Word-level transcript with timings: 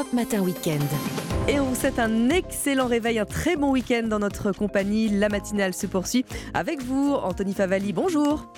Europe 0.00 0.12
Matin 0.14 0.40
Weekend. 0.40 0.82
Et 1.46 1.60
on 1.60 1.66
vous 1.66 1.74
souhaite 1.74 1.98
un 1.98 2.30
excellent 2.30 2.86
réveil, 2.86 3.18
un 3.18 3.26
très 3.26 3.56
bon 3.56 3.70
week-end 3.72 4.04
dans 4.04 4.18
notre 4.18 4.50
compagnie. 4.50 5.10
La 5.10 5.28
matinale 5.28 5.74
se 5.74 5.86
poursuit 5.86 6.24
avec 6.54 6.80
vous, 6.82 7.12
Anthony 7.12 7.52
Favali. 7.52 7.92
Bonjour. 7.92 8.50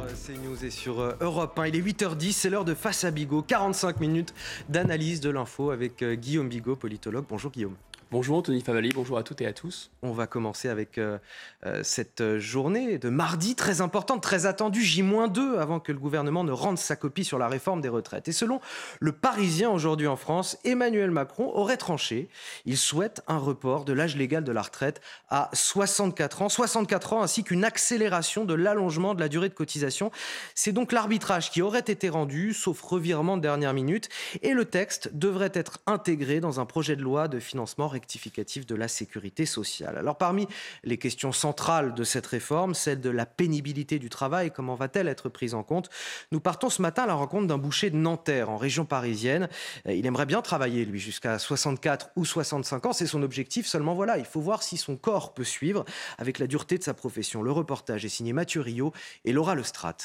Euh, 0.00 0.08
CNews 0.26 0.64
et 0.64 0.70
sur 0.70 0.98
euh, 0.98 1.12
Europe 1.20 1.56
1, 1.56 1.68
il 1.68 1.76
est 1.76 1.80
8h10, 1.80 2.32
c'est 2.32 2.50
l'heure 2.50 2.64
de 2.64 2.74
Face 2.74 3.04
à 3.04 3.12
Bigot, 3.12 3.42
45 3.42 4.00
minutes 4.00 4.34
d'analyse 4.68 5.20
de 5.20 5.30
l'info 5.30 5.70
avec 5.70 6.02
euh, 6.02 6.16
Guillaume 6.16 6.48
Bigot, 6.48 6.74
politologue. 6.74 7.26
Bonjour 7.28 7.52
Guillaume. 7.52 7.76
Bonjour 8.12 8.38
Anthony 8.38 8.60
Favali, 8.60 8.90
bonjour 8.92 9.18
à 9.18 9.22
toutes 9.22 9.40
et 9.40 9.46
à 9.46 9.52
tous. 9.52 9.92
On 10.02 10.10
va 10.10 10.26
commencer 10.26 10.68
avec 10.68 10.98
euh, 10.98 11.18
euh, 11.64 11.80
cette 11.84 12.38
journée 12.38 12.98
de 12.98 13.08
mardi 13.08 13.54
très 13.54 13.82
importante, 13.82 14.20
très 14.20 14.46
attendue, 14.46 14.82
J-2, 14.82 15.58
avant 15.60 15.78
que 15.78 15.92
le 15.92 15.98
gouvernement 16.00 16.42
ne 16.42 16.50
rende 16.50 16.76
sa 16.76 16.96
copie 16.96 17.22
sur 17.22 17.38
la 17.38 17.46
réforme 17.46 17.80
des 17.80 17.88
retraites. 17.88 18.26
Et 18.26 18.32
selon 18.32 18.60
le 18.98 19.12
Parisien 19.12 19.70
aujourd'hui 19.70 20.08
en 20.08 20.16
France, 20.16 20.58
Emmanuel 20.64 21.12
Macron 21.12 21.52
aurait 21.54 21.76
tranché. 21.76 22.28
Il 22.64 22.76
souhaite 22.76 23.22
un 23.28 23.38
report 23.38 23.84
de 23.84 23.92
l'âge 23.92 24.16
légal 24.16 24.42
de 24.42 24.50
la 24.50 24.62
retraite 24.62 25.00
à 25.28 25.48
64 25.52 26.42
ans, 26.42 26.48
64 26.48 27.12
ans 27.12 27.22
ainsi 27.22 27.44
qu'une 27.44 27.62
accélération 27.62 28.44
de 28.44 28.54
l'allongement 28.54 29.14
de 29.14 29.20
la 29.20 29.28
durée 29.28 29.50
de 29.50 29.54
cotisation. 29.54 30.10
C'est 30.56 30.72
donc 30.72 30.90
l'arbitrage 30.90 31.52
qui 31.52 31.62
aurait 31.62 31.78
été 31.78 32.08
rendu, 32.08 32.54
sauf 32.54 32.80
revirement 32.80 33.36
de 33.36 33.42
dernière 33.42 33.72
minute, 33.72 34.08
et 34.42 34.52
le 34.52 34.64
texte 34.64 35.10
devrait 35.12 35.52
être 35.54 35.78
intégré 35.86 36.40
dans 36.40 36.58
un 36.58 36.66
projet 36.66 36.96
de 36.96 37.02
loi 37.02 37.28
de 37.28 37.38
financement 37.38 37.86
rectificatif 38.00 38.66
de 38.66 38.74
la 38.74 38.88
sécurité 38.88 39.46
sociale. 39.46 39.98
Alors 39.98 40.16
parmi 40.16 40.46
les 40.84 40.96
questions 40.96 41.32
centrales 41.32 41.94
de 41.94 42.02
cette 42.02 42.26
réforme, 42.26 42.74
celle 42.74 43.00
de 43.00 43.10
la 43.10 43.26
pénibilité 43.26 43.98
du 43.98 44.08
travail, 44.08 44.50
comment 44.50 44.74
va-t-elle 44.74 45.06
être 45.06 45.28
prise 45.28 45.54
en 45.54 45.62
compte? 45.62 45.90
Nous 46.32 46.40
partons 46.40 46.70
ce 46.70 46.80
matin 46.82 47.02
à 47.02 47.06
la 47.06 47.14
rencontre 47.14 47.46
d'un 47.46 47.58
boucher 47.58 47.90
de 47.90 47.96
Nanterre 47.96 48.48
en 48.50 48.56
région 48.56 48.84
parisienne. 48.86 49.48
Euh, 49.86 49.92
Il 49.92 50.06
aimerait 50.06 50.26
bien 50.26 50.40
travailler, 50.40 50.84
lui, 50.84 50.98
jusqu'à 50.98 51.38
64 51.38 52.10
ou 52.16 52.24
65 52.24 52.86
ans, 52.86 52.92
c'est 52.92 53.06
son 53.06 53.22
objectif, 53.22 53.66
seulement 53.66 53.94
voilà, 53.94 54.16
il 54.18 54.24
faut 54.24 54.40
voir 54.40 54.62
si 54.62 54.76
son 54.78 54.96
corps 54.96 55.34
peut 55.34 55.44
suivre 55.44 55.84
avec 56.18 56.38
la 56.38 56.46
dureté 56.46 56.78
de 56.78 56.82
sa 56.82 56.94
profession. 56.94 57.42
Le 57.42 57.52
reportage 57.52 58.04
est 58.04 58.08
signé 58.08 58.32
Mathieu 58.32 58.62
Rio 58.62 58.92
et 59.24 59.32
Laura 59.32 59.54
Lestrade. 59.54 60.00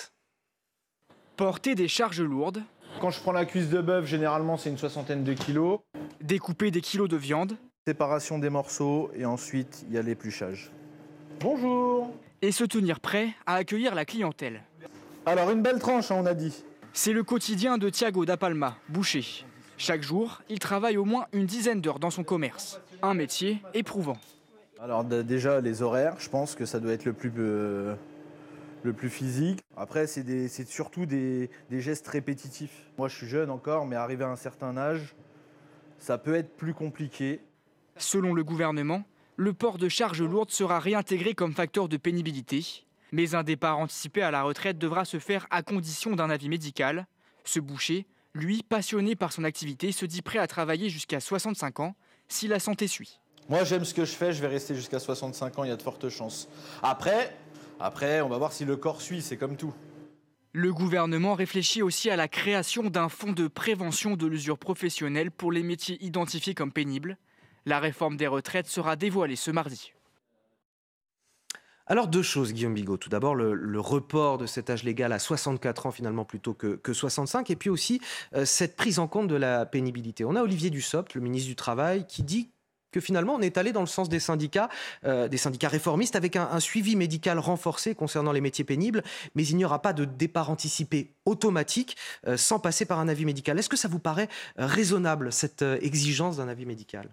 Porter 1.37 1.75
des 1.75 1.87
charges 1.87 2.21
lourdes, 2.21 2.61
Quand 3.01 3.09
je 3.11 3.19
prends 3.19 3.33
la 3.33 3.45
cuisse 3.45 3.69
de 3.69 3.81
bœuf, 3.81 4.05
généralement 4.05 4.55
c'est 4.57 4.69
une 4.69 4.77
soixantaine 4.77 5.23
de 5.23 5.33
kilos. 5.33 5.79
découper 6.21 6.71
des 6.71 6.81
kilos 6.81 7.09
de 7.09 7.17
viande 7.17 7.57
Séparation 7.95 8.39
des 8.39 8.49
morceaux 8.49 9.11
et 9.13 9.25
ensuite 9.25 9.85
il 9.87 9.93
y 9.93 9.99
a 9.99 10.01
l'épluchage. 10.01 10.71
Bonjour 11.39 12.11
et 12.41 12.51
se 12.51 12.63
tenir 12.63 12.99
prêt 12.99 13.27
à 13.45 13.53
accueillir 13.57 13.93
la 13.93 14.05
clientèle. 14.05 14.63
Alors 15.27 15.51
une 15.51 15.61
belle 15.61 15.77
tranche, 15.77 16.09
hein, 16.09 16.15
on 16.17 16.25
a 16.25 16.33
dit. 16.33 16.63
C'est 16.93 17.13
le 17.13 17.23
quotidien 17.23 17.77
de 17.77 17.87
Thiago 17.91 18.25
da 18.25 18.37
Palma, 18.37 18.75
boucher. 18.89 19.23
Chaque 19.77 20.01
jour, 20.01 20.41
il 20.49 20.57
travaille 20.57 20.97
au 20.97 21.05
moins 21.05 21.27
une 21.31 21.45
dizaine 21.45 21.79
d'heures 21.79 21.99
dans 21.99 22.09
son 22.09 22.23
commerce. 22.23 22.81
Un 23.03 23.13
métier 23.13 23.61
éprouvant. 23.75 24.17
Alors 24.81 25.03
déjà 25.03 25.61
les 25.61 25.83
horaires, 25.83 26.15
je 26.17 26.27
pense 26.29 26.55
que 26.55 26.65
ça 26.65 26.79
doit 26.79 26.91
être 26.93 27.05
le 27.05 27.13
plus, 27.13 27.31
euh, 27.37 27.93
le 28.81 28.93
plus 28.93 29.09
physique. 29.11 29.63
Après 29.77 30.07
c'est 30.07 30.23
des- 30.23 30.47
c'est 30.47 30.67
surtout 30.67 31.05
des, 31.05 31.51
des 31.69 31.81
gestes 31.81 32.07
répétitifs. 32.07 32.89
Moi 32.97 33.09
je 33.09 33.15
suis 33.15 33.27
jeune 33.27 33.51
encore, 33.51 33.85
mais 33.85 33.95
arrivé 33.95 34.23
à 34.23 34.29
un 34.29 34.35
certain 34.37 34.75
âge, 34.75 35.13
ça 35.99 36.17
peut 36.17 36.33
être 36.33 36.49
plus 36.57 36.73
compliqué. 36.73 37.41
Selon 37.97 38.33
le 38.33 38.43
gouvernement, 38.43 39.03
le 39.37 39.53
port 39.53 39.77
de 39.77 39.87
charges 39.87 40.21
lourdes 40.21 40.51
sera 40.51 40.79
réintégré 40.79 41.33
comme 41.33 41.53
facteur 41.53 41.87
de 41.87 41.97
pénibilité. 41.97 42.85
Mais 43.11 43.35
un 43.35 43.43
départ 43.43 43.79
anticipé 43.79 44.21
à 44.21 44.31
la 44.31 44.43
retraite 44.43 44.77
devra 44.77 45.05
se 45.05 45.19
faire 45.19 45.47
à 45.49 45.63
condition 45.63 46.15
d'un 46.15 46.29
avis 46.29 46.49
médical. 46.49 47.07
Ce 47.45 47.59
boucher, 47.59 48.05
lui, 48.33 48.63
passionné 48.63 49.15
par 49.15 49.31
son 49.31 49.45
activité, 49.45 49.93
se 49.93 50.05
dit 50.05 50.21
prêt 50.21 50.39
à 50.39 50.47
travailler 50.47 50.89
jusqu'à 50.89 51.21
65 51.21 51.79
ans 51.79 51.95
si 52.27 52.47
la 52.47 52.59
santé 52.59 52.87
suit. 52.87 53.21
Moi 53.47 53.63
j'aime 53.63 53.85
ce 53.85 53.93
que 53.93 54.03
je 54.03 54.11
fais, 54.11 54.33
je 54.33 54.41
vais 54.41 54.47
rester 54.47 54.75
jusqu'à 54.75 54.99
65 54.99 55.59
ans, 55.59 55.63
il 55.63 55.69
y 55.69 55.71
a 55.71 55.75
de 55.75 55.81
fortes 55.81 56.09
chances. 56.09 56.49
Après, 56.81 57.37
après 57.79 58.21
on 58.21 58.27
va 58.27 58.37
voir 58.37 58.51
si 58.51 58.65
le 58.65 58.75
corps 58.75 59.01
suit, 59.01 59.21
c'est 59.21 59.37
comme 59.37 59.55
tout. 59.55 59.73
Le 60.51 60.73
gouvernement 60.73 61.35
réfléchit 61.35 61.81
aussi 61.81 62.09
à 62.09 62.15
la 62.15 62.27
création 62.27 62.83
d'un 62.83 63.07
fonds 63.07 63.33
de 63.33 63.47
prévention 63.47 64.15
de 64.15 64.25
l'usure 64.25 64.57
professionnelle 64.57 65.29
pour 65.29 65.51
les 65.51 65.63
métiers 65.63 66.03
identifiés 66.03 66.55
comme 66.55 66.71
pénibles. 66.71 67.17
La 67.65 67.79
réforme 67.79 68.15
des 68.15 68.27
retraites 68.27 68.67
sera 68.67 68.95
dévoilée 68.95 69.35
ce 69.35 69.49
mardi. 69.49 69.91
Alors 71.87 72.07
deux 72.07 72.23
choses, 72.23 72.53
Guillaume 72.53 72.73
Bigot. 72.73 72.97
Tout 72.97 73.09
d'abord, 73.09 73.35
le, 73.35 73.79
report 73.79 74.39
de 74.39 74.47
cet 74.47 74.71
âge 74.71 74.83
légal 74.83 75.11
à 75.11 75.19
64 75.19 75.85
ans 75.85 75.91
finalement 75.91 76.25
plutôt 76.25 76.53
que, 76.53 76.75
que 76.75 76.93
65, 76.93 77.51
et 77.51 77.55
puis 77.55 77.69
aussi 77.69 78.01
euh, 78.35 78.45
cette 78.45 78.75
prise 78.75 78.97
en 78.97 79.07
compte 79.07 79.27
de 79.27 79.35
la 79.35 79.65
pénibilité. 79.67 80.25
On 80.25 80.35
a 80.35 80.41
Olivier 80.41 80.71
Dussopt, 80.71 81.13
le 81.13 81.21
ministre 81.21 81.47
du 81.47 81.55
Travail, 81.55 82.07
qui 82.07 82.23
dit 82.23 82.49
que 82.91 82.99
finalement 82.99 83.35
on 83.35 83.41
est 83.41 83.57
allé 83.59 83.71
dans 83.71 83.81
le 83.81 83.87
sens 83.87 84.09
des 84.09 84.19
syndicats, 84.19 84.69
euh, 85.03 85.27
des 85.27 85.37
syndicats 85.37 85.67
réformistes, 85.67 86.15
avec 86.15 86.35
un, 86.37 86.59
suivi 86.59 86.95
médical 86.95 87.37
renforcé 87.37 87.93
concernant 87.93 88.31
les 88.31 88.41
métiers 88.41 88.63
pénibles, 88.63 89.03
mais 89.35 89.45
il 89.45 89.57
n'y 89.57 89.65
aura 89.65 89.81
pas 89.81 89.93
de 89.93 90.05
départ 90.05 90.49
anticipé 90.49 91.13
automatique 91.25 91.97
euh, 92.25 92.35
sans 92.35 92.57
passer 92.57 92.85
par 92.85 92.99
un 92.99 93.07
avis 93.07 93.25
médical. 93.25 93.59
Est-ce 93.59 93.69
que 93.69 93.77
ça 93.77 93.89
vous 93.89 93.99
paraît 93.99 94.29
raisonnable, 94.55 95.31
cette 95.31 95.61
exigence 95.81 96.37
d'un 96.37 96.47
avis 96.47 96.65
médical? 96.65 97.09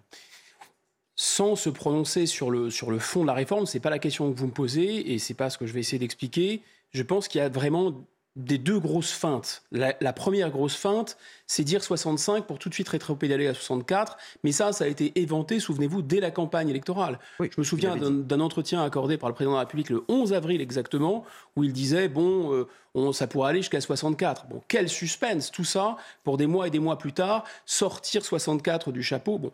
Sans 1.15 1.55
se 1.55 1.69
prononcer 1.69 2.25
sur 2.25 2.49
le, 2.49 2.69
sur 2.69 2.89
le 2.89 2.99
fond 2.99 3.21
de 3.21 3.27
la 3.27 3.33
réforme, 3.33 3.65
c'est 3.65 3.79
pas 3.79 3.91
la 3.91 3.99
question 3.99 4.31
que 4.31 4.37
vous 4.37 4.47
me 4.47 4.51
posez 4.51 5.13
et 5.13 5.19
c'est 5.19 5.35
pas 5.35 5.49
ce 5.49 5.57
que 5.57 5.65
je 5.65 5.73
vais 5.73 5.81
essayer 5.81 5.99
d'expliquer. 5.99 6.61
Je 6.91 7.03
pense 7.03 7.27
qu'il 7.27 7.39
y 7.39 7.43
a 7.43 7.49
vraiment 7.49 7.93
des 8.35 8.57
deux 8.57 8.79
grosses 8.79 9.11
feintes. 9.11 9.63
La, 9.71 9.93
la 10.01 10.11
première 10.11 10.49
grosse 10.49 10.75
feinte, 10.75 11.17
c'est 11.45 11.63
dire 11.63 11.83
65 11.83 12.47
pour 12.47 12.57
tout 12.57 12.67
de 12.67 12.73
suite 12.73 12.89
rétropédaler 12.89 13.47
à 13.47 13.53
64. 13.53 14.17
Mais 14.43 14.51
ça, 14.51 14.71
ça 14.71 14.85
a 14.85 14.87
été 14.87 15.11
éventé, 15.19 15.59
souvenez-vous, 15.59 16.01
dès 16.01 16.19
la 16.19 16.31
campagne 16.31 16.69
électorale. 16.69 17.19
Oui, 17.39 17.49
Je 17.53 17.61
me 17.61 17.63
souviens 17.63 17.95
d'un 17.95 18.39
entretien 18.39 18.83
accordé 18.83 19.17
par 19.17 19.29
le 19.29 19.35
président 19.35 19.51
de 19.51 19.57
la 19.57 19.61
République 19.61 19.91
le 19.91 20.03
11 20.07 20.33
avril 20.33 20.61
exactement, 20.61 21.25
où 21.55 21.63
il 21.63 21.73
disait 21.73 22.07
bon, 22.07 22.53
euh, 22.53 22.67
on, 22.95 23.11
ça 23.11 23.27
pourrait 23.27 23.51
aller 23.51 23.61
jusqu'à 23.61 23.81
64. 23.81 24.47
Bon, 24.47 24.61
quel 24.67 24.89
suspense 24.89 25.51
tout 25.51 25.63
ça 25.63 25.97
pour 26.23 26.37
des 26.37 26.47
mois 26.47 26.67
et 26.67 26.71
des 26.71 26.79
mois 26.79 26.97
plus 26.97 27.13
tard 27.13 27.43
sortir 27.67 28.25
64 28.25 28.91
du 28.91 29.03
chapeau. 29.03 29.37
Bon, 29.37 29.51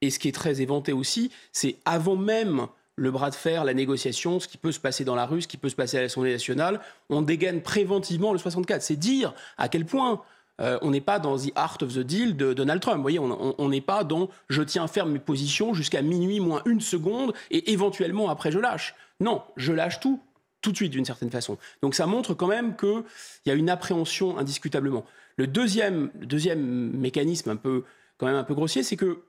et 0.00 0.10
ce 0.10 0.18
qui 0.18 0.28
est 0.28 0.32
très 0.32 0.60
éventé 0.60 0.92
aussi, 0.92 1.30
c'est 1.52 1.76
avant 1.84 2.16
même 2.16 2.66
le 2.96 3.10
bras 3.12 3.30
de 3.30 3.34
fer, 3.36 3.64
la 3.64 3.74
négociation, 3.74 4.40
ce 4.40 4.48
qui 4.48 4.58
peut 4.58 4.72
se 4.72 4.80
passer 4.80 5.04
dans 5.04 5.14
la 5.14 5.24
rue, 5.26 5.42
ce 5.42 5.48
qui 5.48 5.56
peut 5.56 5.68
se 5.68 5.76
passer 5.76 5.98
à 5.98 6.00
l'Assemblée 6.02 6.32
nationale, 6.32 6.80
on 7.10 7.22
dégaine 7.22 7.62
préventivement 7.62 8.32
le 8.32 8.38
64. 8.38 8.82
C'est 8.82 8.96
dire 8.96 9.34
à 9.56 9.68
quel 9.68 9.84
point 9.86 10.20
euh, 10.60 10.78
on 10.82 10.90
n'est 10.90 11.00
pas 11.00 11.20
dans 11.20 11.36
the 11.38 11.52
art 11.54 11.78
of 11.82 11.94
the 11.94 12.00
deal 12.00 12.36
de 12.36 12.52
Donald 12.52 12.80
Trump. 12.80 12.96
Vous 12.96 13.02
voyez, 13.02 13.20
on- 13.20 13.68
n'est 13.68 13.80
pas 13.80 14.02
dans 14.02 14.28
je 14.48 14.62
tiens 14.62 14.88
ferme 14.88 15.12
mes 15.12 15.20
positions 15.20 15.74
jusqu'à 15.74 16.02
minuit 16.02 16.40
moins 16.40 16.62
une 16.66 16.80
seconde 16.80 17.32
et 17.52 17.70
éventuellement 17.72 18.28
après 18.30 18.50
je 18.50 18.58
lâche. 18.58 18.96
Non, 19.20 19.42
je 19.56 19.72
lâche 19.72 20.00
tout 20.00 20.20
tout 20.60 20.72
de 20.72 20.76
suite 20.76 20.90
d'une 20.90 21.04
certaine 21.04 21.30
façon. 21.30 21.56
Donc 21.82 21.94
ça 21.94 22.06
montre 22.06 22.34
quand 22.34 22.48
même 22.48 22.74
qu'il 22.76 23.04
y 23.46 23.50
a 23.52 23.54
une 23.54 23.70
appréhension 23.70 24.36
indiscutablement. 24.38 25.04
Le 25.36 25.46
deuxième, 25.46 26.10
deuxième 26.16 26.90
mécanisme 26.98 27.50
un 27.50 27.56
peu, 27.56 27.84
quand 28.16 28.26
même 28.26 28.34
un 28.34 28.42
peu 28.42 28.54
grossier, 28.54 28.82
c'est 28.82 28.96
que 28.96 29.20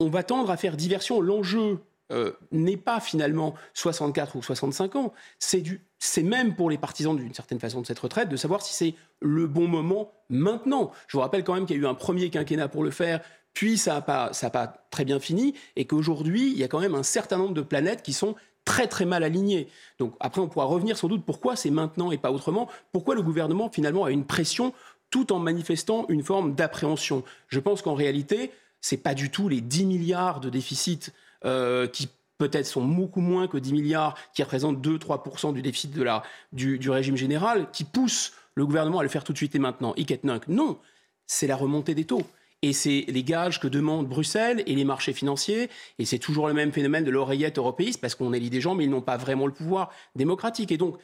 on 0.00 0.08
va 0.08 0.22
tendre 0.22 0.50
à 0.50 0.56
faire 0.56 0.76
diversion. 0.76 1.20
L'enjeu 1.20 1.78
euh, 2.12 2.32
n'est 2.52 2.76
pas 2.76 3.00
finalement 3.00 3.54
64 3.72 4.36
ou 4.36 4.42
65 4.42 4.96
ans, 4.96 5.14
c'est 5.38 5.62
du, 5.62 5.80
c'est 5.98 6.22
même 6.22 6.54
pour 6.54 6.68
les 6.68 6.76
partisans 6.76 7.16
d'une 7.16 7.32
certaine 7.32 7.58
façon 7.58 7.80
de 7.80 7.86
cette 7.86 7.98
retraite 7.98 8.28
de 8.28 8.36
savoir 8.36 8.60
si 8.60 8.74
c'est 8.74 8.94
le 9.20 9.46
bon 9.46 9.66
moment 9.66 10.12
maintenant. 10.28 10.92
Je 11.06 11.16
vous 11.16 11.22
rappelle 11.22 11.44
quand 11.44 11.54
même 11.54 11.64
qu'il 11.64 11.76
y 11.76 11.78
a 11.78 11.82
eu 11.82 11.86
un 11.86 11.94
premier 11.94 12.28
quinquennat 12.28 12.68
pour 12.68 12.84
le 12.84 12.90
faire, 12.90 13.20
puis 13.54 13.78
ça 13.78 13.94
n'a 13.94 14.00
pas, 14.02 14.34
ça 14.34 14.50
pas 14.50 14.86
très 14.90 15.06
bien 15.06 15.18
fini, 15.18 15.54
et 15.76 15.86
qu'aujourd'hui 15.86 16.52
il 16.52 16.58
y 16.58 16.62
a 16.62 16.68
quand 16.68 16.80
même 16.80 16.94
un 16.94 17.02
certain 17.02 17.38
nombre 17.38 17.54
de 17.54 17.62
planètes 17.62 18.02
qui 18.02 18.12
sont 18.12 18.34
très 18.66 18.86
très 18.86 19.06
mal 19.06 19.24
alignées. 19.24 19.68
Donc 19.98 20.14
après 20.20 20.42
on 20.42 20.48
pourra 20.48 20.66
revenir 20.66 20.98
sans 20.98 21.08
doute 21.08 21.24
pourquoi 21.24 21.56
c'est 21.56 21.70
maintenant 21.70 22.12
et 22.12 22.18
pas 22.18 22.32
autrement, 22.32 22.68
pourquoi 22.92 23.14
le 23.14 23.22
gouvernement 23.22 23.70
finalement 23.70 24.04
a 24.04 24.10
une 24.10 24.26
pression 24.26 24.74
tout 25.08 25.32
en 25.32 25.38
manifestant 25.38 26.04
une 26.10 26.22
forme 26.22 26.54
d'appréhension? 26.54 27.24
Je 27.48 27.60
pense 27.60 27.80
qu'en 27.80 27.94
réalité, 27.94 28.50
c'est 28.84 28.98
pas 28.98 29.14
du 29.14 29.30
tout 29.30 29.48
les 29.48 29.62
10 29.62 29.86
milliards 29.86 30.40
de 30.40 30.50
déficit 30.50 31.14
euh, 31.46 31.86
qui 31.86 32.10
peut-être 32.36 32.66
sont 32.66 32.84
beaucoup 32.84 33.22
moins 33.22 33.48
que 33.48 33.56
10 33.56 33.72
milliards, 33.72 34.14
qui 34.34 34.42
représentent 34.42 34.86
2-3% 34.86 35.54
du 35.54 35.62
déficit 35.62 35.90
de 35.92 36.02
la, 36.02 36.22
du, 36.52 36.90
régime 36.90 37.16
général, 37.16 37.70
qui 37.72 37.84
poussent 37.84 38.34
le 38.54 38.66
gouvernement 38.66 38.98
à 38.98 39.02
le 39.02 39.08
faire 39.08 39.24
tout 39.24 39.32
de 39.32 39.38
suite 39.38 39.54
et 39.54 39.58
maintenant. 39.58 39.94
Hic 39.96 40.10
et 40.10 40.20
nunc. 40.22 40.46
Non, 40.48 40.78
c'est 41.26 41.46
la 41.46 41.56
remontée 41.56 41.94
des 41.94 42.04
taux. 42.04 42.24
Et 42.60 42.74
c'est 42.74 43.06
les 43.08 43.24
gages 43.24 43.58
que 43.58 43.68
demandent 43.68 44.06
Bruxelles 44.06 44.62
et 44.66 44.74
les 44.74 44.84
marchés 44.84 45.14
financiers. 45.14 45.70
Et 45.98 46.04
c'est 46.04 46.18
toujours 46.18 46.46
le 46.46 46.52
même 46.52 46.70
phénomène 46.70 47.04
de 47.04 47.10
l'oreillette 47.10 47.56
européiste, 47.56 48.02
parce 48.02 48.14
qu'on 48.14 48.34
élit 48.34 48.50
des 48.50 48.60
gens, 48.60 48.74
mais 48.74 48.84
ils 48.84 48.90
n'ont 48.90 49.00
pas 49.00 49.16
vraiment 49.16 49.46
le 49.46 49.54
pouvoir 49.54 49.90
démocratique. 50.14 50.70
Et 50.72 50.76
donc, 50.76 50.98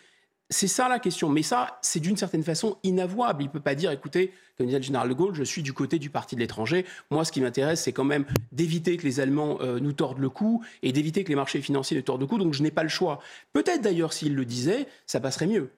c'est 0.51 0.67
ça 0.67 0.89
la 0.89 0.99
question. 0.99 1.29
Mais 1.29 1.43
ça, 1.43 1.79
c'est 1.81 2.01
d'une 2.01 2.17
certaine 2.17 2.43
façon 2.43 2.77
inavouable. 2.83 3.43
Il 3.43 3.47
ne 3.47 3.53
peut 3.53 3.61
pas 3.61 3.75
dire, 3.75 3.91
écoutez, 3.93 4.33
comme 4.59 4.67
disait 4.67 4.79
le 4.79 4.85
général 4.85 5.09
de 5.09 5.15
Gaulle, 5.15 5.35
je 5.35 5.45
suis 5.45 5.63
du 5.63 5.73
côté 5.73 5.99
du 5.99 6.11
parti 6.11 6.35
de 6.35 6.41
l'étranger. 6.41 6.85
Moi, 7.11 7.25
ce 7.25 7.33
qui 7.33 7.41
m'intéresse, 7.41 7.83
c'est 7.83 7.93
quand 7.93 8.05
même 8.05 8.27
d'éviter 8.53 8.97
que 8.97 9.05
les 9.05 9.21
Allemands 9.21 9.59
euh, 9.61 9.79
nous 9.79 9.93
tordent 9.93 10.19
le 10.19 10.29
cou 10.29 10.63
et 10.83 10.93
d'éviter 10.93 11.25
que 11.25 11.29
les 11.29 11.37
marchés 11.37 11.61
financiers 11.61 11.97
nous 11.97 12.03
tordent 12.03 12.21
le 12.21 12.27
cou. 12.27 12.37
Donc, 12.37 12.53
je 12.53 12.63
n'ai 12.63 12.71
pas 12.71 12.83
le 12.83 12.89
choix. 12.89 13.21
Peut-être 13.53 13.81
d'ailleurs, 13.81 14.13
s'il 14.13 14.35
le 14.35 14.45
disait, 14.45 14.87
ça 15.07 15.21
passerait 15.21 15.47
mieux. 15.47 15.71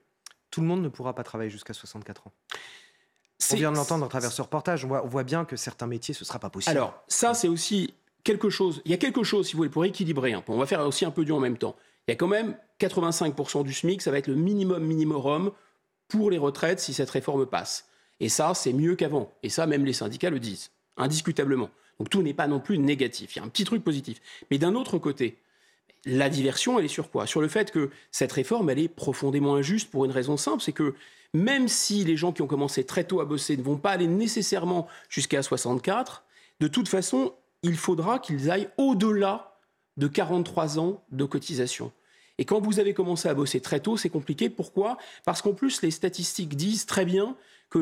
Tout 0.50 0.62
le 0.62 0.66
monde 0.66 0.82
ne 0.82 0.88
pourra 0.88 1.14
pas 1.14 1.22
travailler 1.22 1.50
jusqu'à 1.50 1.74
64 1.74 2.26
ans. 2.26 2.32
On 3.52 3.56
vient 3.56 3.72
de 3.72 3.76
l'entendre 3.76 4.06
à 4.06 4.08
travers 4.08 4.32
ce 4.32 4.40
reportage. 4.40 4.84
On 4.84 4.88
voit, 4.88 5.04
on 5.04 5.08
voit 5.08 5.24
bien 5.24 5.44
que 5.44 5.56
certains 5.56 5.86
métiers, 5.86 6.14
ce 6.14 6.24
ne 6.24 6.26
sera 6.26 6.38
pas 6.38 6.50
possible. 6.50 6.76
Alors, 6.76 7.02
ça, 7.08 7.34
c'est 7.34 7.48
aussi 7.48 7.94
quelque 8.24 8.50
chose. 8.50 8.82
Il 8.84 8.90
y 8.90 8.94
a 8.94 8.98
quelque 8.98 9.22
chose, 9.22 9.46
si 9.46 9.52
vous 9.52 9.58
voulez, 9.58 9.70
pour 9.70 9.84
équilibrer 9.84 10.32
un 10.32 10.40
peu. 10.40 10.52
On 10.52 10.58
va 10.58 10.66
faire 10.66 10.86
aussi 10.86 11.04
un 11.04 11.10
peu 11.10 11.24
du 11.24 11.32
en 11.32 11.40
même 11.40 11.58
temps. 11.58 11.76
Il 12.06 12.10
y 12.10 12.14
a 12.14 12.16
quand 12.16 12.28
même 12.28 12.56
85% 12.80 13.64
du 13.64 13.72
SMIC, 13.72 14.02
ça 14.02 14.10
va 14.10 14.18
être 14.18 14.26
le 14.26 14.34
minimum 14.34 14.82
minimum 14.82 15.52
pour 16.08 16.30
les 16.30 16.38
retraites 16.38 16.80
si 16.80 16.92
cette 16.94 17.10
réforme 17.10 17.46
passe. 17.46 17.88
Et 18.20 18.28
ça, 18.28 18.54
c'est 18.54 18.72
mieux 18.72 18.96
qu'avant. 18.96 19.32
Et 19.42 19.48
ça, 19.48 19.66
même 19.66 19.84
les 19.84 19.92
syndicats 19.92 20.30
le 20.30 20.40
disent, 20.40 20.70
indiscutablement. 20.96 21.70
Donc 21.98 22.10
tout 22.10 22.22
n'est 22.22 22.34
pas 22.34 22.48
non 22.48 22.60
plus 22.60 22.78
négatif. 22.78 23.34
Il 23.34 23.38
y 23.38 23.42
a 23.42 23.44
un 23.44 23.48
petit 23.48 23.64
truc 23.64 23.84
positif. 23.84 24.20
Mais 24.50 24.58
d'un 24.58 24.74
autre 24.74 24.98
côté, 24.98 25.38
la 26.04 26.28
diversion, 26.28 26.78
elle 26.78 26.84
est 26.84 26.88
sur 26.88 27.10
quoi? 27.10 27.26
Sur 27.26 27.40
le 27.40 27.48
fait 27.48 27.70
que 27.70 27.90
cette 28.10 28.32
réforme, 28.32 28.70
elle 28.70 28.78
est 28.78 28.88
profondément 28.88 29.54
injuste 29.54 29.90
pour 29.90 30.04
une 30.04 30.10
raison 30.10 30.36
simple, 30.36 30.62
c'est 30.62 30.72
que 30.72 30.94
même 31.34 31.68
si 31.68 32.04
les 32.04 32.16
gens 32.16 32.32
qui 32.32 32.42
ont 32.42 32.46
commencé 32.46 32.84
très 32.84 33.04
tôt 33.04 33.20
à 33.20 33.24
bosser 33.24 33.56
ne 33.56 33.62
vont 33.62 33.78
pas 33.78 33.92
aller 33.92 34.06
nécessairement 34.06 34.88
jusqu'à 35.08 35.42
64, 35.42 36.24
de 36.60 36.68
toute 36.68 36.88
façon, 36.88 37.32
il 37.62 37.76
faudra 37.76 38.18
qu'ils 38.18 38.50
aillent 38.50 38.68
au-delà 38.76 39.51
de 39.96 40.06
43 40.06 40.78
ans 40.78 41.02
de 41.10 41.24
cotisation. 41.24 41.92
Et 42.38 42.44
quand 42.44 42.60
vous 42.60 42.80
avez 42.80 42.94
commencé 42.94 43.28
à 43.28 43.34
bosser 43.34 43.60
très 43.60 43.80
tôt, 43.80 43.96
c'est 43.96 44.08
compliqué. 44.08 44.48
Pourquoi? 44.48 44.96
Parce 45.24 45.42
qu'en 45.42 45.52
plus, 45.52 45.82
les 45.82 45.90
statistiques 45.90 46.56
disent 46.56 46.86
très 46.86 47.04
bien 47.04 47.36
que 47.70 47.78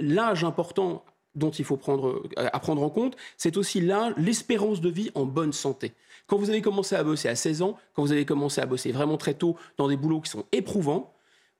l'âge 0.00 0.44
important 0.44 1.04
dont 1.34 1.50
il 1.50 1.64
faut 1.64 1.76
prendre, 1.76 2.22
à 2.36 2.60
prendre 2.60 2.82
en 2.82 2.90
compte, 2.90 3.16
c'est 3.36 3.56
aussi 3.56 3.80
l'espérance 3.80 4.80
de 4.80 4.88
vie 4.88 5.10
en 5.14 5.24
bonne 5.24 5.52
santé. 5.52 5.92
Quand 6.26 6.36
vous 6.38 6.50
avez 6.50 6.62
commencé 6.62 6.94
à 6.96 7.02
bosser 7.02 7.28
à 7.28 7.36
16 7.36 7.62
ans, 7.62 7.76
quand 7.94 8.02
vous 8.02 8.12
avez 8.12 8.24
commencé 8.24 8.60
à 8.60 8.66
bosser 8.66 8.92
vraiment 8.92 9.16
très 9.16 9.34
tôt 9.34 9.56
dans 9.76 9.88
des 9.88 9.96
boulots 9.96 10.20
qui 10.20 10.30
sont 10.30 10.44
éprouvants, 10.52 11.12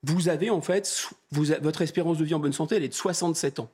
vous 0.03 0.29
avez 0.29 0.51
en 0.51 0.61
fait, 0.61 1.09
votre 1.33 1.83
espérance 1.83 2.19
de 2.19 2.25
vie 2.25 2.35
en 2.35 2.39
bonne 2.39 2.53
santé, 2.53 2.77
elle 2.77 2.85
est 2.85 2.89
de 2.89 2.95
67 2.95 3.59
ans. 3.61 3.71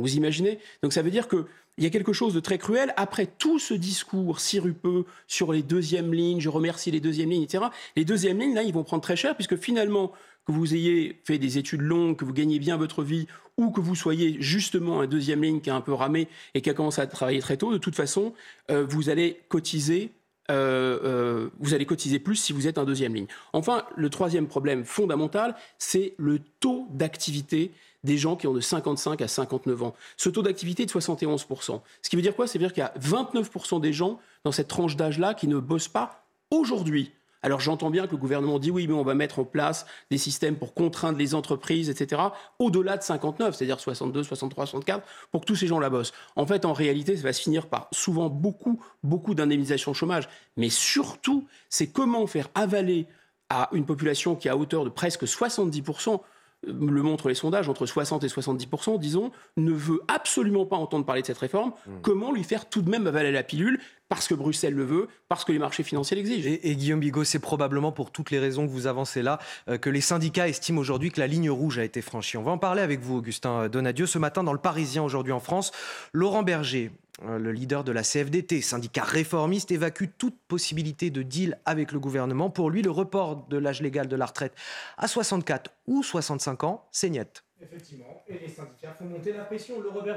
Vous 0.00 0.16
imaginez? 0.16 0.58
Donc 0.82 0.92
ça 0.92 1.02
veut 1.02 1.10
dire 1.10 1.28
qu'il 1.28 1.44
y 1.78 1.86
a 1.86 1.90
quelque 1.90 2.12
chose 2.12 2.34
de 2.34 2.40
très 2.40 2.58
cruel. 2.58 2.92
Après 2.96 3.26
tout 3.26 3.58
ce 3.58 3.74
discours 3.74 4.40
sirupeux 4.40 5.04
sur 5.26 5.52
les 5.52 5.62
deuxièmes 5.62 6.12
lignes, 6.12 6.40
je 6.40 6.48
remercie 6.48 6.90
les 6.90 7.00
deuxièmes 7.00 7.30
lignes, 7.30 7.44
etc., 7.44 7.64
les 7.96 8.04
deuxièmes 8.04 8.38
lignes, 8.38 8.54
là, 8.54 8.62
ils 8.62 8.72
vont 8.72 8.84
prendre 8.84 9.02
très 9.02 9.16
cher, 9.16 9.34
puisque 9.34 9.56
finalement, 9.56 10.12
que 10.46 10.52
vous 10.52 10.74
ayez 10.74 11.20
fait 11.24 11.38
des 11.38 11.58
études 11.58 11.80
longues, 11.80 12.16
que 12.16 12.24
vous 12.24 12.32
gagnez 12.32 12.58
bien 12.58 12.76
votre 12.76 13.02
vie, 13.02 13.26
ou 13.56 13.70
que 13.70 13.80
vous 13.80 13.94
soyez 13.94 14.36
justement 14.40 15.00
un 15.00 15.06
deuxième 15.06 15.42
ligne 15.42 15.60
qui 15.60 15.70
a 15.70 15.74
un 15.74 15.80
peu 15.80 15.92
ramé 15.92 16.28
et 16.54 16.60
qui 16.60 16.70
a 16.70 16.74
commencé 16.74 17.00
à 17.00 17.06
travailler 17.06 17.40
très 17.40 17.56
tôt, 17.56 17.72
de 17.72 17.78
toute 17.78 17.96
façon, 17.96 18.32
euh, 18.70 18.84
vous 18.88 19.08
allez 19.08 19.40
cotiser 19.48 20.12
euh, 20.50 20.98
euh, 21.02 21.48
vous 21.58 21.74
allez 21.74 21.86
cotiser 21.86 22.18
plus 22.18 22.36
si 22.36 22.52
vous 22.52 22.68
êtes 22.68 22.78
un 22.78 22.84
deuxième 22.84 23.14
ligne. 23.14 23.26
Enfin, 23.52 23.84
le 23.96 24.10
troisième 24.10 24.46
problème 24.46 24.84
fondamental, 24.84 25.56
c'est 25.78 26.14
le 26.18 26.38
taux 26.60 26.86
d'activité 26.92 27.72
des 28.04 28.18
gens 28.18 28.36
qui 28.36 28.46
ont 28.46 28.54
de 28.54 28.60
55 28.60 29.20
à 29.22 29.28
59 29.28 29.82
ans. 29.82 29.94
Ce 30.16 30.28
taux 30.28 30.42
d'activité 30.42 30.84
est 30.84 30.86
de 30.86 30.90
71%. 30.92 31.80
Ce 32.02 32.10
qui 32.10 32.16
veut 32.16 32.22
dire 32.22 32.34
quoi? 32.34 32.46
Ça 32.46 32.58
veut 32.58 32.64
dire 32.64 32.72
qu'il 32.72 32.82
y 32.82 32.86
a 32.86 32.94
29% 32.98 33.80
des 33.80 33.92
gens 33.92 34.18
dans 34.44 34.52
cette 34.52 34.68
tranche 34.68 34.96
d'âge-là 34.96 35.34
qui 35.34 35.48
ne 35.48 35.58
bossent 35.58 35.88
pas 35.88 36.24
aujourd'hui. 36.50 37.12
Alors 37.42 37.60
j'entends 37.60 37.90
bien 37.90 38.06
que 38.06 38.12
le 38.12 38.16
gouvernement 38.16 38.58
dit 38.58 38.72
oui, 38.72 38.88
mais 38.88 38.94
on 38.94 39.04
va 39.04 39.14
mettre 39.14 39.38
en 39.38 39.44
place 39.44 39.86
des 40.10 40.18
systèmes 40.18 40.56
pour 40.56 40.74
contraindre 40.74 41.16
les 41.16 41.34
entreprises, 41.34 41.90
etc., 41.90 42.22
au-delà 42.58 42.96
de 42.96 43.04
59, 43.04 43.54
c'est-à-dire 43.54 43.78
62, 43.78 44.24
63, 44.24 44.66
64, 44.66 45.06
pour 45.30 45.42
que 45.42 45.46
tous 45.46 45.54
ces 45.54 45.68
gens 45.68 45.78
la 45.78 45.88
bossent. 45.88 46.12
En 46.34 46.44
fait, 46.46 46.64
en 46.64 46.72
réalité, 46.72 47.16
ça 47.16 47.22
va 47.22 47.32
se 47.32 47.42
finir 47.42 47.68
par 47.68 47.88
souvent 47.92 48.28
beaucoup, 48.30 48.82
beaucoup 49.04 49.34
d'indemnisation 49.34 49.94
chômage. 49.94 50.28
Mais 50.56 50.70
surtout, 50.70 51.46
c'est 51.68 51.86
comment 51.86 52.26
faire 52.26 52.48
avaler 52.56 53.06
à 53.48 53.68
une 53.72 53.86
population 53.86 54.34
qui 54.34 54.48
est 54.48 54.50
à 54.50 54.56
hauteur 54.56 54.84
de 54.84 54.88
presque 54.88 55.22
70%, 55.22 56.20
le 56.66 57.02
montrent 57.02 57.28
les 57.28 57.34
sondages, 57.34 57.68
entre 57.68 57.86
60 57.86 58.24
et 58.24 58.28
70% 58.28 58.98
disons, 58.98 59.30
ne 59.56 59.72
veut 59.72 60.00
absolument 60.08 60.66
pas 60.66 60.76
entendre 60.76 61.04
parler 61.04 61.22
de 61.22 61.26
cette 61.26 61.38
réforme, 61.38 61.70
mmh. 61.70 61.90
comment 62.02 62.32
lui 62.32 62.44
faire 62.44 62.68
tout 62.68 62.82
de 62.82 62.90
même 62.90 63.06
avaler 63.06 63.32
la 63.32 63.42
pilule 63.42 63.80
parce 64.08 64.28
que 64.28 64.34
Bruxelles 64.34 64.74
le 64.74 64.84
veut, 64.84 65.08
parce 65.28 65.44
que 65.44 65.52
les 65.52 65.58
marchés 65.58 65.82
financiers 65.82 66.16
l'exigent? 66.16 66.48
Et, 66.62 66.76
Guillaume 66.76 67.00
Bigot, 67.00 67.24
c'est 67.24 67.40
probablement 67.40 67.90
pour 67.90 68.12
toutes 68.12 68.30
les 68.30 68.38
raisons 68.38 68.66
que 68.66 68.70
vous 68.70 68.86
avancez 68.86 69.22
là 69.22 69.38
euh, 69.68 69.78
que 69.78 69.90
les 69.90 70.00
syndicats 70.00 70.48
estiment 70.48 70.80
aujourd'hui 70.80 71.10
que 71.10 71.20
la 71.20 71.26
ligne 71.26 71.50
rouge 71.50 71.78
a 71.78 71.84
été 71.84 72.02
franchie. 72.02 72.36
On 72.36 72.42
va 72.42 72.52
en 72.52 72.58
parler 72.58 72.82
avec 72.82 73.00
vous, 73.00 73.16
Augustin 73.16 73.68
Donadieu. 73.68 74.06
Ce 74.06 74.18
matin, 74.18 74.44
dans 74.44 74.52
le 74.52 74.58
Parisien, 74.58 75.02
aujourd'hui 75.02 75.32
en 75.32 75.40
France, 75.40 75.72
Laurent 76.12 76.42
Berger, 76.44 76.92
le 77.22 77.52
leader 77.52 77.82
de 77.82 77.92
la 77.92 78.02
CFDT, 78.02 78.60
syndicat 78.60 79.04
réformiste, 79.04 79.70
évacue 79.70 80.04
toute 80.18 80.36
possibilité 80.48 81.10
de 81.10 81.22
deal 81.22 81.58
avec 81.64 81.92
le 81.92 82.00
gouvernement. 82.00 82.50
Pour 82.50 82.70
lui, 82.70 82.82
le 82.82 82.90
report 82.90 83.46
de 83.48 83.56
l'âge 83.56 83.80
légal 83.80 84.08
de 84.08 84.16
la 84.16 84.26
retraite 84.26 84.52
à 84.98 85.08
64 85.08 85.70
ou 85.86 86.02
65 86.02 86.64
ans, 86.64 86.84
c'est 86.92 87.08
niette. 87.08 87.42
Effectivement, 87.62 88.22
et 88.28 88.38
les 88.38 88.48
syndicats 88.48 88.92
font 88.98 89.06
monter 89.06 89.32
la 89.32 89.44
pression. 89.44 89.76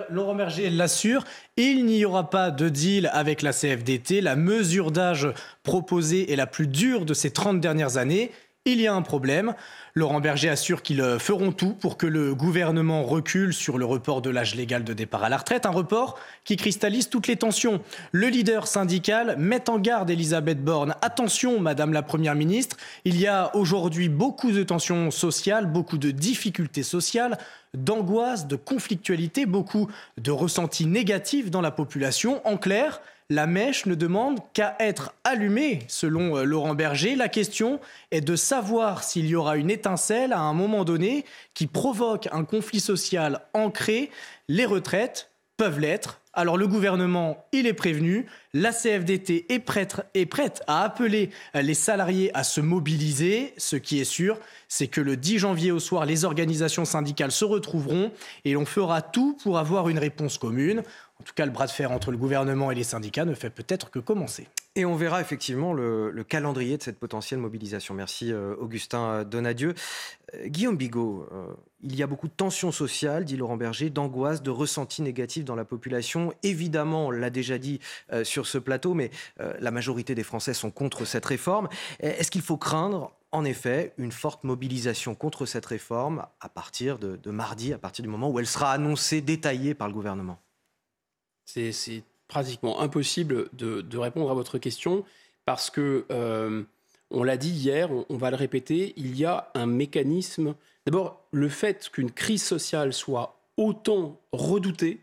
Laurent 0.10 0.36
Berger 0.36 0.70
l'assure, 0.70 1.24
il 1.56 1.86
n'y 1.86 2.04
aura 2.04 2.30
pas 2.30 2.52
de 2.52 2.68
deal 2.68 3.10
avec 3.14 3.42
la 3.42 3.54
CFDT. 3.54 4.20
La 4.20 4.36
mesure 4.36 4.92
d'âge 4.92 5.30
proposée 5.64 6.34
est 6.34 6.36
la 6.36 6.48
plus 6.48 6.68
dure 6.68 7.06
de 7.06 7.14
ces 7.14 7.32
30 7.32 7.62
dernières 7.62 7.96
années. 7.96 8.32
Il 8.66 8.82
y 8.82 8.88
a 8.88 8.94
un 8.94 9.02
problème. 9.02 9.56
Laurent 9.96 10.20
Berger 10.20 10.50
assure 10.50 10.84
qu'ils 10.84 11.00
euh, 11.00 11.18
feront 11.18 11.54
tout 11.54 11.74
pour 11.74 11.98
que 11.98 12.06
le 12.06 12.36
gouvernement 12.36 13.04
recule 13.04 13.54
sur 13.54 13.78
le 13.78 13.86
report 13.86 14.22
de 14.22 14.30
l'âge 14.30 14.54
légal 14.54 14.84
de 14.84 14.92
départ 14.92 15.24
à 15.24 15.30
la 15.30 15.38
retraite, 15.38 15.66
un 15.66 15.72
report 15.72 16.20
qui 16.44 16.58
cristallise 16.58 17.08
toutes 17.08 17.28
les 17.28 17.38
tensions. 17.38 17.82
Le 18.12 18.28
leader 18.28 18.68
syndical 18.68 19.38
met 19.38 19.70
en 19.70 19.80
garde 19.80 20.10
Elisabeth 20.10 20.62
Borne. 20.62 20.94
Attention, 21.02 21.62
Madame 21.62 21.94
la 21.94 22.02
Première 22.02 22.36
ministre, 22.36 22.76
il 23.06 23.18
y 23.18 23.28
a 23.28 23.56
aujourd'hui 23.56 24.10
beaucoup 24.10 24.52
de 24.52 24.64
tensions 24.64 25.10
sociales, 25.10 25.66
beaucoup 25.66 25.98
de 25.98 26.12
difficultés 26.12 26.84
sociales 26.84 27.38
d'angoisse, 27.74 28.46
de 28.46 28.58
conflictualité, 28.58 29.46
beaucoup 29.46 29.90
de 30.18 30.32
ressentis 30.32 30.86
négatifs 30.86 31.50
dans 31.50 31.62
la 31.62 31.72
population. 31.72 32.46
En 32.46 32.58
clair, 32.58 33.02
la 33.30 33.46
mèche 33.46 33.86
ne 33.86 33.94
demande 33.94 34.40
qu'à 34.54 34.76
être 34.80 35.14
allumée, 35.24 35.80
selon 35.88 36.38
euh, 36.38 36.44
Laurent 36.44 36.74
Berger. 36.74 37.16
La 37.16 37.30
question 37.30 37.80
est 38.10 38.22
de 38.22 38.36
savoir 38.36 39.04
s'il 39.04 39.28
y 39.28 39.36
aura 39.36 39.58
une 39.58 39.70
étincelle 39.70 40.34
à 40.34 40.40
un 40.40 40.54
moment 40.54 40.84
donné 40.84 41.26
qui 41.54 41.68
provoque 41.68 42.28
un 42.32 42.44
conflit 42.44 42.80
social 42.80 43.42
ancré. 43.54 44.10
Les 44.48 44.66
retraites 44.66 45.30
peuvent 45.58 45.80
l'être. 45.80 46.22
Alors 46.34 46.58
le 46.58 46.68
gouvernement, 46.68 47.46
il 47.52 47.68
est 47.68 47.74
prévenu. 47.74 48.26
La 48.54 48.72
CFDT 48.72 49.48
est 49.50 49.60
prête, 49.60 49.98
est 50.14 50.26
prête 50.26 50.64
à 50.68 50.84
appeler 50.84 51.32
euh, 51.56 51.62
les 51.62 51.74
salariés 51.74 52.32
à 52.34 52.44
se 52.44 52.62
mobiliser. 52.62 53.54
Ce 53.58 53.76
qui 53.76 54.00
est 54.00 54.06
sûr, 54.06 54.40
c'est 54.68 54.88
que 54.88 55.02
le 55.02 55.18
10 55.18 55.40
janvier 55.40 55.72
au 55.72 55.80
soir, 55.80 56.06
les 56.06 56.26
organisations 56.26 56.86
syndicales 56.86 57.32
se 57.32 57.46
retrouveront 57.46 58.12
et 58.46 58.54
l'on 58.54 58.66
fera 58.66 59.02
tout 59.02 59.38
pour 59.44 59.58
avoir 59.58 59.90
une 59.90 60.00
réponse 60.00 60.38
commune. 60.38 60.82
En 61.20 61.26
tout 61.26 61.34
cas, 61.36 61.46
le 61.46 61.52
bras 61.52 61.66
de 61.66 61.72
fer 61.72 61.92
entre 61.92 62.12
le 62.12 62.18
gouvernement 62.18 62.72
et 62.72 62.76
les 62.76 62.84
syndicats 62.84 63.26
ne 63.26 63.34
fait 63.34 63.50
peut-être 63.50 63.92
que 63.92 64.00
commencer. 64.00 64.48
Et 64.76 64.86
on 64.86 64.96
verra 64.96 65.20
effectivement 65.20 65.74
le, 65.74 66.24
calendrier 66.24 66.78
de 66.78 66.84
cette 66.84 66.98
potentielle 66.98 67.42
mobilisation. 67.42 67.94
Merci 67.94 68.32
euh, 68.32 68.56
Augustin 68.56 69.26
Donadieu. 69.26 69.74
Euh, 70.36 70.48
Guillaume 70.48 70.78
Bigot, 70.78 71.28
euh, 71.34 71.48
il 71.82 71.96
y 71.98 72.04
a 72.04 72.08
beaucoup 72.08 72.30
de 72.30 72.34
tensions 72.34 72.72
sociales, 72.72 73.26
dit 73.26 73.36
Laurent 73.36 73.58
Berger, 73.58 73.90
d'angoisse, 73.90 74.42
de 74.42 74.50
ressentis 74.50 75.02
négatifs 75.02 75.44
dans 75.44 75.56
la 75.56 75.66
population. 75.66 76.34
Évidemment, 76.44 77.08
on 77.08 77.12
l'a 77.12 77.30
déjà 77.30 77.58
dit 77.58 77.80
sur 78.24 78.48
ce 78.48 78.58
plateau, 78.58 78.94
mais 78.94 79.12
la 79.38 79.72
majorité 79.72 80.14
des 80.14 80.24
Français 80.24 80.54
sont 80.54 80.72
contre 80.72 81.06
cette 81.06 81.26
réforme. 81.26 81.70
Est-ce 82.00 82.32
qu'il 82.32 82.42
faut 82.42 82.58
craindre 82.58 83.14
en 83.32 83.46
effet 83.46 83.94
une 83.98 84.12
forte 84.12 84.44
mobilisation 84.44 85.16
contre 85.16 85.46
cette 85.46 85.66
réforme 85.66 86.26
à 86.42 86.50
partir 86.50 87.00
de 87.00 87.32
mardi, 87.32 87.72
à 87.72 87.78
partir 87.78 88.04
du 88.04 88.10
moment 88.10 88.30
où 88.30 88.40
elle 88.40 88.48
sera 88.48 88.72
annoncée, 88.72 89.22
détaillée 89.22 89.74
par 89.74 89.88
le 89.88 89.94
gouvernement? 89.94 90.38
C'est 91.72 92.04
pratiquement 92.28 92.80
impossible 92.80 93.50
de, 93.54 93.98
répondre 93.98 94.30
à 94.30 94.34
votre 94.34 94.58
question 94.58 95.04
parce 95.46 95.70
que, 95.70 96.06
euh, 96.12 96.64
on 97.12 97.24
l'a 97.24 97.38
dit 97.38 97.50
hier, 97.50 97.90
on, 97.92 98.18
va 98.18 98.30
le 98.30 98.36
répéter, 98.36 98.94
il 98.96 99.18
y 99.18 99.26
a 99.26 99.52
un 99.56 99.66
mécanisme. 99.66 100.54
D'abord, 100.86 101.26
le 101.32 101.50
fait 101.50 101.90
qu'une 101.90 102.12
crise 102.12 102.44
sociale 102.44 102.94
soit 102.94 103.40
autant 103.58 104.22
redoutée 104.32 105.00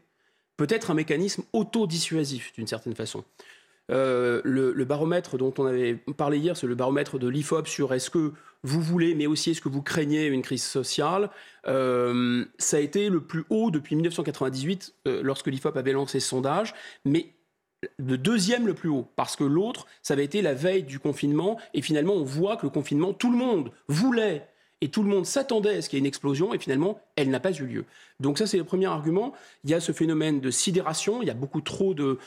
peut 0.56 0.68
être 0.70 0.90
un 0.90 0.94
mécanisme 0.94 1.42
auto-dissuasif 1.52 2.52
d'une 2.52 2.66
certaine 2.66 2.94
façon. 2.94 3.24
Euh, 3.90 4.40
le, 4.44 4.84
baromètre 4.84 5.38
dont 5.38 5.54
on 5.58 5.66
avait 5.66 5.94
parlé 6.16 6.38
hier, 6.38 6.56
c'est 6.56 6.66
le 6.66 6.74
baromètre 6.74 7.18
de 7.18 7.28
l'IFOP 7.28 7.66
sur 7.66 7.94
est-ce 7.94 8.10
que 8.10 8.32
vous 8.62 8.80
voulez, 8.80 9.14
mais 9.14 9.26
aussi 9.26 9.50
est-ce 9.50 9.60
que 9.60 9.68
vous 9.68 9.82
craignez 9.82 10.26
une 10.26 10.42
crise 10.42 10.64
sociale. 10.64 11.30
Euh, 11.68 12.44
ça 12.58 12.78
a 12.78 12.80
été 12.80 13.08
le 13.08 13.20
plus 13.20 13.44
haut 13.48 13.70
depuis 13.70 13.94
1998, 13.94 14.94
euh, 15.06 15.22
lorsque 15.22 15.46
l'IFOP 15.46 15.76
avait 15.76 15.92
lancé 15.92 16.18
ce 16.20 16.28
sondage, 16.28 16.74
mais 17.04 17.32
le 17.98 18.18
deuxième 18.18 18.66
le 18.66 18.74
plus 18.74 18.88
haut, 18.88 19.06
parce 19.14 19.36
que 19.36 19.44
l'autre, 19.44 19.86
ça 20.02 20.14
avait 20.14 20.24
été 20.24 20.42
la 20.42 20.54
veille 20.54 20.82
du 20.82 20.98
confinement, 20.98 21.58
et 21.74 21.82
finalement 21.82 22.14
on 22.14 22.24
voit 22.24 22.56
que 22.56 22.66
le 22.66 22.70
confinement, 22.70 23.12
tout 23.12 23.30
le 23.30 23.36
monde 23.36 23.70
voulait 23.88 24.48
et 24.82 24.88
tout 24.88 25.02
le 25.02 25.08
monde 25.08 25.24
s'attendait 25.24 25.78
à 25.78 25.82
ce 25.82 25.88
qu'il 25.88 25.96
y 25.96 26.00
ait 26.00 26.04
une 26.04 26.06
explosion, 26.06 26.52
et 26.52 26.58
finalement, 26.58 27.00
elle 27.16 27.30
n'a 27.30 27.40
pas 27.40 27.52
eu 27.52 27.64
lieu. 27.64 27.84
Donc 28.20 28.38
ça, 28.38 28.46
c'est 28.46 28.58
le 28.58 28.64
premier 28.64 28.86
argument. 28.86 29.32
Il 29.64 29.70
y 29.70 29.74
a 29.74 29.80
ce 29.80 29.92
phénomène 29.92 30.40
de 30.40 30.50
sidération, 30.50 31.22
il 31.22 31.28
y 31.28 31.30
a 31.30 31.34
beaucoup 31.34 31.62
trop 31.62 31.94
de, 31.94 32.18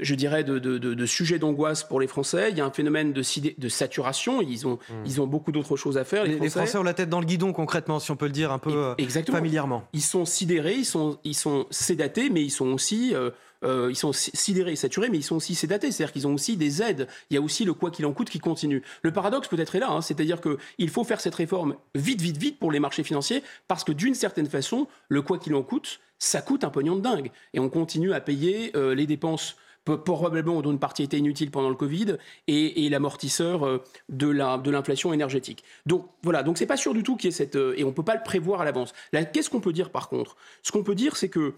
je 0.00 0.14
dirais, 0.14 0.42
de, 0.42 1.06
sujets 1.06 1.38
d'angoisse 1.38 1.84
pour 1.84 2.00
les 2.00 2.08
Français. 2.08 2.50
Il 2.50 2.58
y 2.58 2.60
a 2.60 2.64
un 2.64 2.72
phénomène 2.72 3.12
de, 3.12 3.22
de 3.58 3.68
saturation, 3.68 4.42
ils 4.42 4.66
ont, 4.66 4.78
hmm. 4.88 5.04
ils 5.04 5.20
ont 5.20 5.26
beaucoup 5.26 5.52
d'autres 5.52 5.76
choses 5.76 5.96
à 5.96 6.04
faire. 6.04 6.24
Les, 6.24 6.50
Français. 6.50 6.78
ont 6.78 6.82
la 6.82 6.94
tête 6.94 7.08
dans 7.08 7.20
le 7.20 7.26
guidon, 7.26 7.52
concrètement, 7.52 8.00
si 8.00 8.10
on 8.10 8.16
peut 8.16 8.26
le 8.26 8.32
dire 8.32 8.50
un 8.50 8.58
peu 8.58 8.94
euh, 8.98 9.08
familièrement. 9.30 9.84
Ils 9.92 10.02
sont 10.02 10.24
sidérés, 10.24 10.76
ils 10.78 10.84
sont, 10.84 11.18
ils 11.22 11.34
sont 11.34 11.66
sédatés, 11.70 12.30
mais 12.30 12.42
ils 12.42 12.50
sont 12.50 12.72
aussi... 12.72 13.14
Euh, 13.14 13.30
euh, 13.64 13.88
ils 13.90 13.96
sont 13.96 14.12
sidérés 14.12 14.72
et 14.72 14.76
saturés, 14.76 15.08
mais 15.08 15.18
ils 15.18 15.22
sont 15.22 15.36
aussi 15.36 15.54
sédatés, 15.54 15.90
c'est-à-dire 15.90 16.12
qu'ils 16.12 16.26
ont 16.26 16.34
aussi 16.34 16.56
des 16.56 16.82
aides. 16.82 17.08
Il 17.30 17.34
y 17.34 17.36
a 17.36 17.40
aussi 17.40 17.64
le 17.64 17.74
quoi 17.74 17.90
qu'il 17.90 18.06
en 18.06 18.12
coûte 18.12 18.30
qui 18.30 18.38
continue. 18.38 18.82
Le 19.02 19.12
paradoxe 19.12 19.48
peut-être 19.48 19.74
est 19.76 19.80
là, 19.80 19.90
hein, 19.90 20.00
c'est-à-dire 20.00 20.40
qu'il 20.40 20.90
faut 20.90 21.04
faire 21.04 21.20
cette 21.20 21.34
réforme 21.34 21.76
vite, 21.94 22.20
vite, 22.20 22.36
vite 22.36 22.58
pour 22.58 22.72
les 22.72 22.80
marchés 22.80 23.04
financiers, 23.04 23.42
parce 23.68 23.84
que 23.84 23.92
d'une 23.92 24.14
certaine 24.14 24.48
façon, 24.48 24.86
le 25.08 25.22
quoi 25.22 25.38
qu'il 25.38 25.54
en 25.54 25.62
coûte, 25.62 26.00
ça 26.18 26.40
coûte 26.40 26.64
un 26.64 26.70
pognon 26.70 26.96
de 26.96 27.02
dingue. 27.02 27.30
Et 27.54 27.60
on 27.60 27.68
continue 27.68 28.12
à 28.12 28.20
payer 28.20 28.76
euh, 28.76 28.94
les 28.94 29.06
dépenses 29.06 29.56
probablement 29.94 30.60
dont 30.62 30.72
une 30.72 30.80
partie 30.80 31.04
était 31.04 31.18
inutile 31.18 31.52
pendant 31.52 31.68
le 31.68 31.76
Covid, 31.76 32.16
et, 32.48 32.88
l'amortisseur 32.88 33.64
euh, 33.64 33.84
de 34.08 34.28
l'inflation 34.70 35.12
énergétique. 35.12 35.62
Donc 35.86 36.08
voilà, 36.22 36.42
donc 36.42 36.58
c'est 36.58 36.66
pas 36.66 36.76
sûr 36.76 36.92
du 36.92 37.04
tout 37.04 37.16
qu'il 37.16 37.28
y 37.28 37.32
ait 37.32 37.36
cette... 37.36 37.54
et 37.54 37.84
on 37.84 37.92
peut 37.92 38.02
pas 38.02 38.16
le 38.16 38.22
prévoir 38.24 38.60
à 38.60 38.64
l'avance. 38.64 38.92
Qu'est-ce 39.32 39.48
qu'on 39.48 39.60
peut 39.60 39.72
dire 39.72 39.90
par 39.90 40.08
contre? 40.08 40.36
Ce 40.64 40.72
qu'on 40.72 40.82
peut 40.82 40.96
dire, 40.96 41.16
c'est 41.16 41.28
que 41.28 41.54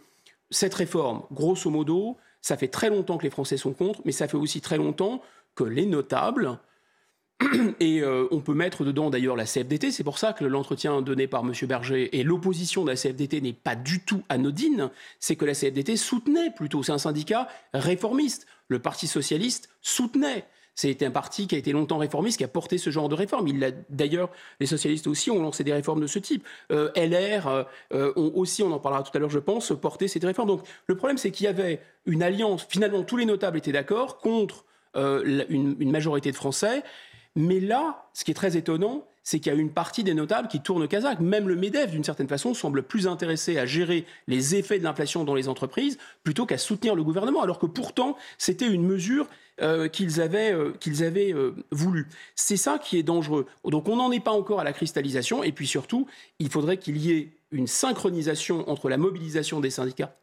cette 0.50 0.74
réforme, 0.74 1.22
grosso 1.32 1.70
modo, 1.70 2.16
ça 2.40 2.56
fait 2.56 2.68
très 2.68 2.90
longtemps 2.90 3.18
que 3.18 3.24
les 3.24 3.30
Français 3.30 3.56
sont 3.56 3.72
contre, 3.72 4.00
mais 4.04 4.12
ça 4.12 4.28
fait 4.28 4.36
aussi 4.36 4.60
très 4.60 4.76
longtemps 4.76 5.22
que 5.54 5.64
les 5.64 5.86
notables, 5.86 6.58
et 7.80 8.00
euh, 8.00 8.26
on 8.32 8.40
peut 8.40 8.54
mettre 8.54 8.84
dedans 8.84 9.10
d'ailleurs 9.10 9.36
la 9.36 9.44
CFDT, 9.44 9.92
c'est 9.92 10.04
pour 10.04 10.18
ça 10.18 10.32
que 10.32 10.44
l'entretien 10.44 11.02
donné 11.02 11.28
par 11.28 11.42
M. 11.42 11.52
Berger 11.68 12.18
et 12.18 12.24
l'opposition 12.24 12.84
de 12.84 12.90
la 12.90 12.96
CFDT 12.96 13.40
n'est 13.40 13.52
pas 13.52 13.76
du 13.76 14.00
tout 14.00 14.22
anodine, 14.28 14.90
c'est 15.20 15.36
que 15.36 15.44
la 15.44 15.54
CFDT 15.54 15.96
soutenait 15.96 16.50
plutôt, 16.50 16.82
c'est 16.82 16.92
un 16.92 16.98
syndicat 16.98 17.48
réformiste, 17.74 18.46
le 18.66 18.80
Parti 18.80 19.06
socialiste 19.06 19.68
soutenait. 19.82 20.46
C'est 20.80 21.02
un 21.02 21.10
parti 21.10 21.48
qui 21.48 21.56
a 21.56 21.58
été 21.58 21.72
longtemps 21.72 21.98
réformiste, 21.98 22.38
qui 22.38 22.44
a 22.44 22.48
porté 22.48 22.78
ce 22.78 22.90
genre 22.90 23.08
de 23.08 23.16
réforme. 23.16 23.48
Il 23.48 23.74
d'ailleurs, 23.90 24.30
les 24.60 24.66
socialistes 24.66 25.08
aussi 25.08 25.28
ont 25.28 25.42
lancé 25.42 25.64
des 25.64 25.72
réformes 25.72 26.00
de 26.00 26.06
ce 26.06 26.20
type. 26.20 26.46
Euh, 26.70 26.92
LR 26.94 27.48
euh, 27.48 27.64
euh, 27.92 28.12
ont 28.14 28.30
aussi, 28.36 28.62
on 28.62 28.70
en 28.70 28.78
parlera 28.78 29.02
tout 29.02 29.10
à 29.12 29.18
l'heure, 29.18 29.28
je 29.28 29.40
pense, 29.40 29.72
porté 29.82 30.06
cette 30.06 30.22
réforme. 30.22 30.46
Donc 30.46 30.62
le 30.86 30.96
problème, 30.96 31.18
c'est 31.18 31.32
qu'il 31.32 31.46
y 31.46 31.48
avait 31.48 31.80
une 32.06 32.22
alliance. 32.22 32.64
Finalement, 32.68 33.02
tous 33.02 33.16
les 33.16 33.24
notables 33.24 33.58
étaient 33.58 33.72
d'accord 33.72 34.18
contre 34.18 34.66
une, 34.94 35.74
une 35.80 35.90
majorité 35.90 36.30
de 36.30 36.36
Français. 36.36 36.84
Mais 37.38 37.60
là, 37.60 38.10
ce 38.14 38.24
qui 38.24 38.32
est 38.32 38.34
très 38.34 38.56
étonnant, 38.56 39.04
c'est 39.22 39.38
qu'il 39.38 39.52
y 39.52 39.54
a 39.54 39.58
une 39.58 39.70
partie 39.70 40.02
des 40.02 40.12
notables 40.12 40.48
qui 40.48 40.60
tournent 40.60 40.88
kazakh. 40.88 41.20
Même 41.20 41.48
le 41.48 41.54
MEDEF, 41.54 41.92
d'une 41.92 42.02
certaine 42.02 42.26
façon, 42.26 42.52
semble 42.52 42.82
plus 42.82 43.06
intéressé 43.06 43.58
à 43.58 43.64
gérer 43.64 44.06
les 44.26 44.56
effets 44.56 44.80
de 44.80 44.82
l'inflation 44.82 45.22
dans 45.22 45.36
les 45.36 45.48
entreprises 45.48 45.98
plutôt 46.24 46.46
qu'à 46.46 46.58
soutenir 46.58 46.96
le 46.96 47.04
gouvernement, 47.04 47.40
alors 47.40 47.60
que 47.60 47.66
pourtant, 47.66 48.16
c'était 48.38 48.66
une 48.66 48.82
mesure 48.82 49.28
euh, 49.62 49.86
qu'ils 49.86 50.20
avaient, 50.20 50.52
euh, 50.52 50.72
avaient 50.98 51.32
euh, 51.32 51.54
voulu. 51.70 52.08
C'est 52.34 52.56
ça 52.56 52.76
qui 52.76 52.98
est 52.98 53.04
dangereux. 53.04 53.46
Donc 53.64 53.88
on 53.88 53.94
n'en 53.94 54.10
est 54.10 54.18
pas 54.18 54.32
encore 54.32 54.58
à 54.58 54.64
la 54.64 54.72
cristallisation, 54.72 55.44
et 55.44 55.52
puis 55.52 55.68
surtout, 55.68 56.08
il 56.40 56.50
faudrait 56.50 56.78
qu'il 56.78 56.96
y 56.96 57.12
ait 57.12 57.28
une 57.52 57.68
synchronisation 57.68 58.68
entre 58.68 58.88
la 58.88 58.96
mobilisation 58.96 59.60
des 59.60 59.70
syndicats, 59.70 60.16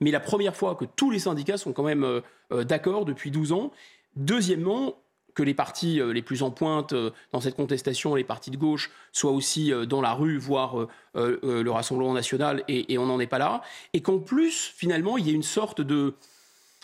mais 0.00 0.10
la 0.10 0.20
première 0.20 0.56
fois 0.56 0.74
que 0.74 0.86
tous 0.86 1.10
les 1.10 1.18
syndicats 1.18 1.58
sont 1.58 1.74
quand 1.74 1.82
même 1.82 2.22
d'accord 2.50 3.04
depuis 3.04 3.30
12 3.30 3.52
ans. 3.52 3.72
Deuxièmement, 4.16 4.94
que 5.36 5.42
les 5.42 5.54
partis 5.54 6.00
euh, 6.00 6.12
les 6.12 6.22
plus 6.22 6.42
en 6.42 6.50
pointe 6.50 6.94
euh, 6.94 7.10
dans 7.30 7.40
cette 7.40 7.54
contestation, 7.54 8.16
les 8.16 8.24
partis 8.24 8.50
de 8.50 8.56
gauche, 8.56 8.90
soient 9.12 9.30
aussi 9.30 9.72
euh, 9.72 9.84
dans 9.84 10.00
la 10.00 10.14
rue, 10.14 10.38
voire 10.38 10.88
le 11.14 11.70
Rassemblement 11.70 12.14
national, 12.14 12.64
et, 12.68 12.98
on 12.98 13.06
n'en 13.06 13.20
est 13.20 13.26
pas 13.26 13.38
là. 13.38 13.62
Et 13.92 14.00
qu'en 14.00 14.18
plus, 14.18 14.72
finalement, 14.74 15.16
il 15.18 15.26
y 15.26 15.30
ait 15.30 15.34
une 15.34 15.42
sorte 15.42 15.80
de 15.80 16.14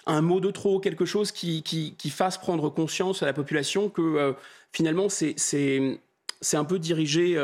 un 0.04 0.20
mot 0.20 0.40
de 0.40 0.50
trop, 0.50 0.80
quelque 0.80 1.04
chose 1.04 1.32
qui, 1.32 1.94
fasse 2.10 2.38
prendre 2.38 2.70
conscience 2.70 3.22
à 3.22 3.26
la 3.26 3.32
population 3.32 3.88
que 3.88 4.34
finalement 4.72 5.08
c'est 5.08 5.96
un 6.54 6.64
peu 6.64 6.78
dirigé 6.78 7.38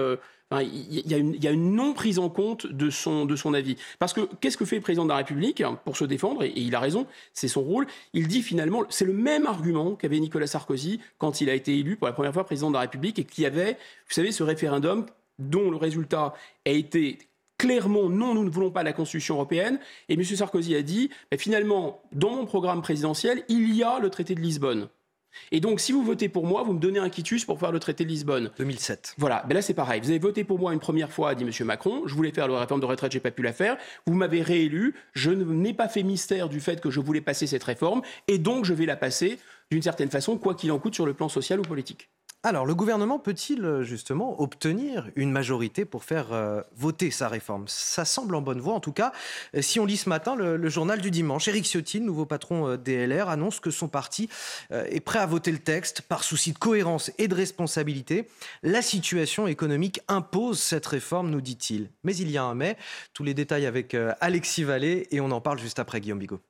il 0.52 1.10
y, 1.10 1.46
a 1.46 1.50
une, 1.50 1.74
non 1.74 1.92
prise 1.92 2.18
en 2.18 2.30
compte 2.30 2.66
de 2.66 2.88
son, 2.88 3.54
avis. 3.54 3.76
Parce 3.98 4.12
que 4.12 4.22
qu'est-ce 4.40 4.56
que 4.56 4.64
fait 4.64 4.76
le 4.76 4.82
président 4.82 5.04
de 5.04 5.10
la 5.10 5.16
République 5.16 5.62
pour 5.84 5.96
se 5.96 6.04
défendre 6.04 6.42
et, 6.42 6.52
il 6.56 6.74
a 6.74 6.80
raison, 6.80 7.06
c'est 7.34 7.48
son 7.48 7.62
rôle. 7.62 7.86
Il 8.14 8.28
dit 8.28 8.42
finalement, 8.42 8.84
c'est 8.88 9.04
le 9.04 9.12
même 9.12 9.46
argument 9.46 9.94
qu'avait 9.94 10.20
Nicolas 10.20 10.46
Sarkozy 10.46 11.00
quand 11.18 11.40
il 11.40 11.50
a 11.50 11.54
été 11.54 11.78
élu 11.78 11.96
pour 11.96 12.06
la 12.06 12.14
première 12.14 12.32
fois 12.32 12.44
président 12.44 12.68
de 12.68 12.74
la 12.74 12.80
République 12.80 13.18
et 13.18 13.24
qui 13.24 13.44
avait, 13.44 13.72
vous 13.72 14.14
savez, 14.14 14.32
ce 14.32 14.42
référendum 14.42 15.04
dont 15.38 15.70
le 15.70 15.76
résultat 15.76 16.34
a 16.66 16.70
été 16.70 17.18
clairement 17.58 18.08
non, 18.08 18.34
nous 18.34 18.44
ne 18.44 18.50
voulons 18.50 18.70
pas 18.70 18.82
la 18.82 18.92
Constitution 18.92 19.34
européenne. 19.34 19.78
Et 20.08 20.14
M. 20.14 20.24
Sarkozy 20.24 20.74
a 20.76 20.82
dit, 20.82 21.10
finalement, 21.36 22.00
dans 22.12 22.30
mon 22.30 22.46
programme 22.46 22.80
présidentiel, 22.80 23.42
il 23.48 23.74
y 23.74 23.82
a 23.82 23.98
le 23.98 24.08
traité 24.08 24.34
de 24.34 24.40
Lisbonne. 24.40 24.88
Et 25.52 25.60
donc, 25.60 25.80
si 25.80 25.92
vous 25.92 26.02
votez 26.02 26.28
pour 26.28 26.46
moi, 26.46 26.62
vous 26.62 26.72
me 26.72 26.78
donnez 26.78 26.98
un 26.98 27.08
quitus 27.08 27.44
pour 27.44 27.58
faire 27.58 27.72
le 27.72 27.78
traité 27.78 28.04
de 28.04 28.08
Lisbonne. 28.08 28.50
2007. 28.58 29.14
Voilà, 29.18 29.44
ben 29.48 29.54
là 29.54 29.62
c'est 29.62 29.74
pareil. 29.74 30.00
Vous 30.00 30.10
avez 30.10 30.18
voté 30.18 30.44
pour 30.44 30.58
moi 30.58 30.72
une 30.72 30.80
première 30.80 31.12
fois, 31.12 31.34
dit 31.34 31.44
M. 31.44 31.66
Macron. 31.66 32.02
Je 32.06 32.14
voulais 32.14 32.32
faire 32.32 32.48
la 32.48 32.60
réforme 32.60 32.80
de 32.80 32.86
retraite, 32.86 33.12
j'ai 33.12 33.20
pas 33.20 33.30
pu 33.30 33.42
la 33.42 33.52
faire. 33.52 33.76
Vous 34.06 34.14
m'avez 34.14 34.42
réélu. 34.42 34.94
Je 35.12 35.30
n'ai 35.30 35.74
pas 35.74 35.88
fait 35.88 36.02
mystère 36.02 36.48
du 36.48 36.60
fait 36.60 36.80
que 36.80 36.90
je 36.90 37.00
voulais 37.00 37.20
passer 37.20 37.46
cette 37.46 37.64
réforme, 37.64 38.02
et 38.26 38.38
donc 38.38 38.64
je 38.64 38.74
vais 38.74 38.86
la 38.86 38.96
passer 38.96 39.38
d'une 39.70 39.82
certaine 39.82 40.10
façon, 40.10 40.38
quoi 40.38 40.54
qu'il 40.54 40.72
en 40.72 40.78
coûte 40.78 40.94
sur 40.94 41.06
le 41.06 41.14
plan 41.14 41.28
social 41.28 41.60
ou 41.60 41.62
politique. 41.62 42.08
Alors, 42.44 42.64
le 42.66 42.74
gouvernement 42.76 43.18
peut-il 43.18 43.64
euh, 43.64 43.82
justement 43.82 44.40
obtenir 44.40 45.10
une 45.16 45.32
majorité 45.32 45.84
pour 45.84 46.04
faire 46.04 46.32
euh, 46.32 46.62
voter 46.76 47.10
sa 47.10 47.26
réforme? 47.26 47.64
Ça 47.66 48.04
semble 48.04 48.36
en 48.36 48.40
bonne 48.40 48.60
voie, 48.60 48.74
en 48.74 48.80
tout 48.80 48.92
cas. 48.92 49.10
Euh, 49.56 49.60
si 49.60 49.80
on 49.80 49.84
lit 49.84 49.96
ce 49.96 50.08
matin 50.08 50.36
le, 50.36 50.68
journal 50.68 51.00
du 51.00 51.10
dimanche, 51.10 51.48
Éric 51.48 51.64
Ciotti, 51.64 52.00
nouveau 52.00 52.26
patron 52.26 52.76
DLR, 52.76 53.28
annonce 53.28 53.58
que 53.58 53.72
son 53.72 53.88
parti 53.88 54.28
est 54.70 55.00
prêt 55.00 55.18
à 55.18 55.26
voter 55.26 55.50
le 55.50 55.58
texte 55.58 56.02
par 56.02 56.22
souci 56.22 56.52
de 56.52 56.58
cohérence 56.58 57.10
et 57.18 57.26
de 57.26 57.34
responsabilité. 57.34 58.28
La 58.62 58.82
situation 58.82 59.48
économique 59.48 60.00
impose 60.06 60.60
cette 60.60 60.86
réforme, 60.86 61.30
nous 61.30 61.40
dit-il. 61.40 61.90
Mais 62.04 62.14
il 62.14 62.30
y 62.30 62.38
a 62.38 62.44
un 62.44 62.54
mais. 62.54 62.76
Tous 63.14 63.24
les 63.24 63.34
détails 63.34 63.66
avec 63.66 63.96
Alexis 64.20 64.64
Vallée 64.64 65.08
et 65.10 65.20
on 65.20 65.30
en 65.30 65.40
parle 65.40 65.58
juste 65.58 65.78
après 65.78 66.00
Guillaume 66.00 66.18
Bigot. 66.18 66.40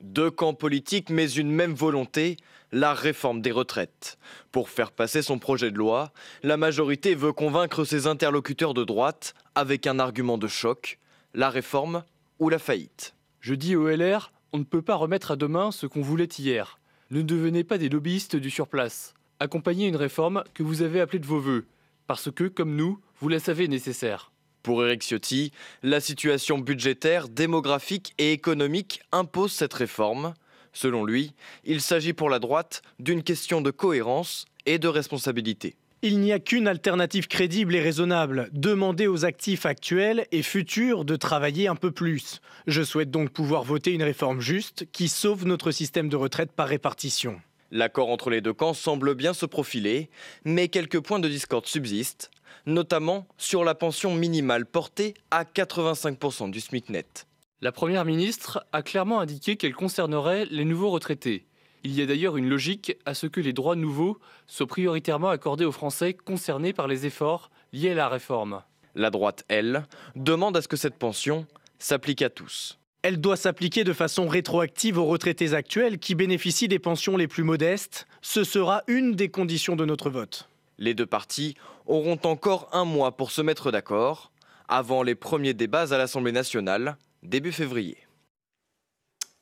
Deux 0.00 0.30
camps 0.30 0.54
politiques, 0.54 1.10
mais 1.10 1.28
une 1.28 1.50
même 1.50 1.74
volonté, 1.74 2.36
la 2.70 2.94
réforme 2.94 3.40
des 3.40 3.50
retraites. 3.50 4.18
Pour 4.52 4.68
faire 4.68 4.92
passer 4.92 5.22
son 5.22 5.38
projet 5.38 5.70
de 5.70 5.78
loi, 5.78 6.12
la 6.42 6.56
majorité 6.56 7.14
veut 7.14 7.32
convaincre 7.32 7.84
ses 7.84 8.06
interlocuteurs 8.06 8.74
de 8.74 8.84
droite 8.84 9.34
avec 9.54 9.86
un 9.86 9.98
argument 9.98 10.38
de 10.38 10.46
choc, 10.46 10.98
la 11.34 11.50
réforme 11.50 12.04
ou 12.38 12.48
la 12.48 12.58
faillite. 12.58 13.14
Je 13.40 13.54
dis 13.54 13.74
au 13.74 13.88
LR, 13.88 14.32
on 14.52 14.58
ne 14.58 14.64
peut 14.64 14.82
pas 14.82 14.94
remettre 14.94 15.32
à 15.32 15.36
demain 15.36 15.72
ce 15.72 15.86
qu'on 15.86 16.02
voulait 16.02 16.28
hier. 16.38 16.78
Ne 17.10 17.22
devenez 17.22 17.64
pas 17.64 17.78
des 17.78 17.88
lobbyistes 17.88 18.36
du 18.36 18.50
surplace. 18.50 19.14
Accompagnez 19.40 19.86
une 19.86 19.96
réforme 19.96 20.44
que 20.54 20.62
vous 20.62 20.82
avez 20.82 21.00
appelée 21.00 21.18
de 21.18 21.26
vos 21.26 21.40
voeux, 21.40 21.66
parce 22.06 22.30
que, 22.30 22.44
comme 22.44 22.76
nous, 22.76 23.00
vous 23.20 23.28
la 23.28 23.40
savez 23.40 23.66
nécessaire. 23.66 24.30
Pour 24.62 24.84
Eric 24.84 25.02
Ciotti, 25.02 25.52
la 25.82 26.00
situation 26.00 26.58
budgétaire, 26.58 27.28
démographique 27.28 28.14
et 28.18 28.32
économique 28.32 29.00
impose 29.12 29.52
cette 29.52 29.74
réforme. 29.74 30.34
Selon 30.72 31.04
lui, 31.04 31.32
il 31.64 31.80
s'agit 31.80 32.12
pour 32.12 32.30
la 32.30 32.38
droite 32.38 32.82
d'une 32.98 33.22
question 33.22 33.60
de 33.60 33.70
cohérence 33.70 34.46
et 34.66 34.78
de 34.78 34.88
responsabilité. 34.88 35.76
Il 36.02 36.20
n'y 36.20 36.32
a 36.32 36.38
qu'une 36.38 36.68
alternative 36.68 37.26
crédible 37.26 37.74
et 37.74 37.80
raisonnable, 37.80 38.50
demander 38.52 39.08
aux 39.08 39.24
actifs 39.24 39.66
actuels 39.66 40.26
et 40.30 40.42
futurs 40.42 41.04
de 41.04 41.16
travailler 41.16 41.66
un 41.66 41.74
peu 41.74 41.90
plus. 41.90 42.40
Je 42.68 42.82
souhaite 42.82 43.10
donc 43.10 43.30
pouvoir 43.30 43.64
voter 43.64 43.92
une 43.92 44.04
réforme 44.04 44.40
juste 44.40 44.86
qui 44.92 45.08
sauve 45.08 45.44
notre 45.44 45.72
système 45.72 46.08
de 46.08 46.14
retraite 46.14 46.52
par 46.52 46.68
répartition. 46.68 47.40
L'accord 47.72 48.10
entre 48.10 48.30
les 48.30 48.40
deux 48.40 48.52
camps 48.52 48.74
semble 48.74 49.14
bien 49.14 49.34
se 49.34 49.44
profiler, 49.44 50.08
mais 50.44 50.68
quelques 50.68 51.00
points 51.00 51.18
de 51.18 51.28
discorde 51.28 51.66
subsistent, 51.66 52.30
notamment 52.66 53.26
sur 53.36 53.64
la 53.64 53.74
pension 53.74 54.14
minimale 54.14 54.66
portée 54.66 55.14
à 55.30 55.44
85% 55.44 56.50
du 56.50 56.60
SMIC 56.60 56.90
net. 56.90 57.26
La 57.60 57.72
Première 57.72 58.04
ministre 58.04 58.64
a 58.72 58.82
clairement 58.82 59.20
indiqué 59.20 59.56
qu'elle 59.56 59.74
concernerait 59.74 60.46
les 60.50 60.64
nouveaux 60.64 60.90
retraités. 60.90 61.44
Il 61.84 61.92
y 61.92 62.02
a 62.02 62.06
d'ailleurs 62.06 62.36
une 62.36 62.48
logique 62.48 62.96
à 63.06 63.14
ce 63.14 63.26
que 63.26 63.40
les 63.40 63.52
droits 63.52 63.76
nouveaux 63.76 64.18
soient 64.46 64.66
prioritairement 64.66 65.30
accordés 65.30 65.64
aux 65.64 65.72
Français 65.72 66.14
concernés 66.14 66.72
par 66.72 66.88
les 66.88 67.06
efforts 67.06 67.50
liés 67.72 67.90
à 67.90 67.94
la 67.94 68.08
réforme. 68.08 68.62
La 68.94 69.10
droite, 69.10 69.44
elle, 69.48 69.86
demande 70.16 70.56
à 70.56 70.62
ce 70.62 70.68
que 70.68 70.76
cette 70.76 70.98
pension 70.98 71.46
s'applique 71.78 72.22
à 72.22 72.30
tous. 72.30 72.78
Elle 73.02 73.20
doit 73.20 73.36
s'appliquer 73.36 73.84
de 73.84 73.92
façon 73.92 74.26
rétroactive 74.26 74.98
aux 74.98 75.04
retraités 75.04 75.54
actuels 75.54 75.98
qui 75.98 76.14
bénéficient 76.16 76.68
des 76.68 76.80
pensions 76.80 77.16
les 77.16 77.28
plus 77.28 77.44
modestes. 77.44 78.08
Ce 78.22 78.42
sera 78.42 78.82
une 78.88 79.14
des 79.14 79.28
conditions 79.28 79.76
de 79.76 79.84
notre 79.84 80.10
vote. 80.10 80.48
Les 80.78 80.94
deux 80.94 81.06
parties 81.06 81.56
auront 81.86 82.18
encore 82.24 82.68
un 82.72 82.84
mois 82.84 83.16
pour 83.16 83.30
se 83.30 83.42
mettre 83.42 83.70
d'accord, 83.70 84.30
avant 84.68 85.02
les 85.02 85.14
premiers 85.14 85.54
débats 85.54 85.92
à 85.92 85.98
l'Assemblée 85.98 86.32
nationale, 86.32 86.96
début 87.22 87.52
février. 87.52 87.98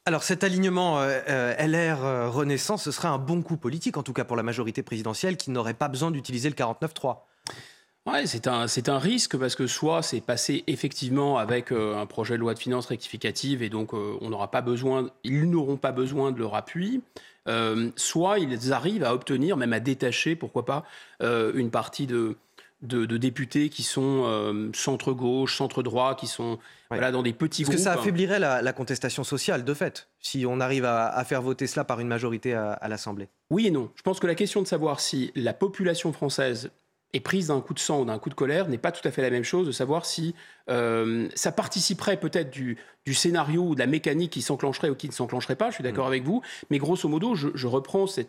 Alors 0.06 0.22
cet 0.22 0.44
alignement 0.44 1.00
euh, 1.00 1.20
euh, 1.28 1.66
LR 1.66 2.04
euh, 2.04 2.30
Renaissance, 2.30 2.84
ce 2.84 2.92
serait 2.92 3.08
un 3.08 3.18
bon 3.18 3.42
coup 3.42 3.56
politique, 3.56 3.96
en 3.96 4.02
tout 4.02 4.12
cas 4.12 4.24
pour 4.24 4.36
la 4.36 4.44
majorité 4.44 4.82
présidentielle, 4.82 5.36
qui 5.36 5.50
n'aurait 5.50 5.74
pas 5.74 5.88
besoin 5.88 6.10
d'utiliser 6.10 6.48
le 6.48 6.54
49-3. 6.54 7.18
Ouais, 8.06 8.24
c'est 8.26 8.46
un, 8.46 8.68
c'est 8.68 8.88
un 8.88 9.00
risque 9.00 9.36
parce 9.36 9.56
que 9.56 9.66
soit 9.66 10.00
c'est 10.00 10.20
passé 10.20 10.62
effectivement 10.68 11.38
avec 11.38 11.72
euh, 11.72 11.96
un 11.96 12.06
projet 12.06 12.34
de 12.34 12.38
loi 12.38 12.54
de 12.54 12.58
finances 12.60 12.86
rectificative 12.86 13.64
et 13.64 13.68
donc 13.68 13.94
euh, 13.94 14.16
on 14.20 14.30
n'aura 14.30 14.48
pas 14.48 14.60
besoin, 14.60 15.10
ils 15.24 15.50
n'auront 15.50 15.76
pas 15.76 15.90
besoin 15.90 16.30
de 16.30 16.38
leur 16.38 16.54
appui, 16.54 17.02
euh, 17.48 17.90
soit 17.96 18.38
ils 18.38 18.72
arrivent 18.72 19.04
à 19.04 19.14
obtenir, 19.14 19.56
même 19.56 19.72
à 19.72 19.80
détacher, 19.80 20.36
pourquoi 20.36 20.64
pas, 20.64 20.84
une 21.20 21.70
partie 21.70 22.06
de, 22.06 22.36
de, 22.82 23.16
députés 23.16 23.68
qui 23.68 23.82
sont 23.82 24.70
centre-gauche, 24.74 25.56
centre-droit, 25.56 26.14
qui 26.14 26.26
sont 26.26 26.58
voilà, 26.90 27.10
dans 27.10 27.22
des 27.22 27.32
petits 27.32 27.62
Parce 27.62 27.76
groupes. 27.76 27.78
que 27.78 27.82
ça 27.82 27.98
affaiblirait 27.98 28.38
la, 28.38 28.72
contestation 28.72 29.24
sociale, 29.24 29.64
de 29.64 29.74
fait, 29.74 30.08
si 30.20 30.44
on 30.46 30.60
arrive 30.60 30.84
à, 30.84 31.24
faire 31.24 31.42
voter 31.42 31.66
cela 31.66 31.84
par 31.84 32.00
une 32.00 32.08
majorité 32.08 32.54
à 32.54 32.88
l'Assemblée. 32.88 33.28
Oui 33.50 33.66
et 33.66 33.70
non. 33.70 33.90
Je 33.94 34.02
pense 34.02 34.20
que 34.20 34.26
la 34.26 34.34
question 34.34 34.62
de 34.62 34.66
savoir 34.66 35.00
si 35.00 35.32
la 35.34 35.52
population 35.52 36.12
française 36.12 36.70
est 37.16 37.20
prise 37.20 37.48
d'un 37.48 37.60
coup 37.60 37.74
de 37.74 37.78
sang 37.78 38.00
ou 38.00 38.04
d'un 38.04 38.18
coup 38.18 38.28
de 38.30 38.34
colère 38.34 38.68
n'est 38.68 38.78
pas 38.78 38.92
tout 38.92 39.06
à 39.06 39.10
fait 39.10 39.22
la 39.22 39.30
même 39.30 39.42
chose 39.42 39.66
de 39.66 39.72
savoir 39.72 40.06
si 40.06 40.34
euh, 40.70 41.28
ça 41.34 41.52
participerait 41.52 42.18
peut-être 42.18 42.50
du, 42.50 42.78
scénario 43.12 43.62
ou 43.62 43.74
de 43.74 43.80
la 43.80 43.86
mécanique 43.86 44.32
qui 44.32 44.42
s'enclencherait 44.42 44.90
ou 44.90 44.94
qui 44.94 45.08
ne 45.08 45.12
s'enclencherait 45.12 45.56
pas, 45.56 45.70
je 45.70 45.74
suis 45.74 45.84
d'accord 45.84 46.06
mm. 46.06 46.08
avec 46.08 46.24
vous, 46.24 46.42
mais 46.70 46.78
grosso 46.78 47.08
modo, 47.08 47.34
je, 47.34 47.66
reprends 47.66 48.06
ce 48.06 48.22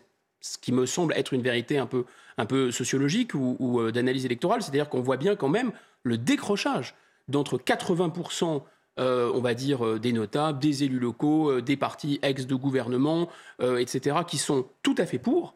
qui 0.60 0.72
me 0.72 0.86
semble 0.86 1.14
être 1.14 1.32
une 1.32 1.42
vérité 1.42 1.78
un 1.78 1.86
peu, 1.86 2.04
un 2.36 2.46
peu 2.46 2.70
sociologique 2.70 3.34
ou, 3.34 3.80
euh, 3.80 3.92
d'analyse 3.92 4.24
électorale, 4.24 4.62
c'est-à-dire 4.62 4.88
qu'on 4.88 5.00
voit 5.00 5.16
bien 5.16 5.36
quand 5.36 5.48
même 5.48 5.72
le 6.02 6.18
décrochage 6.18 6.94
d'entre 7.28 7.58
80% 7.58 8.62
euh, 9.00 9.30
on 9.32 9.40
va 9.40 9.54
dire, 9.54 10.00
des 10.00 10.12
notables, 10.12 10.58
des 10.58 10.82
élus 10.82 10.98
locaux, 10.98 11.60
des 11.60 11.76
partis 11.76 12.18
ex 12.22 12.48
de 12.48 12.56
gouvernement, 12.56 13.28
etc., 13.60 14.16
qui 14.26 14.38
sont 14.38 14.66
tout 14.82 14.96
à 14.98 15.06
fait 15.06 15.20
pour, 15.20 15.54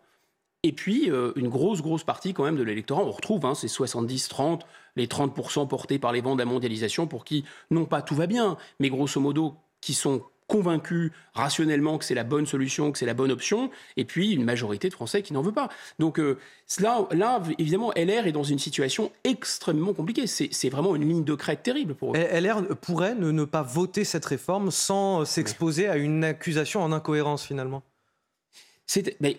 et 0.65 0.73
puis, 0.73 1.11
euh, 1.11 1.33
une 1.35 1.49
grosse, 1.49 1.83
grosse 1.83 2.05
partie 2.05 2.35
quand 2.35 2.45
même 2.45 2.57
de 2.57 2.63
l'électorat, 2.63 3.03
on 3.03 3.11
retrouve 3.11 3.45
hein, 3.47 3.55
ces 3.55 3.67
70-30, 3.67 4.61
les 4.95 5.09
30% 5.09 5.67
portés 5.67 5.99
par 5.99 6.13
les 6.13 6.21
vents 6.21 6.35
de 6.35 6.41
la 6.41 6.45
mondialisation, 6.45 7.09
pour 7.09 7.25
qui, 7.25 7.45
non 7.71 7.85
pas 7.85 8.01
tout 8.01 8.15
va 8.15 8.29
bien, 8.29 8.57
mais 8.79 8.89
grosso 8.89 9.21
modo, 9.21 9.57
qui 9.81 9.95
sont 9.95 10.23
convaincus 10.47 11.11
rationnellement 11.33 11.99
que 11.99 12.05
c'est 12.05 12.15
la 12.15 12.25
bonne 12.25 12.47
solution, 12.47 12.93
que 12.93 12.99
c'est 12.99 13.07
la 13.07 13.15
bonne 13.15 13.33
option, 13.33 13.71
et 13.97 14.05
puis 14.05 14.33
une 14.33 14.45
majorité 14.45 14.89
de 14.89 14.95
Français 14.95 15.23
qui 15.23 15.33
n'en 15.33 15.43
veut 15.43 15.53
pas. 15.53 15.69
Donc 15.99 16.21
euh, 16.21 16.39
là, 16.79 17.09
là, 17.11 17.43
évidemment, 17.59 17.91
LR 17.97 18.27
est 18.27 18.33
dans 18.33 18.43
une 18.43 18.59
situation 18.59 19.11
extrêmement 19.25 19.95
compliquée. 19.95 20.27
C'est 20.27 20.69
vraiment 20.69 20.95
une 20.95 21.09
ligne 21.09 21.25
de 21.25 21.35
crête 21.35 21.63
terrible 21.63 21.95
pour 21.95 22.15
eux. 22.15 22.19
LR 22.19 22.77
pourrait 22.83 23.15
ne, 23.15 23.45
pas 23.45 23.63
voter 23.63 24.05
cette 24.05 24.27
réforme 24.27 24.71
sans 24.71 25.25
s'exposer 25.25 25.89
à 25.89 25.97
une 25.97 26.23
accusation 26.23 26.83
en 26.83 26.93
incohérence 26.93 27.45
finalement? 27.45 27.83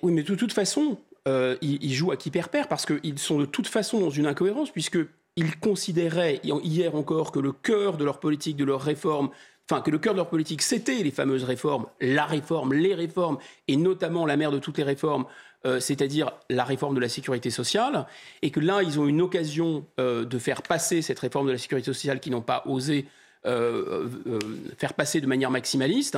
Oui, 0.02 0.12
mais 0.12 0.24
de 0.24 0.36
toute 0.36 0.52
façon, 0.52 0.98
euh, 1.28 1.56
ils, 1.62 1.94
jouent 1.94 2.12
à 2.12 2.18
qui 2.18 2.32
perd 2.32 2.50
perd 2.50 2.68
parce 2.68 2.86
qu'ils 2.86 3.18
sont 3.18 3.40
de 3.40 3.46
toute 3.46 3.68
façon 3.68 4.00
dans 4.02 4.10
une 4.10 4.26
incohérence 4.26 4.72
puisqu'ils 4.72 5.58
considéraient 5.60 6.42
hier 6.44 6.96
encore 6.96 7.32
que 7.32 7.40
le 7.40 7.54
cœur 7.54 7.96
de 7.96 8.04
leur 8.04 8.20
politique, 8.20 8.58
de 8.58 8.66
leur 8.66 8.82
réforme, 8.82 9.30
enfin 9.70 9.82
que 9.82 9.90
le 9.90 10.00
cœur 10.00 10.14
de 10.14 10.18
leur 10.18 10.28
politique, 10.28 10.62
c'était 10.62 11.02
les 11.02 11.12
fameuses 11.12 11.46
réformes, 11.46 11.86
la 12.02 12.26
réforme, 12.26 12.74
les 12.74 12.94
réformes, 12.94 13.38
et 13.70 13.78
notamment 13.78 14.26
la 14.26 14.36
mère 14.36 14.52
de 14.52 14.60
toutes 14.60 14.78
les 14.78 14.84
réformes, 14.84 15.26
euh, 15.66 15.80
c'est-à-dire 15.80 16.32
la 16.50 16.66
réforme 16.66 16.94
de 16.94 17.00
la 17.00 17.08
sécurité 17.08 17.50
sociale, 17.50 18.06
et 18.42 18.52
que 18.52 18.60
là, 18.60 18.84
ils 18.84 19.00
ont 19.00 19.08
une 19.08 19.22
occasion 19.22 19.86
euh, 20.02 20.26
de 20.26 20.38
faire 20.38 20.62
passer 20.62 21.02
cette 21.02 21.20
réforme 21.20 21.48
de 21.48 21.54
la 21.54 21.58
sécurité 21.58 21.86
sociale 21.86 22.20
qu'ils 22.20 22.34
n'ont 22.34 22.42
pas 22.42 22.64
osé 22.66 23.06
faire 24.78 24.94
passer 24.94 25.20
de 25.20 25.28
manière 25.28 25.52
maximaliste. 25.52 26.18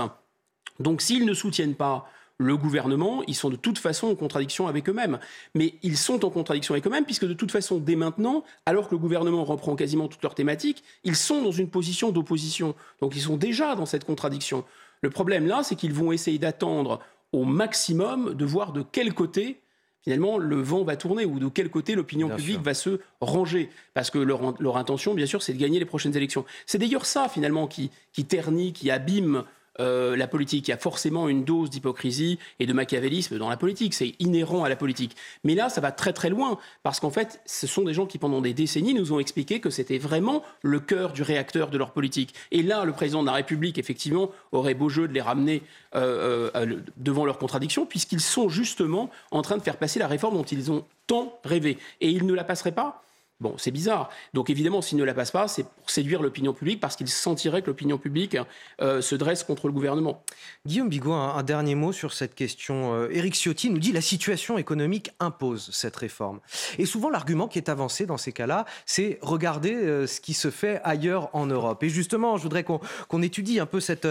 Donc 0.79 1.01
s'ils 1.01 1.25
ne 1.25 1.33
soutiennent 1.33 1.73
pas 1.73 2.07
le 2.37 2.57
gouvernement, 2.57 3.23
ils 3.27 3.35
sont 3.35 3.49
de 3.49 3.55
toute 3.55 3.77
façon 3.77 4.07
en 4.07 4.15
contradiction 4.15 4.67
avec 4.67 4.89
eux-mêmes. 4.89 5.19
Mais 5.53 5.75
ils 5.83 5.97
sont 5.97 6.25
en 6.25 6.29
contradiction 6.29 6.73
avec 6.73 6.85
eux-mêmes 6.85 7.05
puisque 7.05 7.25
de 7.25 7.33
toute 7.33 7.51
façon, 7.51 7.77
dès 7.77 7.95
maintenant, 7.95 8.43
alors 8.65 8.87
que 8.87 8.95
le 8.95 8.99
gouvernement 8.99 9.43
reprend 9.45 9.75
quasiment 9.75 10.07
toutes 10.07 10.23
leurs 10.23 10.35
thématiques, 10.35 10.83
ils 11.03 11.15
sont 11.15 11.41
dans 11.41 11.51
une 11.51 11.69
position 11.69 12.11
d'opposition. 12.11 12.75
Donc 12.99 13.15
ils 13.15 13.21
sont 13.21 13.37
déjà 13.37 13.75
dans 13.75 13.85
cette 13.85 14.03
contradiction. 14.03 14.65
Le 15.01 15.09
problème 15.09 15.47
là, 15.47 15.63
c'est 15.63 15.75
qu'ils 15.75 15.93
vont 15.93 16.11
essayer 16.11 16.39
d'attendre 16.39 16.99
au 17.31 17.45
maximum 17.45 18.33
de 18.33 18.45
voir 18.45 18.73
de 18.73 18.83
quel 18.89 19.13
côté 19.13 19.61
finalement 20.01 20.37
le 20.37 20.61
vent 20.61 20.83
va 20.83 20.95
tourner 20.95 21.25
ou 21.25 21.39
de 21.39 21.47
quel 21.47 21.69
côté 21.69 21.95
l'opinion 21.95 22.29
publique 22.29 22.61
va 22.61 22.75
se 22.75 22.99
ranger. 23.21 23.69
Parce 23.95 24.11
que 24.11 24.19
leur, 24.19 24.77
intention, 24.77 25.15
bien 25.15 25.25
sûr, 25.25 25.41
c'est 25.41 25.53
de 25.53 25.57
gagner 25.57 25.79
les 25.79 25.85
prochaines 25.85 26.15
élections. 26.15 26.45
C'est 26.67 26.77
d'ailleurs 26.77 27.07
ça, 27.07 27.27
finalement, 27.27 27.65
qui, 27.65 27.89
qui 28.13 28.25
ternit, 28.25 28.71
qui 28.71 28.91
abîme 28.91 29.43
euh, 29.79 30.15
la 30.15 30.27
politique. 30.27 30.67
Il 30.67 30.71
y 30.71 30.73
a 30.73 30.77
forcément 30.77 31.27
une 31.27 31.43
dose 31.43 31.69
d'hypocrisie 31.69 32.39
et 32.59 32.65
de 32.65 32.73
machiavélisme 32.73 33.37
dans 33.37 33.49
la 33.49 33.57
politique. 33.57 33.93
C'est 33.93 34.15
inhérent 34.19 34.63
à 34.63 34.69
la 34.69 34.75
politique. 34.75 35.15
Mais 35.43 35.55
là, 35.55 35.69
ça 35.69 35.81
va 35.81 35.91
très 35.91 36.13
très 36.13 36.29
loin 36.29 36.57
parce 36.83 36.99
qu'en 36.99 37.09
fait, 37.09 37.41
ce 37.45 37.67
sont 37.67 37.83
des 37.83 37.93
gens 37.93 38.05
qui, 38.05 38.17
pendant 38.17 38.41
des 38.41 38.53
décennies, 38.53 38.93
nous 38.93 39.13
ont 39.13 39.19
expliqué 39.19 39.59
que 39.59 39.69
c'était 39.69 39.97
vraiment 39.97 40.43
le 40.61 40.79
cœur 40.79 41.11
du 41.11 41.23
réacteur 41.23 41.69
de 41.69 41.77
leur 41.77 41.91
politique. 41.91 42.33
Et 42.51 42.63
là, 42.63 42.85
le 42.85 42.93
président 42.93 43.21
de 43.21 43.27
la 43.27 43.33
République, 43.33 43.77
effectivement, 43.77 44.31
aurait 44.51 44.73
beau 44.73 44.89
jeu 44.89 45.07
de 45.07 45.13
les 45.13 45.21
ramener 45.21 45.61
euh, 45.95 46.49
euh, 46.55 46.81
devant 46.97 47.25
leurs 47.25 47.37
contradictions, 47.37 47.85
puisqu'ils 47.85 48.21
sont 48.21 48.49
justement 48.49 49.09
en 49.31 49.41
train 49.41 49.57
de 49.57 49.63
faire 49.63 49.77
passer 49.77 49.99
la 49.99 50.07
réforme 50.07 50.35
dont 50.35 50.43
ils 50.43 50.71
ont 50.71 50.85
tant 51.07 51.39
rêvé. 51.43 51.77
Et 52.01 52.09
ils 52.09 52.25
ne 52.25 52.33
la 52.33 52.43
passeraient 52.43 52.71
pas 52.71 53.04
Bon, 53.41 53.55
c'est 53.57 53.71
bizarre. 53.71 54.09
Donc 54.33 54.49
évidemment, 54.49 54.81
s'il 54.81 54.97
ne 54.97 55.03
la 55.03 55.13
passe 55.13 55.31
pas, 55.31 55.49
c'est 55.49 55.63
pour 55.63 55.89
séduire 55.89 56.21
l'opinion 56.21 56.53
publique 56.53 56.79
parce 56.79 56.95
qu'il 56.95 57.09
sentirait 57.09 57.61
que 57.61 57.67
l'opinion 57.67 57.97
publique 57.97 58.37
euh, 58.81 59.01
se 59.01 59.13
dresse 59.13 59.43
contre 59.43 59.67
le 59.67 59.73
gouvernement. 59.73 60.23
Guillaume 60.65 60.87
Bigot, 60.87 61.11
un, 61.11 61.43
dernier 61.43 61.75
mot 61.75 61.91
sur 61.91 62.13
cette 62.13 62.33
question. 62.33 62.93
Euh, 62.93 63.09
Éric 63.11 63.35
Ciotti 63.35 63.69
nous 63.69 63.79
dit 63.79 63.91
la 63.91 63.99
situation 63.99 64.57
économique 64.57 65.11
impose 65.19 65.69
cette 65.73 65.97
réforme. 65.97 66.39
Et 66.77 66.85
souvent, 66.85 67.09
l'argument 67.09 67.49
qui 67.49 67.57
est 67.59 67.67
avancé 67.67 68.05
dans 68.05 68.15
ces 68.15 68.31
cas-là, 68.31 68.63
c'est 68.85 69.19
regarder 69.21 69.75
euh, 69.75 70.07
ce 70.07 70.21
qui 70.21 70.33
se 70.33 70.49
fait 70.49 70.79
ailleurs 70.85 71.29
en 71.33 71.45
Europe. 71.45 71.83
Et 71.83 71.89
justement, 71.89 72.37
je 72.37 72.43
voudrais 72.43 72.63
qu'on 72.63 73.21
étudie 73.21 73.59
un 73.59 73.65
peu 73.65 73.81
cette, 73.81 74.07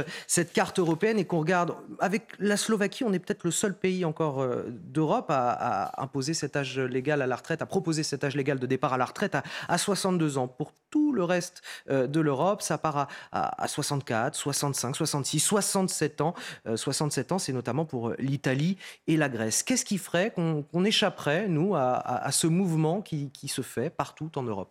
carte 0.53 0.79
européenne 0.79 1.19
et 1.19 1.25
qu'on 1.25 1.39
regarde. 1.39 1.75
Avec 1.99 2.25
la 2.41 2.59
Slovaquie, 2.59 3.05
on 3.05 3.13
est 3.15 3.21
peut-être 3.21 3.45
le 3.45 3.51
seul 3.51 3.75
pays 3.75 4.05
encore 4.05 4.47
d'Europe 4.69 5.31
à, 5.31 5.53
à 5.53 6.03
imposer 6.03 6.35
cet 6.35 6.57
âge 6.57 6.79
légal 6.79 7.23
à 7.23 7.27
la 7.27 7.37
retraite, 7.37 7.63
à 7.63 7.67
proposer 7.67 8.03
cet 8.03 8.23
âge 8.23 8.37
légal 8.37 8.59
de 8.59 8.67
départ 8.67 8.93
à 8.93 8.99
la 8.99 9.07
retraite 9.07 9.14
retraite 9.15 9.37
à, 9.69 9.79
62 9.79 10.39
ans. 10.39 10.49
Pour 10.49 10.73
tout 10.91 11.13
le 11.13 11.25
reste 11.25 11.63
euh, 11.91 12.07
de 12.07 12.21
l'Europe, 12.21 12.63
ça 12.63 12.79
part 12.79 13.09
à, 13.33 13.69
64, 13.69 14.35
65, 14.35 14.97
66, 14.97 15.41
67 15.41 16.21
ans. 16.21 16.35
67 16.75 17.33
euh, 17.33 17.35
ans, 17.35 17.39
c'est 17.39 17.53
notamment 17.53 17.85
pour 17.85 18.11
euh, 18.11 18.17
l'Italie 18.19 18.77
et 19.07 19.17
la 19.17 19.29
Grèce. 19.29 19.63
Qu'est-ce 19.63 19.85
qui 19.85 19.99
ferait 19.99 20.33
qu'on 20.33 20.85
échapperait, 20.85 21.49
nous, 21.49 21.75
à, 21.75 22.31
ce 22.31 22.47
mouvement 22.47 23.01
qui, 23.01 23.31
se 23.47 23.63
fait 23.63 23.91
partout 23.91 24.31
en 24.37 24.43
Europe? 24.43 24.71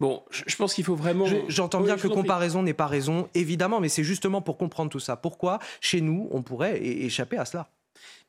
Bon, 0.00 0.24
je 0.30 0.56
pense 0.56 0.74
qu'il 0.74 0.84
faut 0.84 0.96
vraiment. 0.96 1.26
J'entends 1.48 1.80
bien 1.80 1.96
que 1.96 2.08
comparaison 2.08 2.62
n'est 2.62 2.74
pas 2.74 2.86
raison, 2.86 3.28
évidemment, 3.34 3.80
mais 3.80 3.88
c'est 3.88 4.04
justement 4.04 4.42
pour 4.42 4.58
comprendre 4.58 4.90
tout 4.90 5.00
ça. 5.00 5.16
Pourquoi, 5.16 5.60
chez 5.80 6.00
nous, 6.00 6.28
on 6.32 6.42
pourrait 6.42 6.82
échapper 6.82 7.38
à 7.38 7.44
cela? 7.44 7.68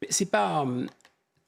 Mais 0.01 0.07
c'est 0.11 0.29
pas, 0.29 0.65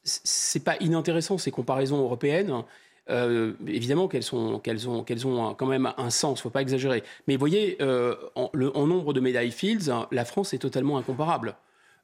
c'est 0.03 0.63
pas 0.63 0.75
inintéressant 0.79 1.37
ces 1.37 1.51
comparaisons 1.51 2.01
européennes. 2.01 2.63
Euh, 3.09 3.53
évidemment 3.67 4.07
qu'elles 4.07 4.35
ont, 4.35 4.59
qu'elles 4.59 4.87
ont 5.27 5.53
quand 5.53 5.65
même 5.65 5.93
un 5.97 6.09
sens, 6.09 6.41
faut 6.41 6.49
pas 6.49 6.61
exagérer. 6.61 7.03
Mais 7.27 7.35
vous 7.35 7.39
voyez, 7.39 7.77
euh, 7.81 8.15
en, 8.35 8.87
nombre 8.87 9.13
de 9.13 9.19
médailles 9.19 9.51
Fields, 9.51 9.91
la 10.11 10.25
France 10.25 10.53
est 10.53 10.57
totalement 10.57 10.97
incomparable. 10.97 11.55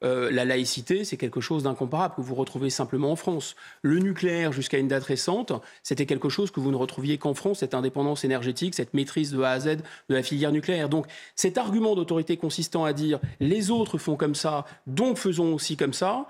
Euh, 0.04 0.30
la 0.32 0.44
laïcité, 0.44 1.06
c'est 1.06 1.16
quelque 1.16 1.40
chose 1.40 1.64
d'incomparable 1.64 2.16
que 2.16 2.22
vous 2.22 2.36
retrouvez 2.36 2.70
simplement 2.70 3.12
en 3.12 3.16
France. 3.16 3.56
Le 3.82 4.00
nucléaire, 4.00 4.52
jusqu'à 4.52 4.78
une 4.78 4.90
date 4.90 5.06
récente, 5.06 5.54
c'était 5.82 6.06
quelque 6.06 6.28
chose 6.28 6.52
que 6.52 6.60
vous 6.60 6.72
ne 6.72 6.76
retrouviez 6.76 7.18
qu'en 7.18 7.34
France, 7.34 7.60
cette 7.60 7.74
indépendance 7.74 8.26
énergétique, 8.26 8.76
cette 8.76 8.94
maîtrise 8.94 9.32
de 9.32 9.42
A 9.42 9.52
à 9.52 9.60
Z 9.62 9.78
de 10.10 10.16
la 10.16 10.22
filière 10.22 10.52
nucléaire. 10.52 10.90
Donc 10.90 11.06
cet 11.36 11.58
argument 11.58 11.96
d'autorité 11.96 12.36
consistant 12.36 12.84
à 12.84 12.92
dire 12.92 13.20
les 13.40 13.72
autres 13.72 13.98
font 13.98 14.18
comme 14.18 14.36
ça, 14.36 14.66
donc 14.88 15.18
faisons 15.18 15.54
aussi 15.54 15.78
comme 15.78 15.94
ça, 15.94 16.28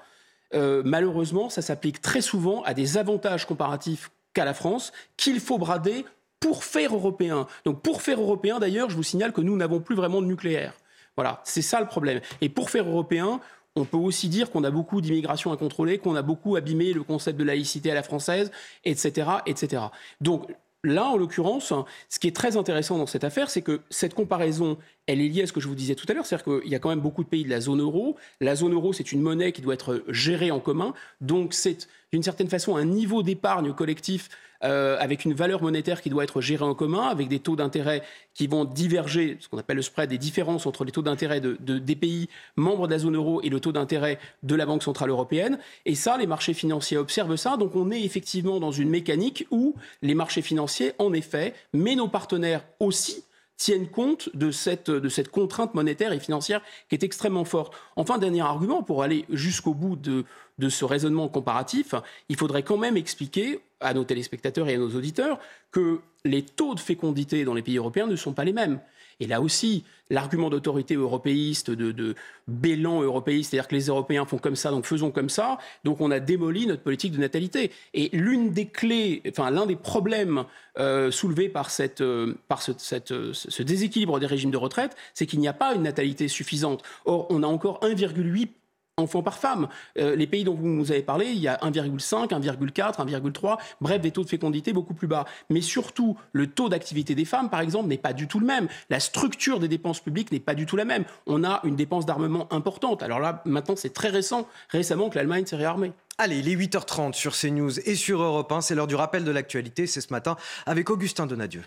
malheureusement, 0.53 1.49
ça 1.49 1.63
s'applique 1.63 1.99
très 1.99 2.21
souvent 2.21 2.61
à 2.61 2.75
des 2.75 2.99
avantages 2.99 3.47
comparatifs 3.47 4.11
qu'à 4.33 4.45
la 4.45 4.53
France, 4.53 4.91
qu'il 5.17 5.39
faut 5.39 5.57
brader 5.57 6.05
pour 6.39 6.63
faire 6.63 6.93
européen. 6.93 7.47
Donc 7.65 7.81
pour 7.81 8.01
faire 8.01 8.19
européen, 8.19 8.59
d'ailleurs, 8.59 8.89
je 8.89 8.95
vous 8.95 9.03
signale 9.03 9.31
que 9.31 9.41
nous 9.41 9.55
n'avons 9.55 9.79
plus 9.79 9.95
vraiment 9.95 10.21
de 10.21 10.27
nucléaire. 10.27 10.73
Voilà, 11.15 11.41
c'est 11.43 11.61
ça 11.61 11.79
le 11.79 11.87
problème. 11.87 12.19
Et 12.41 12.49
pour 12.49 12.69
faire 12.69 12.87
européen, 12.87 13.39
on 13.75 13.85
peut 13.85 13.97
aussi 13.97 14.29
dire 14.29 14.51
qu'on 14.51 14.63
a 14.63 14.71
beaucoup 14.71 15.01
d'immigration 15.01 15.51
à 15.51 15.57
contrôler, 15.57 15.97
qu'on 15.97 16.15
a 16.15 16.21
beaucoup 16.21 16.55
abîmé 16.55 16.93
le 16.93 17.03
concept 17.03 17.39
de 17.39 17.43
laïcité 17.43 17.91
à 17.91 17.93
la 17.93 18.03
française, 18.03 18.51
etc., 18.83 19.27
etc. 19.45 19.83
Donc 20.21 20.47
là, 20.83 21.05
en 21.05 21.17
l'occurrence, 21.17 21.73
ce 22.09 22.19
qui 22.19 22.27
est 22.27 22.35
très 22.35 22.57
intéressant 22.57 22.97
dans 22.97 23.07
cette 23.07 23.23
affaire, 23.23 23.49
c'est 23.49 23.61
que 23.61 23.81
cette 23.89 24.13
comparaison 24.13 24.77
elle 25.07 25.21
est 25.21 25.27
liée 25.27 25.43
à 25.43 25.47
ce 25.47 25.53
que 25.53 25.59
je 25.59 25.67
vous 25.67 25.75
disais 25.75 25.95
tout 25.95 26.05
à 26.09 26.13
l'heure, 26.13 26.25
c'est-à-dire 26.25 26.61
qu'il 26.61 26.71
y 26.71 26.75
a 26.75 26.79
quand 26.79 26.89
même 26.89 27.01
beaucoup 27.01 27.23
de 27.23 27.29
pays 27.29 27.43
de 27.43 27.49
la 27.49 27.59
zone 27.59 27.81
euro. 27.81 28.15
La 28.39 28.55
zone 28.55 28.73
euro, 28.73 28.93
c'est 28.93 29.11
une 29.11 29.21
monnaie 29.21 29.51
qui 29.51 29.61
doit 29.61 29.73
être 29.73 30.03
gérée 30.07 30.51
en 30.51 30.59
commun, 30.59 30.93
donc 31.21 31.53
c'est 31.53 31.87
d'une 32.11 32.23
certaine 32.23 32.49
façon 32.49 32.75
un 32.75 32.85
niveau 32.85 33.23
d'épargne 33.23 33.73
collectif 33.73 34.29
euh, 34.63 34.95
avec 34.99 35.25
une 35.25 35.33
valeur 35.33 35.61
monétaire 35.61 36.01
qui 36.01 36.09
doit 36.09 36.23
être 36.23 36.39
gérée 36.39 36.63
en 36.63 36.73
commun, 36.73 37.07
avec 37.07 37.27
des 37.27 37.39
taux 37.39 37.57
d'intérêt 37.57 38.01
qui 38.33 38.47
vont 38.47 38.63
diverger, 38.63 39.37
ce 39.41 39.49
qu'on 39.49 39.57
appelle 39.57 39.75
le 39.75 39.81
spread, 39.81 40.09
des 40.09 40.17
différences 40.17 40.65
entre 40.65 40.85
les 40.85 40.91
taux 40.91 41.01
d'intérêt 41.01 41.41
de, 41.41 41.57
des 41.59 41.95
pays 41.97 42.29
membres 42.55 42.87
de 42.87 42.93
la 42.93 42.99
zone 42.99 43.15
euro 43.17 43.41
et 43.41 43.49
le 43.49 43.59
taux 43.59 43.73
d'intérêt 43.73 44.19
de 44.41 44.55
la 44.55 44.65
Banque 44.65 44.83
Centrale 44.83 45.09
Européenne. 45.09 45.59
Et 45.85 45.95
ça, 45.95 46.17
les 46.17 46.27
marchés 46.27 46.53
financiers 46.53 46.97
observent 46.97 47.35
ça. 47.35 47.57
Donc 47.57 47.75
on 47.75 47.91
est 47.91 48.01
effectivement 48.03 48.61
dans 48.61 48.71
une 48.71 48.89
mécanique 48.89 49.45
où 49.51 49.75
les 50.01 50.15
marchés 50.15 50.41
financiers, 50.41 50.93
en 50.97 51.11
effet, 51.11 51.53
mais 51.73 51.95
nos 51.95 52.07
partenaires 52.07 52.63
aussi, 52.79 53.25
tiennent 53.57 53.87
compte 53.87 54.29
de 54.35 54.51
cette, 54.51 54.89
de 54.89 55.09
cette 55.09 55.29
contrainte 55.29 55.73
monétaire 55.73 56.11
et 56.11 56.19
financière 56.19 56.61
qui 56.89 56.95
est 56.95 57.03
extrêmement 57.03 57.45
forte. 57.45 57.73
Enfin, 57.95 58.17
dernier 58.17 58.41
argument, 58.41 58.83
pour 58.83 59.03
aller 59.03 59.25
jusqu'au 59.29 59.73
bout 59.73 59.95
de, 59.95 60.25
de 60.57 60.69
ce 60.69 60.85
raisonnement 60.85 61.27
comparatif, 61.29 61.95
il 62.29 62.35
faudrait 62.35 62.63
quand 62.63 62.77
même 62.77 62.97
expliquer 62.97 63.59
à 63.79 63.93
nos 63.93 64.03
téléspectateurs 64.03 64.67
et 64.69 64.75
à 64.75 64.77
nos 64.77 64.95
auditeurs 64.95 65.39
que 65.71 65.99
les 66.25 66.43
taux 66.43 66.73
de 66.75 66.79
fécondité 66.79 67.43
dans 67.45 67.53
les 67.53 67.61
pays 67.61 67.77
européens 67.77 68.07
ne 68.07 68.15
sont 68.15 68.33
pas 68.33 68.45
les 68.45 68.53
mêmes. 68.53 68.79
Et 69.19 69.27
là 69.27 69.41
aussi, 69.41 69.83
l'argument 70.09 70.49
d'autorité 70.49 70.95
européiste, 70.95 71.71
de, 71.71 71.91
de 71.91 72.15
bélan 72.47 73.01
européiste, 73.01 73.51
c'est-à-dire 73.51 73.67
que 73.67 73.75
les 73.75 73.87
Européens 73.87 74.25
font 74.25 74.37
comme 74.37 74.55
ça, 74.55 74.69
donc 74.71 74.85
faisons 74.85 75.11
comme 75.11 75.29
ça, 75.29 75.57
donc 75.83 76.01
on 76.01 76.11
a 76.11 76.19
démoli 76.19 76.67
notre 76.67 76.83
politique 76.83 77.13
de 77.13 77.19
natalité. 77.19 77.71
Et 77.93 78.09
l'une 78.13 78.51
des 78.51 78.67
clés, 78.67 79.21
enfin 79.29 79.49
l'un 79.49 79.65
des 79.65 79.75
problèmes 79.75 80.45
euh, 80.77 81.11
soulevés 81.11 81.49
par, 81.49 81.69
cette, 81.69 82.01
euh, 82.01 82.35
par 82.47 82.61
ce, 82.61 82.71
cette, 82.77 83.13
ce 83.33 83.63
déséquilibre 83.63 84.19
des 84.19 84.25
régimes 84.25 84.51
de 84.51 84.57
retraite, 84.57 84.95
c'est 85.13 85.25
qu'il 85.25 85.39
n'y 85.39 85.47
a 85.47 85.53
pas 85.53 85.73
une 85.73 85.83
natalité 85.83 86.27
suffisante. 86.27 86.83
Or, 87.05 87.27
on 87.29 87.43
a 87.43 87.47
encore 87.47 87.79
1,8 87.81 88.49
enfants 88.97 89.23
par 89.23 89.39
femme. 89.39 89.69
Euh, 89.97 90.15
les 90.15 90.27
pays 90.27 90.43
dont 90.43 90.53
vous 90.53 90.67
nous 90.67 90.91
avez 90.91 91.01
parlé, 91.01 91.25
il 91.25 91.39
y 91.39 91.47
a 91.47 91.55
1,5, 91.63 92.29
1,4, 92.29 93.03
1,3, 93.03 93.57
bref, 93.81 93.99
des 93.99 94.11
taux 94.11 94.23
de 94.23 94.29
fécondité 94.29 94.71
beaucoup 94.71 94.93
plus 94.93 95.07
bas. 95.07 95.25
Mais 95.49 95.61
surtout, 95.61 96.15
le 96.31 96.45
taux 96.45 96.69
d'activité 96.69 97.15
des 97.15 97.25
femmes, 97.25 97.49
par 97.49 97.61
exemple, 97.61 97.87
n'est 97.87 97.97
pas 97.97 98.13
du 98.13 98.27
tout 98.27 98.39
le 98.39 98.45
même. 98.45 98.67
La 98.91 98.99
structure 98.99 99.59
des 99.59 99.67
dépenses 99.67 99.99
publiques 99.99 100.31
n'est 100.31 100.39
pas 100.39 100.53
du 100.53 100.67
tout 100.67 100.75
la 100.75 100.85
même. 100.85 101.05
On 101.25 101.43
a 101.43 101.59
une 101.63 101.75
dépense 101.75 102.05
d'armement 102.05 102.51
importante. 102.53 103.01
Alors 103.01 103.19
là, 103.19 103.41
maintenant, 103.45 103.75
c'est 103.75 103.93
très 103.93 104.09
récent, 104.09 104.47
récemment 104.69 105.09
que 105.09 105.15
l'Allemagne 105.15 105.47
s'est 105.47 105.55
réarmée. 105.55 105.93
Allez, 106.19 106.37
il 106.37 106.47
est 106.47 106.55
8h30 106.55 107.13
sur 107.13 107.35
CNews 107.35 107.79
et 107.79 107.95
sur 107.95 108.21
Europe 108.21 108.51
1. 108.51 108.61
C'est 108.61 108.75
l'heure 108.75 108.85
du 108.85 108.95
rappel 108.95 109.23
de 109.23 109.31
l'actualité. 109.31 109.87
C'est 109.87 110.01
ce 110.01 110.13
matin 110.13 110.37
avec 110.67 110.91
Augustin 110.91 111.25
Donadieu. 111.25 111.63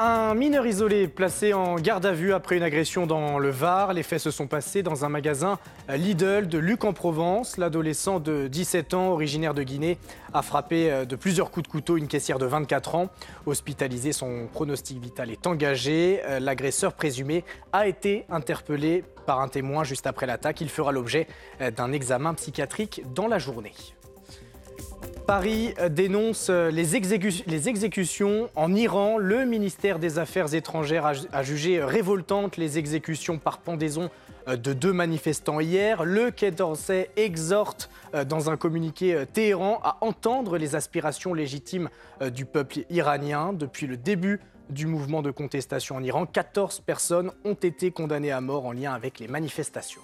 Un 0.00 0.36
mineur 0.36 0.64
isolé 0.64 1.08
placé 1.08 1.52
en 1.54 1.74
garde 1.74 2.06
à 2.06 2.12
vue 2.12 2.32
après 2.32 2.56
une 2.56 2.62
agression 2.62 3.04
dans 3.04 3.40
le 3.40 3.50
Var. 3.50 3.94
Les 3.94 4.04
faits 4.04 4.20
se 4.20 4.30
sont 4.30 4.46
passés 4.46 4.84
dans 4.84 5.04
un 5.04 5.08
magasin 5.08 5.58
Lidl 5.88 6.46
de 6.46 6.56
Luc 6.56 6.84
en 6.84 6.92
Provence. 6.92 7.56
L'adolescent 7.56 8.20
de 8.20 8.46
17 8.46 8.94
ans, 8.94 9.08
originaire 9.08 9.54
de 9.54 9.64
Guinée, 9.64 9.98
a 10.32 10.42
frappé 10.42 10.88
euh, 10.88 11.04
de 11.04 11.16
plusieurs 11.16 11.50
coups 11.50 11.66
de 11.66 11.72
couteau 11.72 11.96
une 11.96 12.06
caissière 12.06 12.38
de 12.38 12.46
24 12.46 12.94
ans. 12.94 13.08
Hospitalisé, 13.44 14.12
son 14.12 14.46
pronostic 14.52 15.00
vital 15.00 15.32
est 15.32 15.48
engagé. 15.48 16.20
Euh, 16.28 16.38
l'agresseur 16.38 16.92
présumé 16.92 17.42
a 17.72 17.88
été 17.88 18.24
interpellé 18.30 19.02
par 19.26 19.40
un 19.40 19.48
témoin 19.48 19.82
juste 19.82 20.06
après 20.06 20.26
l'attaque. 20.26 20.60
Il 20.60 20.68
fera 20.68 20.92
l'objet 20.92 21.26
euh, 21.60 21.72
d'un 21.72 21.90
examen 21.90 22.34
psychiatrique 22.34 23.02
dans 23.16 23.26
la 23.26 23.40
journée. 23.40 23.72
Paris 25.26 25.74
dénonce 25.90 26.48
les, 26.48 26.96
exécutions 26.96 28.48
en 28.54 28.74
Iran. 28.74 29.18
Le 29.18 29.44
ministère 29.44 29.98
des 29.98 30.18
Affaires 30.18 30.54
étrangères 30.54 31.12
a, 31.32 31.42
jugé 31.42 31.82
révoltantes 31.82 32.56
les 32.56 32.78
exécutions 32.78 33.38
par 33.38 33.58
pendaison 33.58 34.10
euh, 34.48 34.56
de 34.56 34.72
deux 34.72 34.92
manifestants 34.92 35.60
hier. 35.60 36.04
Le 36.04 36.30
Quai 36.30 36.50
d'Orsay 36.50 37.10
exhorte 37.16 37.90
euh, 38.14 38.24
dans 38.24 38.50
un 38.50 38.56
communiqué 38.56 39.14
euh, 39.14 39.24
Téhéran 39.26 39.80
à 39.82 39.98
entendre 40.00 40.56
les 40.56 40.74
aspirations 40.74 41.34
légitimes 41.34 41.90
du 42.32 42.44
peuple 42.44 42.80
iranien. 42.90 43.52
Depuis 43.52 43.86
le 43.86 43.96
début 43.96 44.40
du 44.70 44.86
mouvement 44.86 45.22
de 45.22 45.30
contestation 45.30 45.96
en 45.96 46.02
Iran, 46.02 46.26
14 46.26 46.80
personnes 46.80 47.32
ont 47.44 47.54
été 47.54 47.90
condamnées 47.90 48.32
à 48.32 48.40
mort 48.40 48.66
en 48.66 48.72
lien 48.72 48.92
avec 48.92 49.18
les 49.18 49.28
manifestations. 49.28 50.02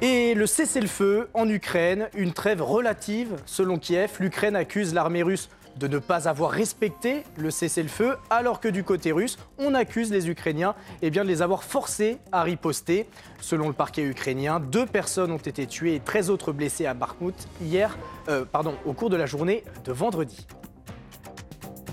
Et 0.00 0.34
le 0.34 0.46
cessez-le-feu 0.46 1.28
en 1.34 1.48
Ukraine, 1.48 2.08
une 2.14 2.32
trêve 2.32 2.62
relative 2.62 3.34
selon 3.46 3.80
Kiev. 3.80 4.12
L'Ukraine 4.20 4.54
accuse 4.54 4.94
l'armée 4.94 5.24
russe 5.24 5.48
de 5.76 5.88
ne 5.88 5.98
pas 5.98 6.28
avoir 6.28 6.52
respecté 6.52 7.24
le 7.36 7.50
cessez-le-feu, 7.50 8.16
alors 8.30 8.60
que 8.60 8.68
du 8.68 8.84
côté 8.84 9.10
russe, 9.10 9.38
on 9.58 9.74
accuse 9.74 10.12
les 10.12 10.30
Ukrainiens 10.30 10.76
eh 11.02 11.10
de 11.10 11.20
les 11.20 11.42
avoir 11.42 11.64
forcés 11.64 12.18
à 12.30 12.44
riposter. 12.44 13.08
Selon 13.40 13.66
le 13.66 13.74
parquet 13.74 14.02
ukrainien, 14.02 14.60
deux 14.60 14.86
personnes 14.86 15.32
ont 15.32 15.36
été 15.36 15.66
tuées 15.66 15.96
et 15.96 16.00
13 16.00 16.30
autres 16.30 16.52
blessées 16.52 16.86
à 16.86 16.94
Bakhmut 16.94 17.34
hier, 17.60 17.98
euh, 18.28 18.44
pardon, 18.44 18.74
au 18.86 18.92
cours 18.92 19.10
de 19.10 19.16
la 19.16 19.26
journée 19.26 19.64
de 19.84 19.92
vendredi. 19.92 20.46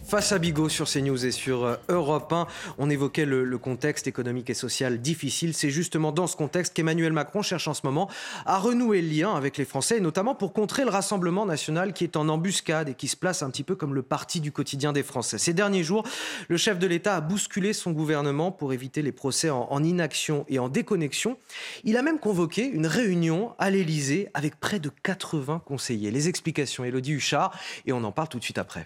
Face 0.08 0.32
à 0.32 0.38
Bigot 0.38 0.70
sur 0.70 0.88
CNews 0.88 1.26
et 1.26 1.32
sur 1.32 1.65
euh, 1.65 1.78
Europe 1.89 2.32
1, 2.32 2.46
on 2.78 2.91
évoquait 2.91 3.26
le, 3.26 3.58
contexte 3.58 4.06
économique 4.06 4.52
et 4.52 4.54
social 4.54 5.02
difficile. 5.02 5.56
C'est 5.56 5.72
justement 5.72 6.12
dans 6.12 6.28
ce 6.28 6.36
contexte 6.36 6.76
qu'Emmanuel 6.76 7.12
Macron 7.12 7.41
cherche 7.41 7.68
en 7.68 7.74
ce 7.74 7.82
moment 7.84 8.08
à 8.46 8.60
renouer 8.60 9.02
le 9.02 9.10
lien 9.10 9.34
avec 9.34 9.58
les 9.58 9.65
Français, 9.65 9.98
et 9.98 10.02
notamment 10.02 10.36
pour 10.36 10.54
contrer 10.54 10.84
le 10.84 10.91
Rassemblement 10.91 11.48
national 11.48 11.91
qui 11.91 12.04
est 12.04 12.18
en 12.18 12.30
embuscade 12.30 12.89
et 12.89 12.94
qui 12.94 13.08
se 13.08 13.18
place 13.18 13.41
un 13.41 13.50
petit 13.50 13.63
peu 13.63 13.76
comme 13.76 13.96
le 13.96 14.04
parti 14.04 14.41
du 14.41 14.52
quotidien 14.52 14.94
des 14.94 15.02
Français. 15.02 15.39
Ces 15.39 15.54
derniers 15.54 15.84
jours, 15.84 16.04
le 16.50 16.58
chef 16.58 16.78
de 16.78 16.86
l'État 16.86 17.15
a 17.15 17.22
bousculé 17.22 17.74
son 17.74 17.91
gouvernement 17.91 18.52
pour 18.52 18.74
éviter 18.74 19.02
les 19.02 19.12
procès 19.12 19.50
en, 19.50 19.68
en 19.72 19.84
inaction 19.84 20.46
et 20.50 20.60
en 20.60 20.70
déconnexion. 20.70 21.38
Il 21.84 21.98
a 21.98 22.04
même 22.04 22.20
convoqué 22.20 22.68
une 22.68 22.86
réunion 22.86 23.56
à 23.58 23.72
l'Élysée 23.72 24.30
avec 24.36 24.60
près 24.60 24.80
de 24.80 24.91
80 25.02 25.63
conseillers. 25.65 26.12
Les 26.12 26.30
explications, 26.30 26.86
Elodie 26.86 27.13
Huchard, 27.13 27.58
et 27.88 27.91
on 27.91 28.04
en 28.04 28.12
parle 28.12 28.30
tout 28.30 28.38
de 28.38 28.44
suite 28.44 28.60
après. 28.60 28.86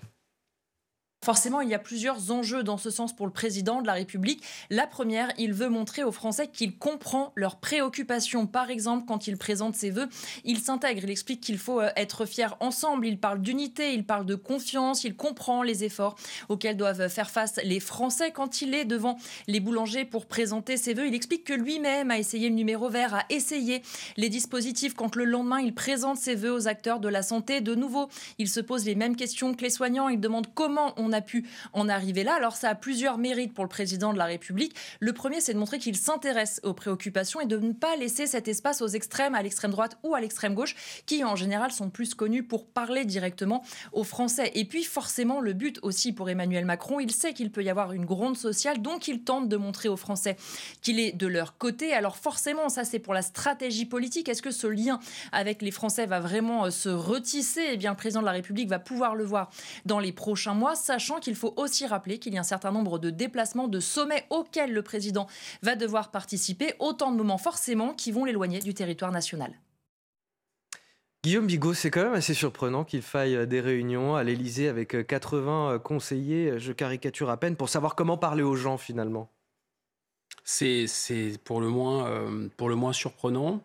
Forcément, 1.22 1.60
il 1.60 1.68
y 1.68 1.74
a 1.74 1.80
plusieurs 1.80 2.32
enjeux 2.32 2.64
dans 2.64 2.78
ce 2.78 2.90
sens 2.90 3.14
pour 3.14 3.26
le 3.26 3.34
président 3.34 3.82
de 3.82 3.88
la 3.88 3.94
République. 3.94 4.42
La 4.70 4.88
première, 4.88 5.30
il 5.38 5.52
veut 5.54 5.68
montrer 5.68 6.06
aux 6.06 6.14
Français 6.14 6.48
qu'il 6.48 6.78
comprend 6.78 7.34
leurs 7.36 7.58
préoccupations. 7.58 8.48
Par 8.48 8.70
exemple, 8.70 9.04
quand 9.06 9.28
il 9.28 9.36
présente 9.36 9.76
ses 9.76 9.90
vœux, 9.90 10.08
il 10.46 10.60
s'intègre, 10.60 11.04
il 11.04 11.10
explique 11.10 11.42
qu'il 11.42 11.58
faut 11.58 11.82
euh, 11.82 11.90
être 11.98 12.26
fier 12.26 12.56
ensemble, 12.62 13.06
il 13.06 13.20
parle 13.20 13.42
d'unité, 13.42 13.94
il 13.94 14.06
parle 14.06 14.26
de 14.26 14.36
confiance, 14.36 15.04
il 15.04 15.14
comprend 15.18 15.62
les 15.62 15.84
efforts 15.84 16.16
auxquels 16.48 16.78
doivent 16.78 17.10
faire 17.10 17.30
face 17.30 17.60
les 17.66 17.82
Français. 17.82 18.32
Quand 18.32 18.62
il 18.62 18.74
est 18.74 18.86
devant 18.86 19.18
les 19.48 19.60
boulangers 19.60 20.06
pour 20.06 20.26
présenter 20.26 20.78
ses 20.78 20.94
vœux, 20.94 21.08
il 21.08 21.16
explique 21.16 21.44
que 21.44 21.54
lui-même 21.54 22.12
a 22.12 22.18
essayé 22.18 22.48
le 22.48 22.56
numéro 22.56 22.88
vert, 22.88 23.14
a 23.14 23.26
essayé 23.30 23.82
les 24.16 24.30
dispositifs. 24.30 24.94
Quand 24.94 25.18
le 25.18 25.26
lendemain, 25.26 25.60
il 25.60 25.74
présente 25.76 26.18
ses 26.18 26.36
vœux 26.36 26.54
aux 26.54 26.70
acteurs 26.70 27.02
de 27.02 27.10
la 27.10 27.24
santé, 27.24 27.60
de 27.60 27.76
nouveau, 27.76 28.08
il 28.38 28.48
se 28.50 28.62
pose 28.62 28.86
les 28.86 28.96
mêmes 28.96 29.18
questions 29.18 29.54
que 29.54 29.64
les 29.64 29.70
soignants. 29.70 30.08
Il 30.08 30.22
demande 30.22 30.48
comment 30.54 30.94
on 30.96 31.09
on 31.10 31.14
a 31.14 31.22
pu 31.22 31.46
en 31.74 31.90
arriver 31.90 32.24
là. 32.24 32.36
Alors 32.36 32.56
ça 32.56 32.70
a 32.70 32.76
plusieurs 32.76 33.18
mérites 33.18 33.54
pour 33.54 33.64
le 33.64 33.70
président 33.70 34.14
de 34.14 34.18
la 34.18 34.26
République. 34.26 34.76
Le 35.00 35.14
premier, 35.14 35.42
c'est 35.42 35.54
de 35.54 35.60
montrer 35.60 35.80
qu'il 35.80 35.98
s'intéresse 35.98 36.60
aux 36.64 36.74
préoccupations 36.74 37.42
et 37.42 37.46
de 37.46 37.58
ne 37.58 37.74
pas 37.74 37.96
laisser 37.96 38.28
cet 38.28 38.48
espace 38.48 38.82
aux 38.82 38.88
extrêmes, 38.88 39.36
à 39.36 39.42
l'extrême 39.42 39.72
droite 39.72 39.98
ou 40.04 40.14
à 40.16 40.22
l'extrême 40.22 40.54
gauche, 40.54 40.76
qui 41.06 41.24
en 41.24 41.36
général 41.36 41.72
sont 41.72 41.90
plus 41.90 42.14
connus 42.14 42.44
pour 42.44 42.68
parler 42.68 43.06
directement 43.06 43.64
aux 43.92 44.04
Français. 44.04 44.52
Et 44.54 44.66
puis 44.66 44.84
forcément, 44.84 45.42
le 45.42 45.54
but 45.54 45.80
aussi 45.82 46.14
pour 46.14 46.30
Emmanuel 46.30 46.66
Macron, 46.66 47.00
il 47.00 47.12
sait 47.12 47.34
qu'il 47.34 47.52
peut 47.52 47.64
y 47.64 47.70
avoir 47.70 47.94
une 47.94 48.06
gronde 48.06 48.38
sociale, 48.38 48.82
donc 48.82 49.08
il 49.08 49.24
tente 49.24 49.50
de 49.50 49.58
montrer 49.58 49.90
aux 49.90 49.98
Français 49.98 50.38
qu'il 50.82 51.00
est 51.00 51.12
de 51.12 51.28
leur 51.28 51.58
côté. 51.58 51.94
Alors 51.94 52.18
forcément, 52.18 52.70
ça 52.70 52.84
c'est 52.84 53.00
pour 53.00 53.14
la 53.14 53.22
stratégie 53.22 53.86
politique. 53.86 54.30
Est-ce 54.30 54.42
que 54.42 54.52
ce 54.52 54.68
lien 54.68 55.00
avec 55.32 55.62
les 55.62 55.72
Français 55.72 56.06
va 56.06 56.20
vraiment 56.20 56.66
euh, 56.66 56.70
se 56.70 56.90
retisser? 56.90 57.70
Eh 57.74 57.78
bien, 57.78 57.92
le 57.92 57.98
président 57.98 58.22
de 58.22 58.26
la 58.26 58.32
République 58.32 58.70
va 58.70 58.80
pouvoir 58.80 59.16
le 59.16 59.24
voir 59.24 59.50
dans 59.86 60.00
les 60.00 60.12
prochains 60.12 60.54
mois. 60.54 60.76
Sachant 61.00 61.22
qu'il 61.22 61.36
faut 61.36 61.54
aussi 61.56 61.88
rappeler 61.88 62.20
qu'il 62.20 62.34
y 62.34 62.38
a 62.38 62.42
un 62.42 62.44
certain 62.44 62.74
nombre 62.74 63.00
de 63.00 63.10
déplacements, 63.10 63.70
de 63.70 63.80
sommets 63.80 64.26
auxquels 64.30 64.74
le 64.74 64.82
président 64.82 65.28
va 65.62 65.78
devoir 65.78 66.12
participer, 66.12 66.74
autant 66.80 67.14
de 67.14 67.16
moments 67.16 67.38
forcément 67.38 67.94
qui 67.94 68.12
vont 68.12 68.26
l'éloigner 68.26 68.60
du 68.60 68.74
territoire 68.74 69.14
national. 69.14 69.54
Guillaume 71.24 71.48
Bigot, 71.48 71.74
c'est 71.74 71.90
quand 71.90 72.04
même 72.04 72.16
assez 72.16 72.34
surprenant 72.34 72.84
qu'il 72.84 73.02
faille 73.02 73.36
euh, 73.38 73.46
des 73.46 73.62
réunions 73.62 74.16
à 74.16 74.24
l'Élysée 74.26 74.68
avec 74.68 75.08
80 75.08 75.70
euh, 75.70 75.76
euh, 75.76 75.80
conseillers, 75.80 76.60
je 76.60 76.74
caricature 76.74 77.30
à 77.30 77.38
peine, 77.38 77.56
pour 77.56 77.70
savoir 77.70 77.96
comment 77.96 78.18
parler 78.18 78.44
aux 78.44 78.58
gens 78.58 78.78
finalement. 78.78 79.30
C'est 80.44 80.88
pour, 81.46 81.62
le 81.62 81.70
moins, 81.70 82.30
pour 82.58 82.68
le 82.68 82.76
moins 82.76 82.92
surprenant. 82.92 83.62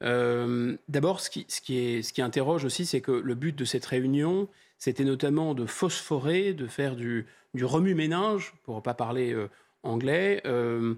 D'abord, 0.00 1.20
ce 1.20 1.28
qui, 1.28 1.44
ce, 1.48 1.60
qui 1.60 2.02
ce 2.02 2.12
qui 2.14 2.22
interroge 2.22 2.64
aussi, 2.64 2.86
c'est 2.86 3.02
que 3.02 3.12
le 3.12 3.34
but 3.34 3.54
de 3.54 3.66
cette 3.66 3.84
réunion, 3.84 4.48
c'était 4.84 5.04
notamment 5.04 5.54
de 5.54 5.64
phosphorer, 5.64 6.52
de 6.52 6.66
faire 6.66 6.94
du, 6.94 7.26
remue-ménage, 7.58 8.52
pour 8.64 8.76
ne 8.76 8.80
pas 8.82 8.92
parler 8.92 9.32
euh, 9.32 9.48
anglais, 9.82 10.42
euh, 10.44 10.96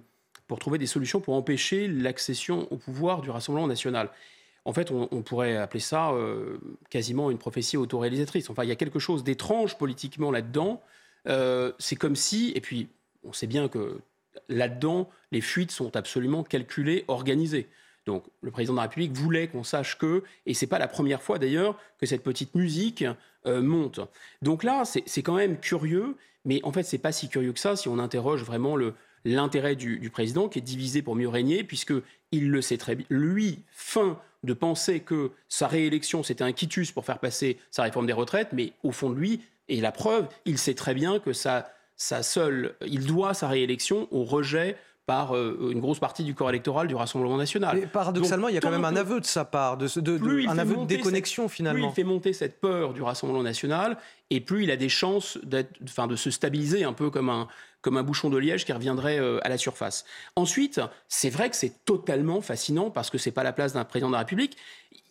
pour 0.48 0.58
trouver 0.58 0.78
des 0.78 0.86
solutions 0.86 1.20
pour 1.20 1.34
empêcher 1.34 1.86
l'accession 1.86 2.66
au 2.72 2.78
pouvoir 2.78 3.20
du 3.20 3.30
Rassemblement 3.30 3.68
national. 3.68 4.10
En 4.64 4.72
fait, 4.72 4.90
on, 4.90 5.22
pourrait 5.22 5.56
appeler 5.56 5.78
ça 5.78 6.10
euh, 6.10 6.58
quasiment 6.90 7.30
une 7.30 7.38
prophétie 7.38 7.76
autoréalisatrice. 7.76 8.50
Enfin, 8.50 8.64
il 8.64 8.68
y 8.68 8.72
a 8.72 8.76
quelque 8.76 8.98
chose 8.98 9.22
d'étrange 9.22 9.78
politiquement 9.78 10.32
là-dedans, 10.32 10.82
c'est 11.78 11.96
comme 11.96 12.16
si, 12.16 12.52
et 12.56 12.60
puis 12.60 12.88
on 13.22 13.32
sait 13.32 13.46
bien 13.46 13.68
que 13.68 14.00
là-dedans, 14.48 15.08
les 15.30 15.40
fuites 15.40 15.70
sont 15.70 15.94
absolument 15.94 16.42
calculées, 16.42 17.04
organisées. 17.06 17.68
Donc 18.06 18.24
le 18.40 18.50
président 18.50 18.72
de 18.72 18.76
la 18.76 18.82
République 18.84 19.12
voulait 19.12 19.48
qu'on 19.48 19.64
sache 19.64 19.98
que, 19.98 20.22
et 20.46 20.54
c'est 20.54 20.68
pas 20.68 20.78
la 20.78 20.88
première 20.88 21.22
fois 21.22 21.38
d'ailleurs 21.38 21.78
que 21.98 22.06
cette 22.06 22.22
petite 22.22 22.54
musique 22.54 23.04
euh, 23.46 23.60
monte. 23.60 24.00
Donc 24.42 24.64
là, 24.64 24.84
c'est 24.84 25.22
quand 25.22 25.34
même 25.34 25.58
curieux, 25.58 26.16
mais 26.44 26.60
en 26.62 26.72
fait, 26.72 26.84
c'est 26.84 26.98
pas 26.98 27.12
si 27.12 27.28
curieux 27.28 27.52
que 27.52 27.58
ça 27.58 27.76
si 27.76 27.88
on 27.88 27.98
interroge 27.98 28.42
vraiment 28.44 28.76
l'intérêt 29.24 29.74
du, 29.74 30.08
président 30.10 30.48
qui 30.48 30.60
est 30.60 30.62
divisé 30.62 31.02
pour 31.02 31.16
mieux 31.16 31.28
régner, 31.28 31.64
puisque 31.64 31.94
il 32.30 32.50
le 32.50 32.62
sait 32.62 32.78
très 32.78 32.94
bien. 32.94 33.06
Lui, 33.10 33.64
fin 33.72 34.18
de 34.44 34.52
penser 34.52 35.00
que 35.00 35.32
sa 35.48 35.66
réélection 35.66 36.22
c'était 36.22 36.44
un 36.44 36.52
quitus 36.52 36.92
pour 36.92 37.04
faire 37.04 37.18
passer 37.18 37.58
sa 37.72 37.82
réforme 37.82 38.06
des 38.06 38.12
retraites, 38.12 38.52
mais 38.52 38.72
au 38.84 38.92
fond 38.92 39.10
de 39.10 39.16
lui, 39.16 39.40
et 39.68 39.80
la 39.80 39.90
preuve, 39.90 40.28
il 40.44 40.58
sait 40.58 40.74
très 40.74 40.94
bien 40.94 41.18
que 41.18 41.32
sa 41.32 41.72
seule, 41.96 42.76
il 42.86 43.04
doit 43.04 43.34
sa 43.34 43.48
réélection 43.48 44.06
au 44.12 44.22
rejet 44.22 44.76
par 45.06 45.36
euh, 45.36 45.70
une 45.70 45.80
grosse 45.80 46.00
partie 46.00 46.24
du 46.24 46.34
corps 46.34 46.50
électoral 46.50 46.88
du 46.88 46.96
Rassemblement 46.96 47.36
national. 47.36 47.76
Mais 47.76 47.86
paradoxalement, 47.86 48.48
il 48.48 48.56
y 48.56 48.58
a 48.58 48.60
quand 48.60 48.72
même 48.72 48.84
un 48.84 48.96
aveu 48.96 49.20
de 49.20 49.26
sa 49.26 49.44
part, 49.44 49.76
de, 49.76 49.86
de, 50.00 50.48
un 50.48 50.58
aveu 50.58 50.76
de 50.76 50.84
déconnexion 50.84 51.48
finalement. 51.48 51.86
Plus 51.86 51.92
il 51.92 51.94
fait 51.94 52.08
monter 52.08 52.32
cette 52.32 52.60
peur 52.60 52.92
du 52.92 53.02
Rassemblement 53.02 53.44
national, 53.44 53.98
et 54.30 54.40
plus 54.40 54.64
il 54.64 54.70
a 54.72 54.76
des 54.76 54.88
chances 54.88 55.38
enfin, 55.84 56.08
de 56.08 56.16
se 56.16 56.30
stabiliser 56.32 56.82
un 56.82 56.92
peu 56.92 57.10
comme 57.10 57.30
un, 57.30 57.46
comme 57.82 57.96
un 57.96 58.02
bouchon 58.02 58.30
de 58.30 58.36
liège 58.36 58.64
qui 58.64 58.72
reviendrait 58.72 59.20
euh, 59.20 59.38
à 59.44 59.48
la 59.48 59.58
surface. 59.58 60.04
Ensuite, 60.34 60.80
c'est 61.06 61.30
vrai 61.30 61.50
que 61.50 61.56
c'est 61.56 61.84
totalement 61.84 62.40
fascinant 62.40 62.90
parce 62.90 63.08
que 63.08 63.16
c'est 63.16 63.30
pas 63.30 63.44
la 63.44 63.52
place 63.52 63.74
d'un 63.74 63.84
président 63.84 64.08
de 64.08 64.14
la 64.14 64.20
République. 64.20 64.56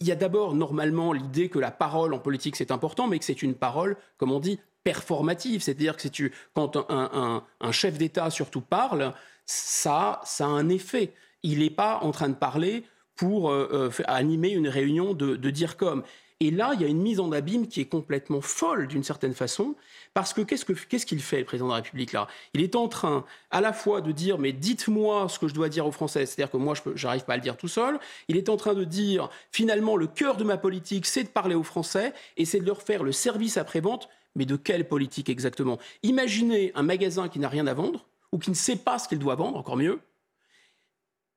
Il 0.02 0.08
y 0.08 0.12
a 0.12 0.16
d'abord 0.16 0.54
normalement 0.56 1.14
l'idée 1.14 1.48
que 1.48 1.58
la 1.58 1.72
parole 1.72 2.14
en 2.14 2.20
politique 2.20 2.58
c'est 2.58 2.72
important, 2.72 3.08
mais 3.08 3.18
que 3.18 3.24
c'est 3.24 3.42
une 3.42 3.56
parole, 3.56 3.96
comme 4.18 4.34
on 4.34 4.42
dit, 4.42 4.60
performative. 4.86 5.62
C'est-à-dire 5.62 5.98
que 5.98 6.08
tu, 6.08 6.32
quand 6.54 6.78
un, 6.90 7.72
chef 7.72 7.98
d'État 7.98 8.30
surtout 8.30 8.62
parle, 8.62 9.14
ça, 9.46 10.22
ça 10.24 10.46
a 10.46 10.48
un 10.48 10.70
effet. 10.70 11.12
Il 11.44 11.60
n'est 11.60 11.70
pas 11.70 12.00
en 12.02 12.12
train 12.12 12.30
de 12.30 12.36
parler 12.36 12.86
pour 13.18 13.50
euh, 13.50 13.92
euh, 14.00 14.04
animer 14.08 14.52
une 14.52 14.70
réunion 14.70 15.14
de, 15.14 15.36
de 15.36 15.50
dire 15.50 15.76
comme. 15.76 16.04
Et 16.42 16.52
là, 16.52 16.72
il 16.74 16.82
y 16.82 16.84
a 16.84 16.88
une 16.88 17.02
mise 17.02 17.22
en 17.22 17.32
abîme 17.32 17.68
qui 17.68 17.80
est 17.80 17.86
complètement 17.86 18.42
folle 18.42 18.88
d'une 18.88 19.04
certaine 19.04 19.34
façon, 19.34 19.76
parce 20.14 20.34
que 20.34 20.42
qu'est-ce 20.42 21.06
qu'il 21.06 21.22
fait, 21.22 21.40
le 21.40 21.46
président 21.46 21.68
de 21.68 21.72
la 21.72 21.78
République 21.78 22.12
là? 22.12 22.28
Il 22.54 22.62
est 22.62 22.76
en 22.76 22.90
train 22.90 23.24
à 23.52 23.62
la 23.62 23.72
fois 23.72 24.02
de 24.02 24.12
dire, 24.12 24.38
mais 24.38 24.52
dites-moi 24.52 25.30
ce 25.30 25.40
que 25.40 25.48
je 25.48 25.54
dois 25.54 25.70
dire 25.70 25.88
aux 25.88 25.94
Français, 25.94 26.26
c'est-à-dire 26.26 26.52
que 26.52 26.58
moi, 26.58 26.74
je 26.76 27.06
n'arrive 27.06 27.24
pas 27.24 27.34
à 27.34 27.38
le 27.38 27.42
dire 27.42 27.56
tout 27.56 27.70
seul. 27.70 28.00
Il 28.28 28.36
est 28.36 28.50
en 28.50 28.58
train 28.58 28.74
de 28.74 28.84
dire, 28.84 29.30
finalement, 29.52 29.96
le 29.96 30.08
cœur 30.08 30.36
de 30.36 30.44
ma 30.44 30.58
politique, 30.58 31.06
c'est 31.06 31.24
de 31.24 31.30
parler 31.30 31.56
aux 31.56 31.64
Français 31.64 32.14
et 32.36 32.44
c'est 32.44 32.60
de 32.60 32.66
leur 32.66 32.82
faire 32.82 33.04
le 33.04 33.14
service 33.14 33.56
après-vente. 33.56 34.10
Mais 34.36 34.46
de 34.46 34.56
quelle 34.56 34.88
politique 34.88 35.30
exactement? 35.30 35.80
Imaginez 36.04 36.72
un 36.76 36.84
magasin 36.84 37.30
qui 37.30 37.40
n'a 37.40 37.50
rien 37.50 37.68
à 37.68 37.74
vendre 37.74 38.06
ou 38.32 38.38
qui 38.38 38.50
ne 38.50 38.56
sait 38.56 38.76
pas 38.76 39.00
ce 39.00 39.08
qu'il 39.08 39.20
doit 39.20 39.36
vendre, 39.36 39.58
encore 39.58 39.78
mieux, 39.78 40.00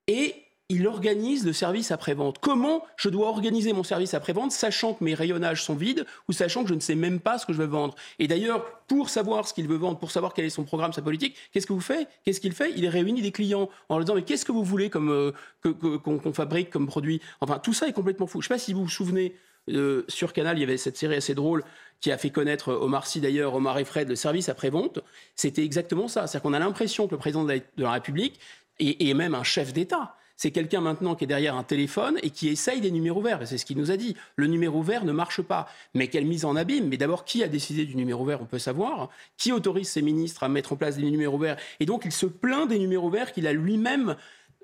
et 0.09 0.35
il 0.71 0.87
organise 0.87 1.47
le 1.47 1.55
service 1.55 1.91
après-vente. 1.93 2.39
Comment 2.41 2.85
je 2.97 3.09
dois 3.09 3.29
organiser 3.29 3.73
mon 3.73 3.85
service 3.85 4.13
après-vente, 4.13 4.53
sachant 4.53 4.93
que 4.93 5.03
mes 5.03 5.15
rayonnages 5.15 5.63
sont 5.63 5.75
vides 5.75 6.05
ou 6.29 6.33
sachant 6.33 6.63
que 6.63 6.69
je 6.69 6.75
ne 6.75 6.81
sais 6.81 6.95
même 6.95 7.21
pas 7.21 7.39
ce 7.39 7.47
que 7.47 7.55
je 7.55 7.59
veux 7.59 7.67
vendre? 7.67 7.95
Et 8.19 8.29
d'ailleurs, 8.29 8.65
pour 8.87 9.09
savoir 9.09 9.49
ce 9.49 9.55
qu'il 9.55 9.67
veut 9.67 9.77
vendre, 9.77 9.99
pour 9.99 10.11
savoir 10.11 10.35
quel 10.35 10.45
est 10.45 10.51
son 10.51 10.65
programme, 10.65 10.93
sa 10.93 11.01
politique, 11.01 11.37
qu'est-ce 11.53 11.67
que 11.67 11.73
vous 11.73 11.83
Qu'est-ce 12.25 12.41
qu'il 12.41 12.53
fait? 12.53 12.73
Il 12.77 12.87
réunit 12.87 13.23
des 13.23 13.33
clients 13.33 13.71
en 13.89 13.97
leur 13.97 14.05
disant 14.05 14.15
mais 14.15 14.23
qu'est-ce 14.23 14.45
que 14.45 14.53
vous 14.53 14.65
voulez 14.65 14.91
comme 14.91 15.11
euh, 15.11 15.33
qu'on 15.63 16.33
fabrique 16.35 16.69
comme 16.69 16.87
produit? 16.87 17.23
Enfin, 17.41 17.59
tout 17.59 17.73
ça 17.73 17.89
est 17.89 17.95
complètement 17.95 18.27
fou. 18.27 18.43
Je 18.43 18.47
ne 18.47 18.49
sais 18.49 18.55
pas 18.55 18.59
si 18.59 18.75
vous 18.75 18.83
vous 18.83 18.91
souvenez. 18.91 19.35
Euh, 19.69 20.05
sur 20.09 20.33
Canal, 20.33 20.59
il 20.59 20.61
y 20.61 20.65
avait 20.65 20.77
cette 20.77 20.97
série 20.97 21.17
assez 21.17 21.35
drôle 21.35 21.65
qui 22.01 22.13
a 22.13 22.19
fait 22.19 22.31
connaître 22.31 22.73
Omar 22.73 23.07
Sy 23.07 23.21
d'ailleurs, 23.21 23.55
Omar 23.55 23.79
et 23.79 23.85
Fred, 23.85 24.09
le 24.09 24.17
service 24.17 24.49
après-vente, 24.49 25.01
c'était 25.35 25.65
exactement 25.65 26.09
ça. 26.09 26.27
C'est-à-dire 26.27 26.43
qu'on 26.43 26.53
a 26.53 26.59
l'impression 26.59 27.07
que 27.07 27.13
le 27.13 27.19
président 27.19 27.45
de 27.45 27.61
la, 27.77 27.91
République 27.91 28.39
est, 28.79 29.15
même 29.15 29.35
un 29.35 29.43
chef 29.43 29.73
d'État. 29.73 30.15
C'est 30.37 30.53
quelqu'un 30.53 30.81
maintenant 30.81 31.17
qui 31.17 31.25
est 31.25 31.27
derrière 31.27 31.57
un 31.57 31.65
téléphone 31.65 32.17
et 32.23 32.31
qui 32.31 32.47
essaye 32.47 32.81
des 32.81 32.93
numéros 32.93 33.21
verts. 33.21 33.41
C'est 33.45 33.59
ce 33.59 33.65
qu'il 33.65 33.77
nous 33.77 33.91
a 33.91 33.97
dit. 33.97 34.15
Le 34.37 34.47
numéro 34.47 34.83
vert 34.83 35.05
ne 35.05 35.11
marche 35.11 35.43
pas. 35.43 35.69
Mais 35.95 36.07
quelle 36.07 36.27
mise 36.27 36.45
en 36.45 36.55
abîme 36.55 36.87
Mais 36.87 36.97
d'abord, 36.97 37.25
qui 37.25 37.43
a 37.43 37.49
décidé 37.49 37.85
du 37.85 37.97
numéro 37.97 38.25
vert 38.25 38.41
On 38.41 38.47
peut 38.47 38.61
savoir. 38.61 39.11
Qui 39.37 39.51
autorise 39.51 39.89
ses 39.89 40.03
ministres 40.03 40.45
à 40.45 40.49
mettre 40.49 40.75
en 40.75 40.77
place 40.77 40.97
des 40.97 41.11
numéros 41.11 41.39
verts? 41.39 41.57
Et 41.81 41.87
donc, 41.87 42.05
il 42.05 42.13
se 42.13 42.27
plaint 42.27 42.69
des 42.69 42.79
numéros 42.79 43.11
verts 43.11 43.33
qu'il 43.33 43.49
a 43.49 43.53
lui-même. 43.53 44.15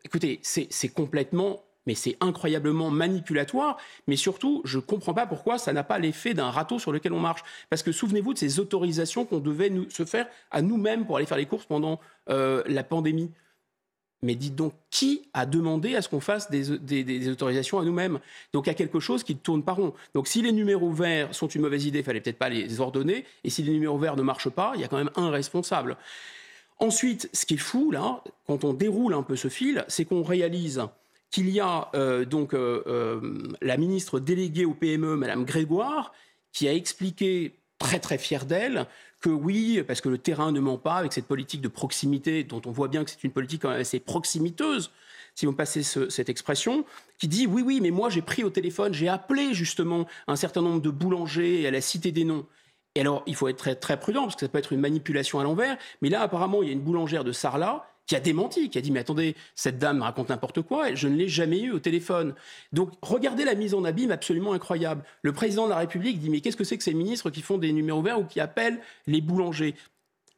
Écoutez, 0.04 0.38
c'est 0.44 0.88
complètement 0.90 1.64
mais 1.86 1.94
c'est 1.94 2.16
incroyablement 2.20 2.90
manipulatoire. 2.90 3.78
Mais 4.06 4.16
surtout, 4.16 4.62
je 4.64 4.78
ne 4.78 4.82
comprends 4.82 5.14
pas 5.14 5.26
pourquoi 5.26 5.58
ça 5.58 5.72
n'a 5.72 5.84
pas 5.84 5.98
l'effet 5.98 6.34
d'un 6.34 6.50
râteau 6.50 6.78
sur 6.78 6.92
lequel 6.92 7.12
on 7.12 7.20
marche. 7.20 7.42
Parce 7.70 7.82
que 7.82 7.92
souvenez-vous 7.92 8.34
de 8.34 8.38
ces 8.38 8.60
autorisations 8.60 9.24
qu'on 9.24 9.38
devait 9.38 9.70
nous, 9.70 9.88
se 9.90 10.04
faire 10.04 10.26
à 10.50 10.62
nous-mêmes 10.62 11.06
pour 11.06 11.16
aller 11.16 11.26
faire 11.26 11.38
les 11.38 11.46
courses 11.46 11.66
pendant 11.66 12.00
euh, 12.30 12.62
la 12.66 12.84
pandémie. 12.84 13.30
Mais 14.22 14.34
dites 14.36 14.54
donc, 14.54 14.72
qui 14.90 15.28
a 15.34 15.44
demandé 15.44 15.96
à 15.96 16.02
ce 16.02 16.08
qu'on 16.08 16.20
fasse 16.20 16.50
des, 16.50 17.28
autorisations 17.28 17.78
à 17.78 17.84
nous-mêmes? 17.84 18.20
Donc 18.54 18.66
il 18.66 18.70
y 18.70 18.70
a 18.70 18.74
quelque 18.74 18.98
chose 18.98 19.22
qui 19.22 19.34
ne 19.34 19.38
tourne 19.38 19.62
pas 19.62 19.72
rond. 19.72 19.92
Donc 20.14 20.28
si 20.28 20.40
les 20.40 20.52
numéros 20.52 20.90
verts 20.90 21.34
sont 21.34 21.46
une 21.46 21.60
mauvaise 21.60 21.84
idée, 21.84 21.98
il 21.98 22.04
fallait 22.04 22.22
peut-être 22.22 22.38
pas 22.38 22.48
les 22.48 22.80
ordonner. 22.80 23.26
Et 23.44 23.50
si 23.50 23.62
les 23.62 23.72
numéros 23.72 23.98
verts 23.98 24.16
ne 24.16 24.22
marchent 24.22 24.48
pas, 24.48 24.72
il 24.76 24.80
y 24.80 24.84
a 24.84 24.88
quand 24.88 24.96
même 24.96 25.10
un 25.16 25.28
responsable. 25.28 25.98
Ensuite, 26.78 27.28
ce 27.34 27.44
qui 27.44 27.54
est 27.54 27.58
fou, 27.58 27.90
là, 27.90 28.24
quand 28.46 28.64
on 28.64 28.72
déroule 28.72 29.12
un 29.12 29.22
peu 29.22 29.36
ce 29.36 29.48
fil, 29.48 29.84
c'est 29.88 30.06
qu'on 30.06 30.22
réalise 30.22 30.82
qu'il 31.34 31.50
y 31.50 31.58
a 31.58 31.88
euh, 31.96 32.24
donc 32.24 32.54
euh, 32.54 32.84
euh, 32.86 33.48
la 33.60 33.76
ministre 33.76 34.20
déléguée 34.20 34.64
au 34.64 34.72
PME, 34.72 35.16
Madame 35.16 35.44
Grégoire, 35.44 36.12
qui 36.52 36.68
a 36.68 36.72
expliqué 36.72 37.58
très 37.80 37.98
très 37.98 38.18
fière 38.18 38.46
d'elle 38.46 38.86
que 39.20 39.30
oui, 39.30 39.82
parce 39.84 40.00
que 40.00 40.08
le 40.08 40.18
terrain 40.18 40.52
ne 40.52 40.60
ment 40.60 40.78
pas 40.78 40.94
avec 40.94 41.12
cette 41.12 41.26
politique 41.26 41.60
de 41.60 41.66
proximité 41.66 42.44
dont 42.44 42.62
on 42.66 42.70
voit 42.70 42.86
bien 42.86 43.02
que 43.02 43.10
c'est 43.10 43.24
une 43.24 43.32
politique 43.32 43.62
quand 43.62 43.70
même 43.70 43.80
assez 43.80 43.98
proximiteuse, 43.98 44.92
si 45.34 45.44
vous 45.46 45.52
passez 45.52 45.82
cette 45.82 46.28
expression, 46.28 46.84
qui 47.18 47.26
dit 47.26 47.48
oui, 47.48 47.62
oui, 47.66 47.80
mais 47.80 47.90
moi 47.90 48.10
j'ai 48.10 48.22
pris 48.22 48.44
au 48.44 48.50
téléphone, 48.50 48.94
j'ai 48.94 49.08
appelé 49.08 49.54
justement 49.54 50.06
un 50.28 50.36
certain 50.36 50.62
nombre 50.62 50.82
de 50.82 50.90
boulangers 50.90 51.66
à 51.66 51.72
la 51.72 51.80
cité 51.80 52.12
des 52.12 52.22
noms. 52.22 52.46
Et 52.94 53.00
alors, 53.00 53.24
il 53.26 53.34
faut 53.34 53.48
être 53.48 53.56
très, 53.56 53.74
très 53.74 53.98
prudent, 53.98 54.22
parce 54.22 54.36
que 54.36 54.42
ça 54.42 54.48
peut 54.48 54.58
être 54.58 54.72
une 54.72 54.78
manipulation 54.78 55.40
à 55.40 55.42
l'envers, 55.42 55.78
mais 56.00 56.10
là, 56.10 56.22
apparemment, 56.22 56.62
il 56.62 56.68
y 56.68 56.70
a 56.70 56.74
une 56.74 56.82
boulangère 56.82 57.24
de 57.24 57.32
Sarlat 57.32 57.84
qui 58.06 58.16
a 58.16 58.20
démenti, 58.20 58.70
qui 58.70 58.78
a 58.78 58.80
dit 58.80 58.90
mais 58.90 59.00
attendez, 59.00 59.34
cette 59.54 59.78
dame 59.78 60.02
raconte 60.02 60.28
n'importe 60.28 60.62
quoi, 60.62 60.94
je 60.94 61.08
ne 61.08 61.16
l'ai 61.16 61.28
jamais 61.28 61.60
eu 61.60 61.72
au 61.72 61.78
téléphone. 61.78 62.34
Donc 62.72 62.90
regardez 63.02 63.44
la 63.44 63.54
mise 63.54 63.74
en 63.74 63.84
abîme 63.84 64.10
absolument 64.10 64.52
incroyable. 64.52 65.04
Le 65.22 65.32
président 65.32 65.64
de 65.64 65.70
la 65.70 65.78
République 65.78 66.18
dit 66.18 66.30
mais 66.30 66.40
qu'est-ce 66.40 66.56
que 66.56 66.64
c'est 66.64 66.76
que 66.76 66.84
ces 66.84 66.94
ministres 66.94 67.30
qui 67.30 67.42
font 67.42 67.58
des 67.58 67.72
numéros 67.72 68.02
verts 68.02 68.20
ou 68.20 68.24
qui 68.24 68.40
appellent 68.40 68.80
les 69.06 69.20
boulangers? 69.20 69.74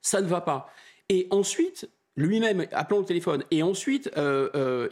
Ça 0.01 0.21
ne 0.21 0.27
va 0.27 0.41
pas. 0.41 0.73
Et 1.09 1.27
ensuite, 1.31 1.89
lui-même 2.17 2.67
appelant 2.73 2.99
au 2.99 3.05
téléphone, 3.05 3.45
et 3.51 3.63
ensuite, 3.63 4.11
euh, 4.17 4.49
euh, 4.55 4.89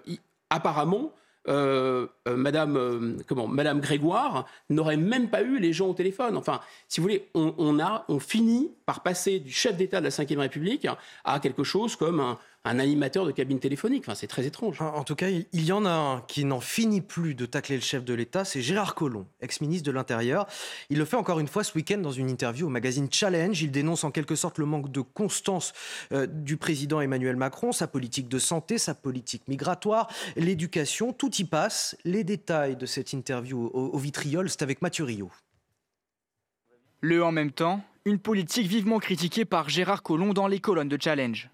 apparemment, 0.51 1.13
euh, 1.47 2.07
Madame, 2.27 3.19
comment, 3.27 3.47
Madame 3.47 3.81
Grégoire 3.81 4.47
n'aurait 4.71 4.97
même 4.97 5.29
pas 5.29 5.43
eu 5.43 5.59
les 5.59 5.73
gens 5.73 5.89
au 5.89 5.95
téléphone. 5.95 6.37
Enfin, 6.37 6.61
si 6.89 7.01
vous 7.01 7.05
voulez, 7.05 7.29
on, 7.35 7.55
on 7.59 7.79
a, 7.79 8.07
on 8.09 8.19
finit 8.19 8.71
par 8.87 9.03
passer 9.03 9.41
du 9.41 9.53
chef 9.53 9.77
d'État 9.77 10.01
de 10.01 10.05
la 10.05 10.11
Ve 10.11 10.39
République 10.39 10.87
à 11.25 11.41
quelque 11.41 11.63
chose 11.63 11.97
comme 11.97 12.21
un, 12.21 12.39
un 12.65 12.79
animateur 12.79 13.27
de 13.27 13.33
cabine 13.33 13.61
téléphonique. 13.61 14.05
Enfin, 14.05 14.15
c'est 14.15 14.27
très 14.27 14.47
étrange. 14.47 14.81
En, 14.81 15.05
tout 15.05 15.15
cas, 15.15 15.29
il 15.29 15.65
y 15.65 15.73
en 15.73 15.85
a 15.85 15.91
un 15.91 16.21
qui 16.23 16.45
n'en 16.45 16.61
finit 16.61 17.03
plus 17.03 17.35
de 17.35 17.45
tacler 17.45 17.77
le 17.77 17.83
chef 17.83 18.05
de 18.05 18.15
l'État, 18.15 18.45
c'est 18.45 18.63
Gérard 18.63 18.95
Collomb, 18.95 19.27
ex-ministre 19.41 19.87
de 19.87 19.93
l'Intérieur. 19.93 20.47
Il 20.89 20.99
le 20.99 21.05
fait 21.05 21.17
encore 21.17 21.41
une 21.41 21.49
fois 21.49 21.63
ce 21.63 21.75
week-end 21.75 21.99
dans 21.99 22.13
une 22.13 22.31
interview 22.31 22.67
au 22.67 22.71
magazine 22.71 23.09
Challenge. 23.11 23.61
Il 23.61 23.71
dénonce 23.71 24.05
en 24.05 24.11
quelque 24.11 24.35
sorte 24.35 24.59
le 24.59 24.65
manque 24.65 24.91
de 24.91 25.03
constance 25.03 25.75
euh, 26.13 26.27
du 26.27 26.57
président 26.57 27.01
Emmanuel 27.01 27.37
Macron, 27.37 27.73
sa 27.73 27.87
politique 27.87 28.29
de 28.29 28.39
santé, 28.39 28.79
sa 28.79 28.95
politique 28.95 29.47
migratoire, 29.47 30.09
l'éducation, 30.37 31.13
tout 31.13 31.35
y 31.37 31.45
passe. 31.45 31.97
Les 32.05 32.25
détails 32.25 32.77
de 32.77 32.87
cette 32.87 33.13
interview 33.13 33.71
au, 33.75 33.89
au 33.89 33.99
vitriol, 33.99 34.49
c'est 34.49 34.63
avec 34.63 34.81
Mathieu 34.81 35.05
Rio. 35.05 35.31
Le 37.03 37.23
en 37.23 37.33
même 37.33 37.53
temps, 37.53 37.83
une 38.07 38.19
politique 38.19 38.67
vivement 38.67 38.99
critiquée 38.99 39.45
par 39.45 39.69
Gérard 39.69 40.03
Collomb 40.03 40.33
dans 40.33 40.47
les 40.47 40.61
colonnes 40.61 40.89
de 40.89 40.99
Challenge. 40.99 41.51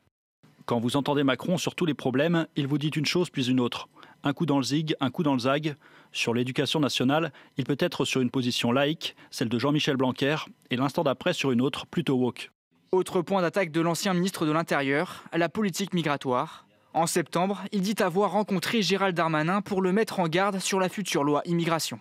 Quand 0.71 0.79
vous 0.79 0.97
entendez 0.97 1.25
Macron 1.25 1.59
sur 1.59 1.75
tous 1.75 1.85
les 1.85 1.95
problèmes, 1.95 2.47
il 2.55 2.69
vous 2.69 2.79
dit 2.79 2.91
une 2.91 3.05
chose 3.05 3.29
puis 3.29 3.51
une 3.51 3.59
autre. 3.59 3.89
Un 4.23 4.33
coup 4.33 4.47
dans 4.47 4.59
le 4.59 4.63
zig, 4.63 4.95
un 5.01 5.11
coup 5.11 5.25
dans 5.25 5.33
le 5.33 5.41
zag. 5.41 5.75
Sur 6.13 6.33
l'éducation 6.33 6.79
nationale, 6.79 7.33
il 7.57 7.65
peut 7.65 7.77
être 7.81 8.05
sur 8.05 8.21
une 8.21 8.31
position 8.31 8.71
laïque, 8.71 9.17
celle 9.33 9.49
de 9.49 9.59
Jean-Michel 9.59 9.97
Blanquer, 9.97 10.37
et 10.71 10.77
l'instant 10.77 11.03
d'après 11.03 11.33
sur 11.33 11.51
une 11.51 11.61
autre, 11.61 11.87
plutôt 11.87 12.15
woke. 12.15 12.53
Autre 12.93 13.21
point 13.21 13.43
d'attaque 13.43 13.73
de 13.73 13.81
l'ancien 13.81 14.15
ministre 14.15 14.47
de 14.47 14.53
l'Intérieur, 14.53 15.25
la 15.33 15.49
politique 15.49 15.93
migratoire. 15.93 16.69
En 16.95 17.09
septembre, 17.09 17.65
il 17.73 17.81
dit 17.81 18.01
avoir 18.01 18.31
rencontré 18.31 18.81
Gérald 18.81 19.17
Darmanin 19.17 19.63
pour 19.63 19.83
le 19.83 19.91
mettre 19.91 20.21
en 20.21 20.29
garde 20.29 20.61
sur 20.61 20.79
la 20.79 20.89
future 20.89 21.25
loi 21.25 21.43
immigration. 21.47 21.99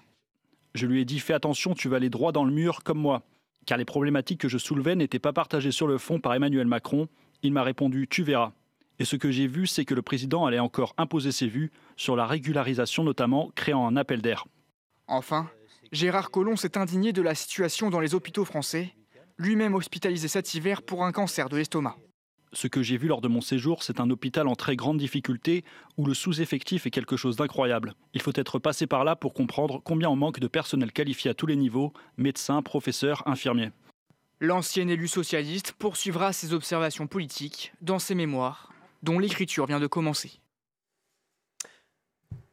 Je 0.75 0.85
lui 0.85 1.01
ai 1.01 1.05
dit 1.05 1.17
fais 1.17 1.33
attention, 1.33 1.73
tu 1.73 1.89
vas 1.89 1.95
aller 1.95 2.11
droit 2.11 2.31
dans 2.31 2.45
le 2.45 2.51
mur 2.51 2.83
comme 2.83 2.99
moi. 2.99 3.23
Car 3.65 3.79
les 3.79 3.85
problématiques 3.85 4.41
que 4.41 4.47
je 4.47 4.59
soulevais 4.59 4.95
n'étaient 4.95 5.17
pas 5.17 5.33
partagées 5.33 5.71
sur 5.71 5.87
le 5.87 5.97
fond 5.97 6.19
par 6.19 6.35
Emmanuel 6.35 6.67
Macron. 6.67 7.07
Il 7.43 7.53
m'a 7.53 7.63
répondu 7.63 8.07
tu 8.07 8.23
verras. 8.23 8.51
Et 8.99 9.05
ce 9.05 9.15
que 9.15 9.31
j'ai 9.31 9.47
vu, 9.47 9.65
c'est 9.65 9.85
que 9.85 9.93
le 9.93 10.01
président 10.01 10.45
allait 10.45 10.59
encore 10.59 10.93
imposer 10.97 11.31
ses 11.31 11.47
vues 11.47 11.71
sur 11.95 12.15
la 12.15 12.25
régularisation, 12.25 13.03
notamment 13.03 13.51
créant 13.55 13.87
un 13.87 13.95
appel 13.95 14.21
d'air. 14.21 14.45
Enfin, 15.07 15.49
Gérard 15.91 16.31
Collomb 16.31 16.57
s'est 16.57 16.77
indigné 16.77 17.13
de 17.13 17.21
la 17.21 17.33
situation 17.33 17.89
dans 17.89 18.01
les 18.01 18.13
hôpitaux 18.13 18.45
français. 18.45 18.93
lui-même 19.37 19.73
hospitalisé 19.73 20.27
cet 20.27 20.53
hiver 20.53 20.81
pour 20.81 21.05
un 21.05 21.13
cancer 21.13 21.47
de 21.47 21.55
l'estomac. 21.55 21.95
Ce 22.51 22.67
que 22.67 22.83
j'ai 22.83 22.97
vu 22.97 23.07
lors 23.07 23.21
de 23.21 23.27
mon 23.27 23.41
séjour, 23.41 23.83
c'est 23.83 24.01
un 24.01 24.09
hôpital 24.09 24.47
en 24.47 24.55
très 24.55 24.75
grande 24.75 24.97
difficulté 24.97 25.63
où 25.97 26.05
le 26.05 26.13
sous-effectif 26.13 26.85
est 26.85 26.91
quelque 26.91 27.15
chose 27.15 27.37
d'incroyable. 27.37 27.93
Il 28.13 28.21
faut 28.21 28.33
être 28.35 28.59
passé 28.59 28.85
par 28.85 29.05
là 29.05 29.15
pour 29.15 29.33
comprendre 29.33 29.81
combien 29.83 30.09
on 30.09 30.15
manque 30.15 30.39
de 30.39 30.47
personnel 30.47 30.91
qualifié 30.91 31.31
à 31.31 31.33
tous 31.33 31.45
les 31.45 31.55
niveaux, 31.55 31.93
médecins, 32.17 32.61
professeurs, 32.61 33.23
infirmiers. 33.27 33.71
L'ancien 34.41 34.87
élu 34.87 35.09
socialiste 35.09 35.73
poursuivra 35.73 36.31
ses 36.31 36.53
observations 36.53 37.07
politiques 37.07 37.73
dans 37.81 37.99
ses 37.99 38.15
mémoires, 38.15 38.71
dont 39.03 39.19
l'écriture 39.19 39.65
vient 39.65 39.81
de 39.81 39.87
commencer. 39.87 40.39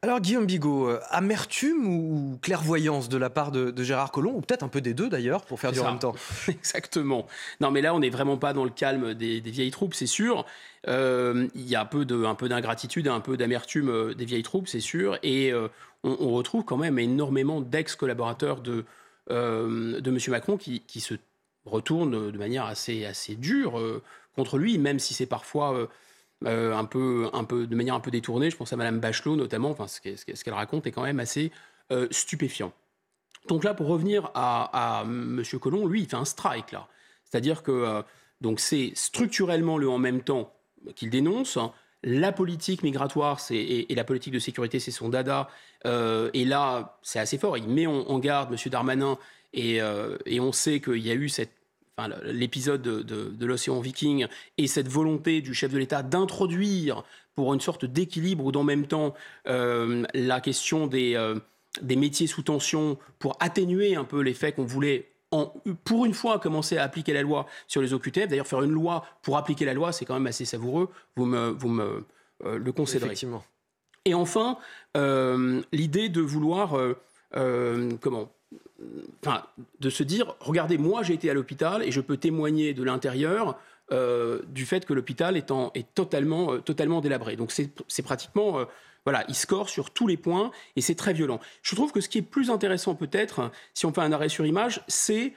Alors 0.01 0.19
Guillaume 0.19 0.45
Bigot, 0.45 0.89
euh, 0.89 0.99
amertume 1.09 1.87
ou 1.87 2.37
clairvoyance 2.41 3.09
de 3.09 3.17
la 3.17 3.29
part 3.29 3.51
de, 3.51 3.73
Gérard 3.83 4.11
Collomb, 4.11 4.35
ou 4.35 4.41
peut-être 4.41 4.63
un 4.63 4.67
peu 4.67 4.79
des 4.79 4.93
deux 4.93 5.09
d'ailleurs, 5.09 5.43
pour 5.45 5.59
faire 5.59 5.71
du 5.71 5.79
en 5.79 5.85
même 5.85 5.99
temps 5.99 6.13
Exactement. 6.47 7.25
Non 7.61 7.71
mais 7.71 7.81
là 7.81 7.95
on 7.95 7.99
n'est 7.99 8.09
vraiment 8.09 8.37
pas 8.37 8.53
dans 8.53 8.63
le 8.63 8.69
calme 8.69 9.15
des, 9.15 9.39
vieilles 9.39 9.71
troupes, 9.71 9.95
c'est 9.95 10.05
sûr. 10.05 10.45
Euh, 10.87 11.47
il 11.55 11.67
y 11.67 11.75
a 11.75 11.81
un 11.81 11.85
peu 11.85 12.05
d'ingratitude, 12.05 13.07
un 13.07 13.21
peu 13.21 13.37
d'amertume 13.37 13.89
euh, 13.89 14.13
des 14.13 14.25
vieilles 14.25 14.43
troupes, 14.43 14.67
c'est 14.67 14.81
sûr. 14.81 15.17
Et 15.23 15.51
on, 16.03 16.31
retrouve 16.31 16.63
quand 16.63 16.77
même 16.77 16.99
énormément 16.99 17.59
d'ex-collaborateurs 17.59 18.61
de, 18.61 18.85
de 19.29 20.09
M. 20.09 20.17
Macron 20.27 20.57
qui, 20.57 20.99
se 20.99 21.15
retournent 21.67 22.31
de 22.31 22.37
manière 22.37 22.65
assez, 22.65 23.05
assez 23.05 23.35
dure 23.35 23.79
contre 24.35 24.57
lui, 24.57 24.77
même 24.77 24.99
si 24.99 25.13
c'est 25.13 25.25
parfois 25.25 25.87
euh, 26.45 26.75
un, 26.75 26.85
peu, 26.85 27.29
un 27.33 27.43
peu, 27.43 27.65
de 27.65 27.75
manière 27.75 27.95
un 27.95 27.99
peu 27.99 28.11
détournée. 28.11 28.51
Je 28.51 28.57
pense 28.57 28.71
à 28.71 28.75
Madame 28.75 28.99
Bachelot 28.99 29.35
notamment. 29.35 29.71
Enfin, 29.71 29.87
ce 29.87 29.99
qu'elle 30.43 30.53
raconte 30.53 30.85
est 30.85 30.91
quand 30.91 31.01
même 31.01 31.19
assez 31.19 31.51
euh, 31.91 32.07
stupéfiant. 32.11 32.73
Donc 33.47 33.63
là, 33.63 33.73
pour 33.73 33.87
revenir 33.87 34.29
à, 34.35 35.03
M. 35.05 35.43
Collomb, 35.59 35.87
lui, 35.87 36.01
il 36.01 36.07
fait 36.07 36.15
un 36.15 36.25
strike 36.25 36.71
là. 36.71 36.87
C'est-à-dire 37.23 37.63
que 37.63 37.71
euh, 37.71 38.01
donc 38.39 38.59
c'est 38.59 38.91
structurellement 38.93 39.79
le 39.79 39.89
en 39.89 39.97
même 39.97 40.21
temps 40.21 40.53
qu'il 40.95 41.09
dénonce. 41.09 41.57
La 42.03 42.31
politique 42.31 42.83
migratoire 42.83 43.39
et, 43.49 43.87
la 43.95 44.03
politique 44.03 44.33
de 44.33 44.39
sécurité, 44.39 44.79
c'est 44.79 44.91
son 44.91 45.09
dada. 45.09 45.49
et 45.85 46.45
là, 46.45 46.99
c'est 47.01 47.19
assez 47.19 47.39
fort. 47.39 47.57
Il 47.57 47.67
met 47.67 47.87
en, 47.87 48.19
garde 48.19 48.53
M. 48.53 48.71
Darmanin 48.71 49.17
et, 49.53 49.79
et 50.25 50.39
on 50.39 50.51
sait 50.51 50.79
qu'il 50.81 51.05
y 51.05 51.11
a 51.11 51.15
eu 51.15 51.29
cette 51.29 51.57
l'épisode 52.25 52.81
de, 52.81 53.45
l'océan 53.45 53.79
Viking 53.79 54.27
et 54.57 54.67
cette 54.67 54.87
volonté 54.87 55.41
du 55.41 55.53
chef 55.53 55.71
de 55.71 55.77
l'État 55.77 56.03
d'introduire 56.03 57.03
pour 57.35 57.53
une 57.53 57.61
sorte 57.61 57.85
d'équilibre 57.85 58.45
ou 58.45 58.51
d'en 58.51 58.63
même 58.63 58.87
temps 58.87 59.13
euh, 59.47 60.03
la 60.13 60.41
question 60.41 60.87
des, 60.87 61.15
euh, 61.15 61.35
des 61.81 61.95
métiers 61.95 62.27
sous 62.27 62.43
tension 62.43 62.97
pour 63.19 63.35
atténuer 63.39 63.95
un 63.95 64.03
peu 64.03 64.21
l'effet 64.21 64.51
qu'on 64.51 64.65
voulait 64.65 65.09
en, 65.31 65.53
pour 65.83 66.05
une 66.05 66.13
fois 66.13 66.39
commencer 66.39 66.77
à 66.77 66.83
appliquer 66.83 67.13
la 67.13 67.21
loi 67.21 67.47
sur 67.67 67.81
les 67.81 67.93
OQTF. 67.93 68.27
D'ailleurs, 68.27 68.47
faire 68.47 68.63
une 68.63 68.71
loi 68.71 69.03
pour 69.23 69.37
appliquer 69.37 69.65
la 69.65 69.73
loi, 69.73 69.91
c'est 69.91 70.05
quand 70.05 70.13
même 70.13 70.27
assez 70.27 70.45
savoureux. 70.45 70.89
Vous 71.15 71.25
me, 71.25 71.49
vous 71.49 71.69
me 71.69 72.05
euh, 72.45 72.57
le 72.57 72.71
concéderez. 72.71 73.07
Effectivement. 73.07 73.43
Et 74.05 74.13
enfin, 74.13 74.57
l'idée 75.73 76.07
de 76.07 76.21
vouloir 76.21 76.77
comment 77.99 78.31
de 79.79 79.89
se 79.89 80.03
dire, 80.03 80.35
regardez, 80.39 80.77
moi 80.77 81.03
j'ai 81.03 81.13
été 81.13 81.29
à 81.29 81.33
l'hôpital 81.33 81.83
et 81.83 81.91
je 81.91 82.01
peux 82.01 82.17
témoigner 82.17 82.73
de 82.73 82.83
l'intérieur 82.83 83.59
euh, 83.91 84.41
du 84.49 84.65
fait 84.65 84.85
que 84.85 84.93
l'hôpital 84.93 85.37
est, 85.37 85.49
est 85.73 85.93
totalement, 85.95 86.53
euh, 86.53 86.59
totalement 86.59 86.99
délabré. 86.99 87.37
Donc 87.37 87.51
c'est 87.51 88.01
pratiquement, 88.03 88.59
euh, 88.59 88.65
voilà, 89.05 89.23
il 89.29 89.35
score 89.35 89.69
sur 89.69 89.91
tous 89.91 90.07
les 90.07 90.17
points 90.17 90.51
et 90.75 90.81
c'est 90.81 90.95
très 90.95 91.13
violent. 91.13 91.39
Je 91.61 91.73
trouve 91.73 91.93
que 91.93 92.01
ce 92.01 92.09
qui 92.09 92.17
est 92.17 92.23
plus 92.23 92.49
intéressant 92.49 92.95
peut-être, 92.95 93.49
si 93.73 93.85
on 93.85 93.93
fait 93.93 94.01
un 94.01 94.11
arrêt 94.11 94.29
sur 94.29 94.45
image, 94.45 94.83
c'est 94.87 95.33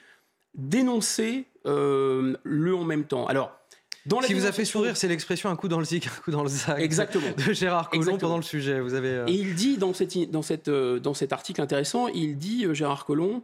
dénoncer 0.54 1.46
le 1.64 2.74
en 2.74 2.84
même 2.84 3.04
temps. 3.04 3.26
Alors, 3.26 3.59
dans 4.06 4.20
Ce 4.20 4.26
qui 4.26 4.34
vous 4.34 4.46
a 4.46 4.52
fait 4.52 4.64
sourire, 4.64 4.96
c'est 4.96 5.08
l'expression 5.08 5.50
un 5.50 5.56
coup 5.56 5.68
dans 5.68 5.78
le 5.78 5.84
zig, 5.84 6.06
un 6.06 6.22
coup 6.22 6.30
dans 6.30 6.42
le 6.42 6.48
zag 6.48 6.80
Exactement. 6.80 7.26
de 7.46 7.52
Gérard 7.52 7.90
Collomb 7.90 8.18
pendant 8.18 8.36
le 8.36 8.42
sujet. 8.42 8.80
Vous 8.80 8.94
avez, 8.94 9.08
euh, 9.08 9.26
Et 9.26 9.34
il 9.34 9.54
dit 9.54 9.76
dans, 9.76 9.92
cette, 9.92 10.30
dans, 10.30 10.42
cette, 10.42 10.68
euh, 10.68 10.98
dans 10.98 11.14
cet 11.14 11.32
article 11.32 11.60
intéressant, 11.60 12.08
il 12.08 12.38
dit, 12.38 12.64
euh, 12.64 12.74
Gérard 12.74 13.04
Collomb, 13.04 13.42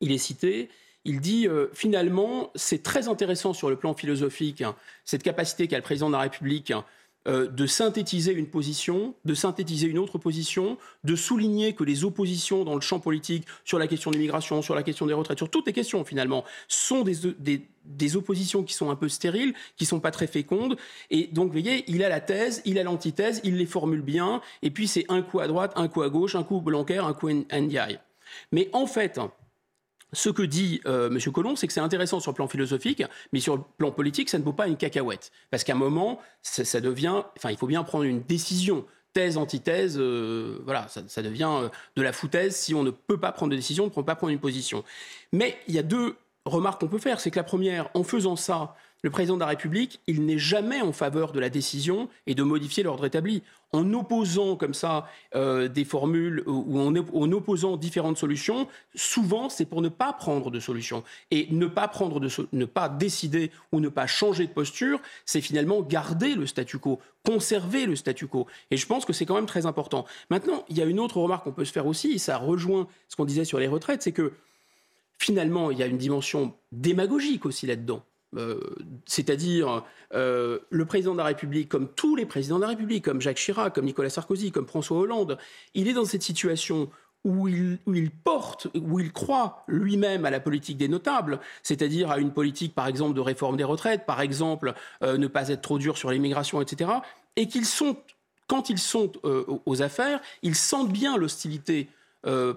il 0.00 0.12
est 0.12 0.18
cité, 0.18 0.68
il 1.04 1.20
dit 1.20 1.46
finalement, 1.72 2.50
c'est 2.56 2.82
très 2.82 3.08
intéressant 3.08 3.54
sur 3.54 3.70
le 3.70 3.76
plan 3.76 3.94
philosophique, 3.94 4.60
hein, 4.60 4.74
cette 5.04 5.22
capacité 5.22 5.68
qu'a 5.68 5.76
le 5.76 5.82
président 5.82 6.08
de 6.08 6.14
la 6.14 6.20
République 6.20 6.72
hein, 6.72 6.84
euh, 7.26 7.48
de 7.48 7.66
synthétiser 7.66 8.32
une 8.32 8.46
position, 8.46 9.14
de 9.24 9.34
synthétiser 9.34 9.88
une 9.88 9.98
autre 9.98 10.18
position, 10.18 10.78
de 11.02 11.16
souligner 11.16 11.74
que 11.74 11.82
les 11.82 12.04
oppositions 12.04 12.64
dans 12.64 12.74
le 12.74 12.80
champ 12.80 13.00
politique 13.00 13.44
sur 13.64 13.78
la 13.78 13.88
question 13.88 14.10
de 14.10 14.16
l'immigration, 14.16 14.62
sur 14.62 14.74
la 14.74 14.82
question 14.82 15.06
des 15.06 15.14
retraites, 15.14 15.38
sur 15.38 15.50
toutes 15.50 15.66
les 15.66 15.72
questions 15.72 16.04
finalement, 16.04 16.44
sont 16.68 17.02
des, 17.02 17.66
des, 17.84 18.16
oppositions 18.16 18.62
qui 18.62 18.74
sont 18.74 18.90
un 18.90 18.96
peu 18.96 19.08
stériles, 19.08 19.54
qui 19.76 19.86
sont 19.86 19.98
pas 19.98 20.10
très 20.10 20.26
fécondes. 20.26 20.76
Et 21.10 21.26
donc, 21.26 21.46
vous 21.46 21.60
voyez, 21.60 21.84
il 21.88 22.04
a 22.04 22.08
la 22.08 22.20
thèse, 22.20 22.62
il 22.64 22.78
a 22.78 22.84
l'antithèse, 22.84 23.40
il 23.42 23.56
les 23.56 23.66
formule 23.66 24.02
bien, 24.02 24.40
et 24.62 24.70
puis 24.70 24.86
c'est 24.86 25.04
un 25.08 25.22
coup 25.22 25.40
à 25.40 25.48
droite, 25.48 25.72
un 25.76 25.88
coup 25.88 26.02
à 26.02 26.08
gauche, 26.08 26.36
un 26.36 26.44
coup 26.44 26.60
Blanquer, 26.60 26.98
un 26.98 27.12
coup 27.12 27.28
Ndiaye. 27.30 27.98
Mais 28.52 28.68
en 28.72 28.86
fait, 28.86 29.18
ce 30.16 30.30
que 30.30 30.42
dit 30.42 30.80
euh, 30.86 31.10
M. 31.10 31.20
Colomb, 31.30 31.56
c'est 31.56 31.66
que 31.66 31.74
c'est 31.74 31.80
intéressant 31.80 32.20
sur 32.20 32.30
le 32.30 32.36
plan 32.36 32.48
philosophique, 32.48 33.02
mais 33.34 33.40
sur 33.40 33.56
le 33.56 33.62
plan 33.76 33.90
politique, 33.90 34.30
ça 34.30 34.38
ne 34.38 34.44
vaut 34.44 34.54
pas 34.54 34.66
une 34.66 34.78
cacahuète. 34.78 35.30
Parce 35.50 35.62
qu'à 35.62 35.74
un 35.74 35.76
moment, 35.76 36.20
ça, 36.40 36.80
devient. 36.80 37.22
Enfin, 37.36 37.50
il 37.50 37.58
faut 37.58 37.66
bien 37.66 37.84
prendre 37.84 38.04
une 38.04 38.22
décision. 38.22 38.86
Thèse, 39.12 39.36
antithèse, 39.36 39.98
euh, 39.98 40.58
voilà, 40.64 40.88
ça, 40.88 41.22
devient 41.22 41.50
euh, 41.50 41.68
de 41.96 42.02
la 42.02 42.14
foutaise 42.14 42.56
si 42.56 42.74
on 42.74 42.82
ne 42.82 42.90
peut 42.90 43.20
pas 43.20 43.30
prendre 43.30 43.50
de 43.50 43.56
décision, 43.56 43.84
on 43.84 43.88
ne 43.88 43.92
peut 43.92 44.04
pas 44.04 44.14
prendre 44.14 44.32
une 44.32 44.40
position. 44.40 44.84
Mais 45.32 45.58
il 45.68 45.74
y 45.74 45.78
a 45.78 45.82
deux 45.82 46.16
remarques 46.46 46.80
qu'on 46.80 46.88
peut 46.88 46.98
faire. 46.98 47.20
C'est 47.20 47.30
que 47.30 47.36
la 47.36 47.44
première, 47.44 47.90
en 47.92 48.02
faisant 48.02 48.36
ça, 48.36 48.74
le 49.02 49.10
président 49.10 49.34
de 49.34 49.40
la 49.40 49.46
République, 49.46 50.00
il 50.06 50.24
n'est 50.24 50.38
jamais 50.38 50.80
en 50.80 50.92
faveur 50.92 51.32
de 51.32 51.38
la 51.38 51.48
décision 51.48 52.08
et 52.26 52.34
de 52.34 52.42
modifier 52.42 52.82
l'ordre 52.82 53.04
établi. 53.06 53.42
En 53.72 53.92
opposant 53.92 54.56
comme 54.56 54.74
ça 54.74 55.06
euh, 55.34 55.68
des 55.68 55.84
formules 55.84 56.42
ou 56.46 56.80
en, 56.80 57.32
opposant 57.32 57.76
différentes 57.76 58.16
solutions, 58.16 58.68
souvent 58.94 59.48
c'est 59.48 59.66
pour 59.66 59.82
ne 59.82 59.88
pas 59.88 60.12
prendre 60.12 60.50
de 60.50 60.60
solution. 60.60 61.04
Et 61.30 61.46
ne 61.50 61.66
pas 61.66 61.88
prendre 61.88 62.20
de 62.20 62.28
ne 62.52 62.64
pas 62.64 62.88
décider 62.88 63.50
ou 63.70 63.80
ne 63.80 63.88
pas 63.88 64.06
changer 64.06 64.46
de 64.46 64.52
posture, 64.52 65.00
c'est 65.24 65.40
finalement 65.40 65.82
garder 65.82 66.34
le 66.34 66.46
statu 66.46 66.78
quo, 66.78 66.98
conserver 67.24 67.86
le 67.86 67.96
statu 67.96 68.26
quo. 68.26 68.46
Et 68.70 68.76
je 68.76 68.86
pense 68.86 69.04
que 69.04 69.12
c'est 69.12 69.26
quand 69.26 69.34
même 69.34 69.46
très 69.46 69.66
important. 69.66 70.06
Maintenant, 70.30 70.64
il 70.68 70.78
y 70.78 70.82
a 70.82 70.84
une 70.84 71.00
autre 71.00 71.18
remarque 71.18 71.44
qu'on 71.44 71.52
peut 71.52 71.64
se 71.64 71.72
faire 71.72 71.86
aussi, 71.86 72.12
et 72.12 72.18
ça 72.18 72.38
rejoint 72.38 72.88
ce 73.08 73.16
qu'on 73.16 73.24
disait 73.24 73.44
sur 73.44 73.58
les 73.58 73.68
retraites, 73.68 74.02
c'est 74.02 74.12
que 74.12 74.32
finalement, 75.18 75.70
il 75.70 75.78
y 75.78 75.82
a 75.82 75.86
une 75.86 75.98
dimension 75.98 76.54
démagogique 76.72 77.46
aussi 77.46 77.66
là-dedans. 77.66 78.02
Euh, 78.34 78.60
c'est-à-dire 79.06 79.84
euh, 80.12 80.58
le 80.70 80.84
président 80.84 81.12
de 81.12 81.18
la 81.18 81.24
République, 81.24 81.68
comme 81.68 81.88
tous 81.88 82.16
les 82.16 82.26
présidents 82.26 82.56
de 82.56 82.62
la 82.62 82.68
République, 82.68 83.04
comme 83.04 83.20
Jacques 83.20 83.38
Chirac, 83.38 83.74
comme 83.74 83.84
Nicolas 83.84 84.10
Sarkozy, 84.10 84.50
comme 84.50 84.66
François 84.66 84.98
Hollande, 84.98 85.38
il 85.74 85.88
est 85.88 85.92
dans 85.92 86.04
cette 86.04 86.22
situation 86.22 86.90
où 87.24 87.48
il, 87.48 88.10
porte, 88.22 88.68
où 88.74 89.00
il 89.00 89.12
croit 89.12 89.64
lui-même 89.66 90.24
à 90.24 90.30
la 90.30 90.38
politique 90.38 90.76
des 90.76 90.86
notables, 90.86 91.40
c'est-à-dire 91.64 92.10
à 92.12 92.18
une 92.18 92.32
politique, 92.32 92.72
par 92.72 92.86
exemple, 92.86 93.14
de 93.14 93.20
réforme 93.20 93.56
des 93.56 93.64
retraites, 93.64 94.06
par 94.06 94.20
exemple, 94.20 94.74
euh, 95.02 95.18
ne 95.18 95.26
pas 95.26 95.48
être 95.48 95.62
trop 95.62 95.78
dur 95.78 95.98
sur 95.98 96.12
l'immigration, 96.12 96.60
etc., 96.62 96.90
et 97.34 97.48
qu'ils 97.48 97.66
sont, 97.66 97.96
quand 98.46 98.70
ils 98.70 98.78
sont 98.78 99.12
aux 99.66 99.82
affaires, 99.82 100.20
ils 100.42 100.54
sentent 100.54 100.92
bien 100.92 101.18
l'hostilité 101.18 101.88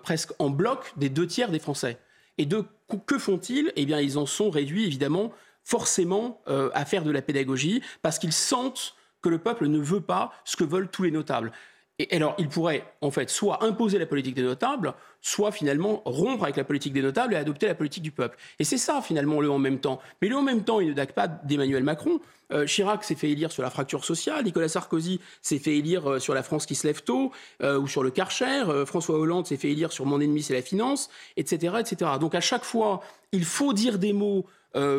presque 0.04 0.32
en 0.40 0.50
bloc 0.50 0.94
des 0.96 1.10
deux 1.10 1.28
tiers 1.28 1.52
des 1.52 1.60
Français. 1.60 1.98
Et 2.38 2.46
de, 2.46 2.64
que 3.06 3.18
font-ils? 3.18 3.74
Eh 3.76 3.86
bien, 3.86 4.00
ils 4.00 4.18
en 4.18 4.26
sont 4.26 4.50
réduits, 4.50 4.86
évidemment, 4.86 5.34
forcément 5.70 6.42
euh, 6.48 6.72
à 6.74 6.84
faire 6.84 7.04
de 7.04 7.12
la 7.12 7.22
pédagogie 7.22 7.84
parce 8.02 8.18
qu'ils 8.18 8.34
sentent 8.34 8.96
que 9.22 9.30
le 9.30 9.38
peuple 9.38 9.68
ne 9.68 9.78
veut 9.78 10.02
pas 10.02 10.32
ce 10.44 10.58
que 10.58 10.64
veulent 10.64 10.90
tous 10.90 11.04
les 11.04 11.12
notables. 11.12 11.52
Et 12.00 12.16
alors, 12.16 12.34
ils 12.40 12.48
pourraient, 12.48 12.86
en 13.02 13.12
fait, 13.12 13.30
soit 13.30 13.64
imposer 13.64 14.00
la 14.00 14.06
politique 14.06 14.34
des 14.34 14.42
notables, 14.42 14.94
soit 15.22 15.52
finalement 15.52 16.02
rompre 16.06 16.44
avec 16.44 16.56
la 16.56 16.64
politique 16.64 16.94
des 16.94 17.02
notables 17.02 17.34
et 17.34 17.38
adopter 17.38 17.68
la 17.68 17.76
politique 17.76 18.02
du 18.02 18.12
peuple. 18.12 18.38
Et 18.58 18.64
c'est 18.64 18.78
ça, 18.78 19.02
finalement, 19.02 19.42
le 19.42 19.52
en 19.52 19.60
même 19.60 19.80
temps. 19.80 20.00
Mais 20.22 20.30
le 20.30 20.38
en 20.38 20.42
même 20.42 20.64
temps, 20.64 20.80
il 20.80 20.88
ne 20.88 20.94
date 20.94 21.12
pas 21.12 21.28
d'Emmanuel 21.28 21.84
Macron. 21.84 22.20
Euh, 22.52 22.66
Chirac 22.66 23.04
s'est 23.04 23.16
fait 23.16 23.30
élire 23.30 23.52
sur 23.52 23.62
la 23.62 23.70
fracture 23.70 24.06
sociale, 24.06 24.46
Nicolas 24.46 24.70
Sarkozy 24.70 25.20
s'est 25.44 25.60
fait 25.60 25.78
élire 25.78 26.10
euh, 26.10 26.20
sur 26.20 26.34
la 26.34 26.42
France 26.42 26.66
qui 26.66 26.74
se 26.74 26.88
lève 26.88 27.04
tôt, 27.04 27.32
ou 27.62 27.88
sur 27.88 28.02
le 28.02 28.10
Karcher, 28.10 28.64
François 28.88 29.20
Hollande 29.20 29.46
s'est 29.46 29.58
fait 29.58 29.70
élire 29.70 29.92
sur 29.92 30.08
mon 30.08 30.20
ennemi, 30.20 30.42
c'est 30.42 30.56
la 30.56 30.64
finance, 30.64 31.12
etc., 31.38 31.76
etc. 31.80 32.12
Donc 32.20 32.34
à 32.34 32.42
chaque 32.42 32.64
fois, 32.64 33.02
il 33.34 33.46
faut 33.46 33.74
dire 33.74 34.00
des 34.00 34.14
mots 34.14 34.48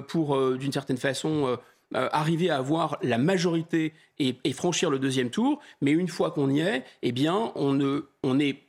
pour, 0.09 0.37
euh, 0.37 0.57
d'une 0.59 0.73
certaine 0.73 0.97
façon, 0.97 1.59
euh, 1.97 2.09
arriver 2.13 2.51
à 2.51 2.57
avoir 2.57 2.99
la 3.03 3.19
majorité 3.19 3.93
et, 4.21 4.53
franchir 4.53 4.91
le 4.91 5.01
deuxième 5.01 5.31
tour. 5.31 5.59
Mais 5.81 5.91
une 5.91 6.07
fois 6.07 6.31
qu'on 6.31 6.49
y 6.49 6.61
est, 6.61 6.85
eh 7.03 7.11
bien, 7.11 7.51
on, 7.57 8.03
on 8.23 8.39
est 8.39 8.63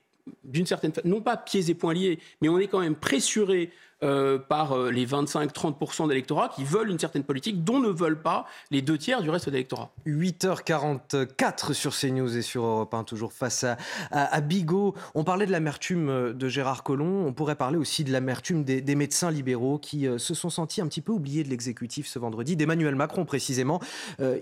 d'une 0.43 0.65
certaine 0.65 0.91
façon, 0.91 1.07
non 1.07 1.21
pas 1.21 1.37
pieds 1.37 1.69
et 1.69 1.75
poings 1.75 1.93
liés, 1.93 2.19
mais 2.41 2.49
on 2.49 2.57
est 2.57 2.67
quand 2.67 2.79
même 2.79 2.95
pressuré 2.95 3.71
euh, 4.03 4.39
par 4.39 4.73
euh, 4.73 4.89
les 4.89 5.05
25-30% 5.05 6.07
d'électorat 6.07 6.49
qui 6.49 6.63
veulent 6.63 6.89
une 6.89 6.97
certaine 6.97 7.23
politique 7.23 7.63
dont 7.63 7.79
ne 7.79 7.89
veulent 7.89 8.21
pas 8.21 8.47
les 8.71 8.81
deux 8.81 8.97
tiers 8.97 9.21
du 9.21 9.29
reste 9.29 9.45
de 9.45 9.51
l'électorat. 9.51 9.91
8h44 10.07 11.73
sur 11.73 11.95
CNews 11.95 12.35
et 12.35 12.41
sur 12.41 12.63
Europe 12.63 12.93
1, 12.93 13.03
toujours 13.03 13.31
face 13.31 13.63
à, 14.09 14.41
Bigot. 14.41 14.95
On 15.13 15.23
parlait 15.23 15.45
de 15.45 15.51
l'amertume 15.51 16.33
de 16.33 16.47
Gérard 16.47 16.81
Collomb, 16.81 17.27
on 17.27 17.33
pourrait 17.33 17.55
parler 17.55 17.77
aussi 17.77 18.03
de 18.03 18.11
l'amertume 18.11 18.63
des, 18.63 18.81
des, 18.81 18.95
médecins 18.95 19.29
libéraux 19.29 19.77
qui 19.77 20.07
se 20.17 20.33
sont 20.33 20.49
sentis 20.49 20.81
un 20.81 20.87
petit 20.87 21.01
peu 21.01 21.11
oubliés 21.11 21.43
de 21.43 21.49
l'exécutif 21.49 22.07
ce 22.07 22.17
vendredi, 22.17 22.55
d'Emmanuel 22.55 22.95
Macron 22.95 23.25
précisément, 23.25 23.79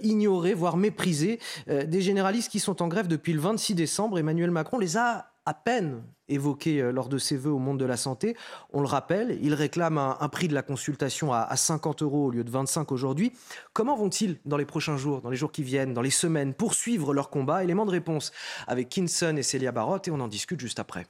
ignorés, 0.02 0.54
voire 0.54 0.78
méprisés, 0.78 1.40
des 1.68 2.02
généralistes 2.02 2.50
qui 2.50 2.60
sont 2.60 2.82
en 2.82 2.88
grève 2.88 3.08
depuis 3.08 3.34
le 3.34 3.42
26 3.42 3.76
décembre. 3.76 4.20
Emmanuel 4.20 4.52
Macron 4.52 4.80
les 4.80 4.98
a 4.98 5.29
à 5.50 5.56
peine 5.56 6.04
évoqué 6.28 6.80
euh, 6.80 6.92
lors 6.92 7.10
de 7.10 7.18
ses 7.18 7.36
vœux 7.36 7.52
au 7.52 7.58
monde 7.58 7.80
de 7.80 7.86
la 7.86 7.98
santé. 7.98 8.38
On 8.72 8.82
le 8.82 8.88
rappelle, 8.88 9.40
il 9.42 9.56
réclame 9.56 9.98
un, 9.98 10.30
prix 10.30 10.48
de 10.48 10.54
la 10.54 10.62
consultation 10.62 11.34
à, 11.34 11.56
50 11.56 12.04
euros 12.04 12.26
au 12.26 12.30
lieu 12.30 12.44
de 12.44 12.52
25 12.52 12.92
aujourd'hui. 12.92 13.32
Comment 13.74 13.98
vont-ils, 13.98 14.38
dans 14.46 14.58
les 14.58 14.66
prochains 14.66 14.96
jours, 14.96 15.22
dans 15.22 15.32
les 15.32 15.38
jours 15.38 15.52
qui 15.52 15.64
viennent, 15.64 15.96
dans 15.96 16.04
les 16.04 16.12
semaines, 16.12 16.54
poursuivre 16.54 17.16
leur 17.16 17.32
combat? 17.32 17.64
Élément 17.64 17.88
de 17.88 17.92
réponse 17.92 18.32
avec 18.68 18.90
Kinson 18.90 19.38
et 19.38 19.44
Célia 19.44 19.72
Barotte 19.72 20.08
et 20.08 20.12
on 20.12 20.20
en 20.20 20.28
discute 20.28 20.60
juste 20.60 20.78
après. 20.78 21.08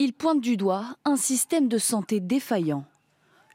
Il 0.00 0.14
pointe 0.14 0.40
du 0.40 0.56
doigt 0.56 0.96
un 1.04 1.16
système 1.16 1.68
de 1.68 1.78
santé 1.78 2.18
défaillant. 2.18 2.84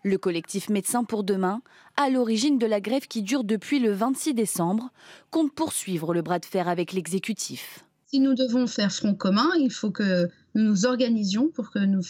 Le 0.03 0.17
collectif 0.17 0.69
Médecins 0.69 1.03
pour 1.03 1.23
demain, 1.23 1.61
à 1.95 2.09
l'origine 2.09 2.57
de 2.57 2.65
la 2.65 2.81
grève 2.81 3.07
qui 3.07 3.21
dure 3.21 3.43
depuis 3.43 3.79
le 3.79 3.91
26 3.91 4.33
décembre, 4.33 4.91
compte 5.29 5.53
poursuivre 5.53 6.15
le 6.15 6.23
bras 6.23 6.39
de 6.39 6.45
fer 6.45 6.67
avec 6.67 6.91
l'exécutif. 6.93 7.85
Si 8.07 8.19
nous 8.19 8.33
devons 8.33 8.65
faire 8.65 8.91
front 8.91 9.13
commun, 9.13 9.47
il 9.59 9.71
faut 9.71 9.91
que 9.91 10.27
nous 10.55 10.63
nous 10.63 10.85
organisions 10.85 11.49
pour 11.49 11.69
que, 11.69 11.79
nous, 11.79 12.01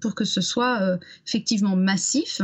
pour 0.00 0.14
que 0.14 0.24
ce 0.24 0.40
soit 0.40 0.80
euh, 0.80 0.96
effectivement 1.26 1.74
massif 1.74 2.40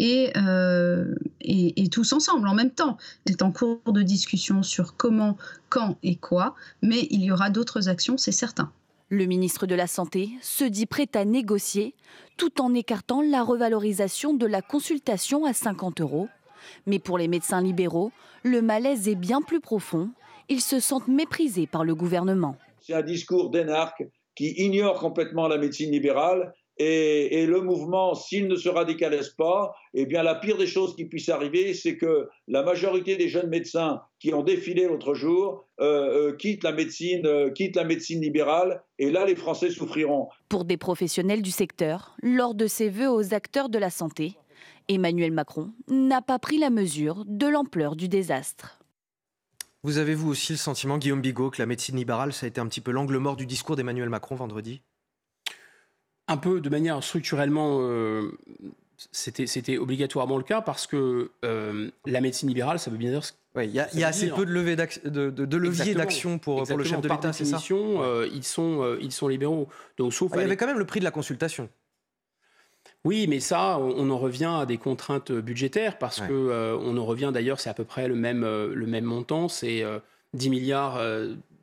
euh, 0.00 1.14
et, 1.40 1.82
et, 1.82 1.88
tous 1.88 2.12
ensemble 2.12 2.46
en 2.46 2.54
même 2.54 2.70
temps. 2.70 2.98
Il 3.24 3.32
est 3.32 3.42
en 3.42 3.50
cours 3.50 3.80
de 3.86 4.02
discussion 4.02 4.62
sur 4.62 4.96
comment, 4.96 5.38
quand 5.70 5.96
et 6.02 6.16
quoi, 6.16 6.54
mais 6.82 7.08
il 7.10 7.22
y 7.22 7.32
aura 7.32 7.48
d'autres 7.48 7.88
actions, 7.88 8.18
c'est 8.18 8.32
certain. 8.32 8.70
Le 9.08 9.26
ministre 9.26 9.66
de 9.66 9.76
la 9.76 9.86
Santé 9.86 10.30
se 10.42 10.64
dit 10.64 10.86
prêt 10.86 11.08
à 11.14 11.24
négocier 11.24 11.94
tout 12.36 12.60
en 12.60 12.74
écartant 12.74 13.22
la 13.22 13.44
revalorisation 13.44 14.34
de 14.34 14.46
la 14.46 14.62
consultation 14.62 15.44
à 15.44 15.52
50 15.52 16.00
euros. 16.00 16.26
Mais 16.86 16.98
pour 16.98 17.16
les 17.16 17.28
médecins 17.28 17.60
libéraux, 17.60 18.10
le 18.42 18.62
malaise 18.62 19.06
est 19.06 19.14
bien 19.14 19.42
plus 19.42 19.60
profond. 19.60 20.10
Ils 20.48 20.60
se 20.60 20.80
sentent 20.80 21.06
méprisés 21.06 21.68
par 21.68 21.84
le 21.84 21.94
gouvernement. 21.94 22.56
C'est 22.80 22.94
un 22.94 23.02
discours 23.02 23.50
d'énarque 23.50 24.02
qui 24.34 24.54
ignore 24.56 24.98
complètement 24.98 25.46
la 25.46 25.58
médecine 25.58 25.92
libérale 25.92 26.52
et, 26.78 27.46
le 27.46 27.60
mouvement, 27.60 28.14
s'il 28.14 28.48
ne 28.48 28.56
se 28.56 28.68
radicalise 28.68 29.30
pas, 29.30 29.74
eh 29.94 30.04
bien 30.04 30.22
la 30.22 30.34
pire 30.34 30.58
des 30.58 30.66
choses 30.66 30.94
qui 30.94 31.06
puissent 31.06 31.30
arriver, 31.30 31.72
c'est 31.72 31.96
que 31.96 32.28
la 32.48 32.62
majorité 32.62 33.16
des 33.16 33.28
jeunes 33.28 33.48
médecins 33.48 34.02
qui 34.18 34.34
ont 34.34 34.42
défilé 34.42 34.86
l'autre 34.86 35.14
jour 35.14 35.64
euh, 35.80 36.30
euh, 36.30 36.36
quittent 36.36 36.64
la 36.64 36.72
médecine, 36.72 37.26
euh, 37.26 37.50
quittent 37.50 37.76
la 37.76 37.84
médecine 37.84 38.20
libérale, 38.20 38.82
et 38.98 39.10
là 39.10 39.24
les 39.24 39.36
Français 39.36 39.70
souffriront. 39.70 40.28
Pour 40.48 40.64
des 40.64 40.76
professionnels 40.76 41.42
du 41.42 41.50
secteur, 41.50 42.16
lors 42.22 42.54
de 42.54 42.66
ses 42.66 42.90
vœux 42.90 43.10
aux 43.10 43.32
acteurs 43.32 43.68
de 43.68 43.78
la 43.78 43.90
santé, 43.90 44.34
Emmanuel 44.88 45.32
Macron 45.32 45.72
n'a 45.88 46.20
pas 46.22 46.38
pris 46.38 46.58
la 46.58 46.70
mesure 46.70 47.24
de 47.26 47.46
l'ampleur 47.46 47.96
du 47.96 48.08
désastre. 48.08 48.80
Vous 49.82 49.98
avez 49.98 50.14
vous 50.14 50.30
aussi 50.30 50.52
le 50.52 50.58
sentiment, 50.58 50.98
Guillaume 50.98 51.20
Bigot, 51.20 51.50
que 51.50 51.62
la 51.62 51.66
médecine 51.66 51.96
libérale, 51.96 52.32
ça 52.32 52.44
a 52.44 52.48
été 52.48 52.60
un 52.60 52.66
petit 52.66 52.80
peu 52.80 52.90
l'angle 52.90 53.16
mort 53.18 53.36
du 53.36 53.46
discours 53.46 53.76
d'Emmanuel 53.76 54.08
Macron 54.08 54.34
vendredi? 54.34 54.82
Un 56.28 56.36
peu 56.36 56.60
de 56.60 56.68
manière 56.68 57.02
structurellement, 57.02 57.78
euh, 57.80 58.32
c'était 59.12 59.78
obligatoirement 59.78 60.36
le 60.36 60.42
cas 60.42 60.60
parce 60.60 60.86
que 60.86 61.30
euh, 61.44 61.90
la 62.04 62.20
médecine 62.20 62.48
libérale, 62.48 62.78
ça 62.78 62.90
veut 62.90 62.96
bien 62.96 63.10
dire 63.10 63.22
il 63.58 63.70
y 63.70 63.80
a, 63.80 63.88
y 63.94 64.04
a 64.04 64.08
assez 64.08 64.28
peu 64.28 64.44
de, 64.44 64.52
leviers 65.56 65.94
d'action 65.94 66.38
pour, 66.38 66.64
pour, 66.64 66.76
le 66.76 66.84
chef 66.84 67.00
de 67.00 67.08
l'État, 67.08 67.32
c'est 67.32 67.46
ça 67.46 67.58
euh, 67.70 68.28
ils, 68.30 68.44
sont, 68.44 68.98
ils 69.00 69.12
sont 69.12 69.28
libéraux. 69.28 69.66
Donc, 69.96 70.12
sauf 70.12 70.30
ah, 70.34 70.36
il 70.38 70.40
y 70.42 70.44
avait 70.44 70.58
quand 70.58 70.66
même 70.66 70.78
le 70.78 70.84
prix 70.84 71.00
de 71.00 71.06
la 71.06 71.10
consultation. 71.10 71.70
Oui, 73.04 73.26
mais 73.28 73.40
ça, 73.40 73.78
on 73.78 74.10
en 74.10 74.18
revient 74.18 74.58
à 74.60 74.66
des 74.66 74.76
contraintes 74.76 75.32
budgétaires 75.32 75.96
parce 75.96 76.20
qu'on 76.20 76.26
que 76.26 76.76
on 76.82 76.98
en 76.98 77.04
revient 77.06 77.30
d'ailleurs, 77.32 77.58
c'est 77.58 77.70
à 77.70 77.74
peu 77.74 77.84
près 77.84 78.08
le 78.08 78.14
même, 78.14 78.42
le 78.42 78.86
même 78.86 79.04
montant, 79.04 79.48
c'est 79.48 79.84
10 80.34 80.50
milliards. 80.50 81.00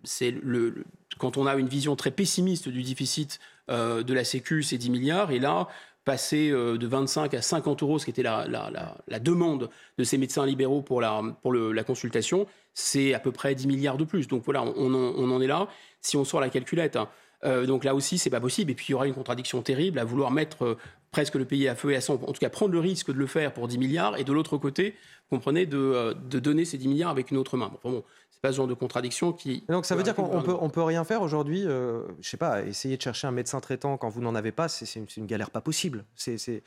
c'est 0.03 0.31
le, 0.31 0.83
quand 1.19 1.37
on 1.37 1.45
a 1.45 1.55
une 1.55 1.67
vision 1.67 1.95
très 1.95 2.11
pessimiste 2.11 2.69
du 2.69 2.81
déficit 2.81 3.39
euh, 3.39 3.52
de 3.69 4.13
la 4.13 4.23
Sécu, 4.23 4.63
c'est 4.63 4.77
10 4.77 4.89
milliards. 4.89 5.31
Et 5.31 5.39
là, 5.39 5.67
passer 6.05 6.49
euh, 6.51 6.77
de 6.77 6.87
25 6.87 7.33
à 7.33 7.41
50 7.41 7.83
euros, 7.83 7.99
ce 7.99 8.05
qui 8.05 8.11
était 8.11 8.23
la, 8.23 9.19
demande 9.19 9.69
de 9.97 10.03
ces 10.03 10.17
médecins 10.17 10.45
libéraux 10.45 10.81
pour 10.81 11.01
la, 11.01 11.21
la 11.43 11.83
consultation, 11.83 12.45
c'est 12.73 13.13
à 13.13 13.19
peu 13.19 13.31
près 13.31 13.55
10 13.55 13.67
milliards 13.67 13.97
de 13.97 14.03
plus. 14.03 14.27
Donc 14.27 14.43
voilà, 14.45 14.63
on, 14.63 14.93
en 14.93 15.41
est 15.41 15.47
là. 15.47 15.67
Si 16.01 16.17
on 16.17 16.25
sort 16.25 16.41
la 16.41 16.49
calculette, 16.49 16.95
hein. 16.95 17.09
euh, 17.45 17.65
donc 17.65 17.83
là 17.83 17.95
aussi, 17.95 18.17
c'est 18.17 18.29
pas 18.29 18.41
possible. 18.41 18.71
Et 18.71 18.75
puis 18.75 18.87
il 18.89 18.91
y 18.91 18.95
aura 18.95 19.07
une 19.07 19.13
contradiction 19.13 19.61
terrible 19.61 19.99
à 19.99 20.03
vouloir 20.03 20.31
mettre 20.31 20.77
presque 21.13 21.35
le 21.35 21.45
pays 21.45 21.69
à 21.69 21.75
feu 21.75 21.91
et 21.91 21.95
à 21.95 22.01
sang, 22.01 22.15
en 22.15 22.33
tout 22.33 22.39
cas 22.39 22.49
prendre 22.49 22.73
le 22.73 22.79
risque 22.79 23.07
de 23.07 23.17
le 23.17 23.27
faire 23.27 23.53
pour 23.53 23.69
10 23.69 23.77
milliards, 23.77 24.17
et 24.17 24.25
de 24.25 24.33
l'autre 24.33 24.57
côté, 24.57 24.95
comprenez, 25.29 25.65
de, 25.65 26.13
donner 26.13 26.65
ces 26.65 26.77
10 26.77 26.89
milliards 26.89 27.11
avec 27.11 27.31
une 27.31 27.37
autre 27.37 27.55
main. 27.55 27.71
Bon, 27.83 28.03
pas 28.41 28.51
ce 28.51 28.57
genre 28.57 28.67
de 28.67 28.73
contradiction 28.73 29.31
qui. 29.31 29.63
donc 29.69 29.85
ça 29.85 29.95
veut 29.95 30.03
dire 30.03 30.15
qu'on 30.15 30.41
peut, 30.41 30.55
on 30.59 30.69
peut 30.69 30.83
rien 30.83 31.05
faire 31.05 31.21
aujourd'hui. 31.21 31.63
Euh, 31.65 32.01
je 32.19 32.27
sais 32.27 32.35
pas, 32.35 32.61
essayer 32.63 32.97
de 32.97 33.01
chercher 33.01 33.25
un 33.25 33.31
médecin 33.31 33.61
traitant 33.61 33.95
quand 33.95 34.09
vous 34.09 34.19
n'en 34.19 34.35
avez 34.35 34.51
pas, 34.51 34.67
c'est 34.67 34.99
une, 34.99 35.05
une, 35.15 35.27
galère 35.27 35.49
pas 35.49 35.61
possible. 35.61 36.03
C'est 36.13 36.61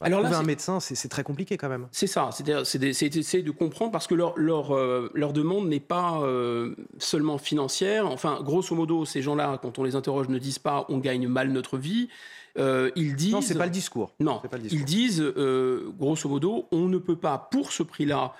alors 0.00 0.22
trouver 0.22 0.36
un 0.36 0.44
médecin, 0.44 0.78
c'est 0.80 1.08
très 1.08 1.24
compliqué 1.24 1.56
quand 1.56 1.68
même. 1.68 1.88
C'est 1.90 2.06
ça, 2.06 2.30
c'est 2.32 2.78
d'essayer 2.78 3.42
de 3.42 3.50
comprendre 3.50 3.90
parce 3.90 4.06
que 4.06 4.14
leur, 4.14 4.38
leur, 4.38 4.74
euh, 4.74 5.10
leur 5.12 5.32
demande 5.32 5.68
n'est 5.68 5.80
pas 5.80 6.20
euh, 6.22 6.74
seulement 6.98 7.36
financière. 7.36 8.06
Enfin, 8.06 8.40
grosso 8.42 8.74
modo, 8.76 9.04
ces 9.04 9.22
gens-là, 9.22 9.58
quand 9.60 9.78
on 9.78 9.82
les 9.82 9.96
interroge, 9.96 10.28
ne 10.28 10.38
disent 10.38 10.60
pas 10.60 10.86
on 10.88 10.98
gagne 10.98 11.26
mal 11.26 11.50
notre 11.50 11.78
vie. 11.78 12.08
Euh, 12.56 12.90
ils 12.96 13.14
disent. 13.16 13.32
Non, 13.32 13.40
c'est 13.40 13.58
pas 13.58 13.66
le 13.66 13.70
discours. 13.70 14.14
Non, 14.20 14.40
pas 14.40 14.56
le 14.56 14.62
discours. 14.62 14.78
ils 14.78 14.84
disent, 14.84 15.22
grosso 15.98 16.28
modo, 16.28 16.66
on 16.72 16.88
ne 16.88 16.98
peut 16.98 17.16
pas, 17.16 17.48
pour 17.50 17.72
ce 17.72 17.82
prix-là, 17.82 18.34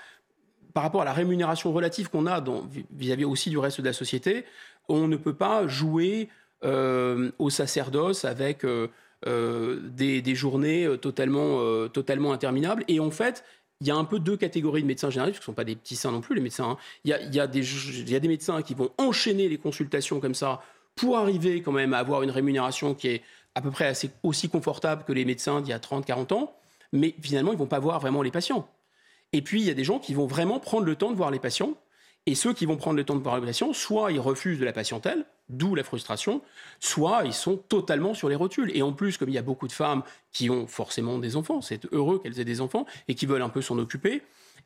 par 0.73 0.83
rapport 0.83 1.01
à 1.01 1.05
la 1.05 1.13
rémunération 1.13 1.71
relative 1.73 2.09
qu'on 2.09 2.27
a 2.27 2.43
vis-à-vis 2.91 3.25
aussi 3.25 3.49
du 3.49 3.57
reste 3.57 3.81
de 3.81 3.85
la 3.85 3.93
société, 3.93 4.45
on 4.87 5.07
ne 5.07 5.17
peut 5.17 5.33
pas 5.33 5.67
jouer 5.67 6.29
euh, 6.65 7.31
au 7.39 7.49
sacerdoce 7.49 8.25
avec 8.25 8.65
euh, 8.65 8.89
euh, 9.27 9.79
des, 9.81 10.35
journées 10.35 10.87
totalement, 11.01 11.87
totalement 11.87 12.33
interminables. 12.33 12.83
Et 12.87 12.99
en 12.99 13.11
fait, 13.11 13.43
il 13.81 13.87
y 13.87 13.91
a 13.91 13.95
un 13.95 14.03
peu 14.03 14.19
deux 14.19 14.35
catégories 14.35 14.81
de 14.81 14.87
médecins 14.87 15.09
généralistes, 15.09 15.39
qui 15.39 15.43
ne 15.43 15.45
sont 15.45 15.53
pas 15.53 15.63
des 15.63 15.75
petits 15.75 15.95
saints 15.95 16.11
non 16.11 16.21
plus, 16.21 16.35
les 16.35 16.41
médecins. 16.41 16.71
Hein. 16.71 16.77
Il, 17.05 17.11
y 17.11 17.13
a, 17.13 17.21
il, 17.21 17.33
y 17.33 17.39
a 17.39 17.47
des, 17.47 17.99
il 17.99 18.09
y 18.09 18.15
a 18.15 18.19
des 18.19 18.27
médecins 18.27 18.61
qui 18.61 18.73
vont 18.73 18.89
enchaîner 18.97 19.47
les 19.47 19.57
consultations 19.57 20.19
comme 20.19 20.35
ça 20.35 20.61
pour 20.95 21.17
arriver 21.17 21.61
quand 21.61 21.71
même 21.71 21.93
à 21.93 21.99
avoir 21.99 22.23
une 22.23 22.31
rémunération 22.31 22.93
qui 22.93 23.07
est 23.07 23.21
à 23.55 23.61
peu 23.61 23.71
près 23.71 23.93
aussi 24.23 24.49
confortable 24.49 25.03
que 25.03 25.13
les 25.13 25.25
médecins 25.25 25.61
d'il 25.61 25.71
y 25.71 25.73
a 25.73 25.79
30, 25.79 26.05
40 26.05 26.31
ans, 26.31 26.53
mais 26.91 27.15
finalement, 27.21 27.51
ils 27.51 27.55
ne 27.55 27.59
vont 27.59 27.67
pas 27.67 27.79
voir 27.79 27.99
vraiment 27.99 28.21
les 28.21 28.31
patients. 28.31 28.67
Et 29.33 29.41
puis, 29.41 29.61
il 29.61 29.67
y 29.67 29.69
a 29.69 29.73
des 29.73 29.83
gens 29.83 29.99
qui 29.99 30.13
vont 30.13 30.25
vraiment 30.25 30.59
prendre 30.59 30.85
le 30.85 30.95
temps 30.95 31.11
de 31.11 31.15
voir 31.15 31.31
les 31.31 31.39
patients. 31.39 31.75
Et 32.25 32.35
ceux 32.35 32.53
qui 32.53 32.65
vont 32.65 32.77
prendre 32.77 32.97
le 32.97 33.03
temps 33.03 33.15
de 33.15 33.21
voir 33.21 33.39
les 33.39 33.45
patients, 33.45 33.73
soit 33.73 34.11
ils 34.11 34.19
refusent 34.19 34.59
de 34.59 34.65
la 34.65 34.73
patientèle, 34.73 35.25
d'où 35.47 35.73
la 35.73 35.83
frustration, 35.83 36.41
soit 36.79 37.23
ils 37.25 37.33
sont 37.33 37.57
totalement 37.57 38.13
sur 38.13 38.29
les 38.29 38.35
rotules. 38.35 38.75
Et 38.75 38.81
en 38.81 38.91
plus, 38.91 39.17
comme 39.17 39.29
il 39.29 39.35
y 39.35 39.39
a 39.39 39.43
beaucoup 39.43 39.67
de 39.67 39.71
femmes 39.71 40.03
qui 40.31 40.49
ont 40.49 40.67
forcément 40.67 41.17
des 41.17 41.35
enfants, 41.35 41.61
c'est 41.61 41.91
heureux 41.91 42.19
qu'elles 42.19 42.39
aient 42.39 42.45
des 42.45 42.61
enfants 42.61 42.85
et 43.07 43.15
qui 43.15 43.25
veulent 43.25 43.41
un 43.41 43.49
peu 43.49 43.61
s'en 43.61 43.77
occuper, 43.79 44.21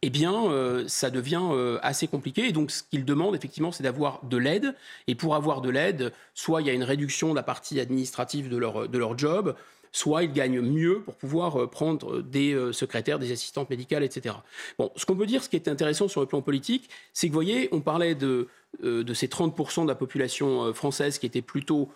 eh 0.06 0.10
bien, 0.10 0.52
euh, 0.52 0.84
ça 0.90 1.10
devient 1.10 1.48
euh, 1.52 1.80
assez 1.82 2.08
compliqué. 2.08 2.46
Et 2.50 2.52
donc, 2.52 2.72
ce 2.72 2.84
qu'ils 2.84 3.06
demandent, 3.06 3.38
effectivement, 3.38 3.72
c'est 3.72 3.84
d'avoir 3.84 4.20
de 4.26 4.36
l'aide. 4.36 4.76
Et 5.08 5.16
pour 5.16 5.34
avoir 5.34 5.62
de 5.62 5.70
l'aide, 5.70 6.12
soit 6.34 6.60
il 6.60 6.68
y 6.68 6.70
a 6.70 6.74
une 6.74 6.84
réduction 6.84 7.30
de 7.30 7.36
la 7.36 7.44
partie 7.44 7.80
administrative 7.80 8.50
de 8.50 8.58
leur, 8.58 8.90
de 8.90 8.98
leur 8.98 9.18
job, 9.18 9.56
soit 9.94 10.24
ils 10.24 10.34
gagnent 10.34 10.60
mieux 10.60 11.00
pour 11.04 11.16
pouvoir 11.16 11.56
euh, 11.56 11.68
prendre 11.68 12.22
des 12.22 12.54
secrétaires, 12.74 13.18
des 13.18 13.32
assistantes 13.32 13.70
médicales, 13.70 14.04
etc. 14.04 14.36
Bon, 14.78 14.92
ce 14.98 15.06
qu'on 15.06 15.16
peut 15.16 15.26
dire, 15.26 15.42
ce 15.42 15.48
qui 15.48 15.56
est 15.56 15.70
intéressant 15.70 16.10
sur 16.10 16.20
le 16.20 16.28
plan 16.28 16.42
politique, 16.42 16.90
c'est 17.14 17.28
que, 17.28 17.32
vous 17.32 17.38
voyez, 17.38 17.70
on 17.72 17.80
parlait 17.80 18.14
de, 18.14 18.50
de 18.82 19.14
ces 19.14 19.28
30% 19.28 19.84
de 19.84 19.88
la 19.88 19.96
population 19.96 20.74
française 20.74 21.18
qui 21.18 21.26
était 21.26 21.42
plutôt 21.42 21.90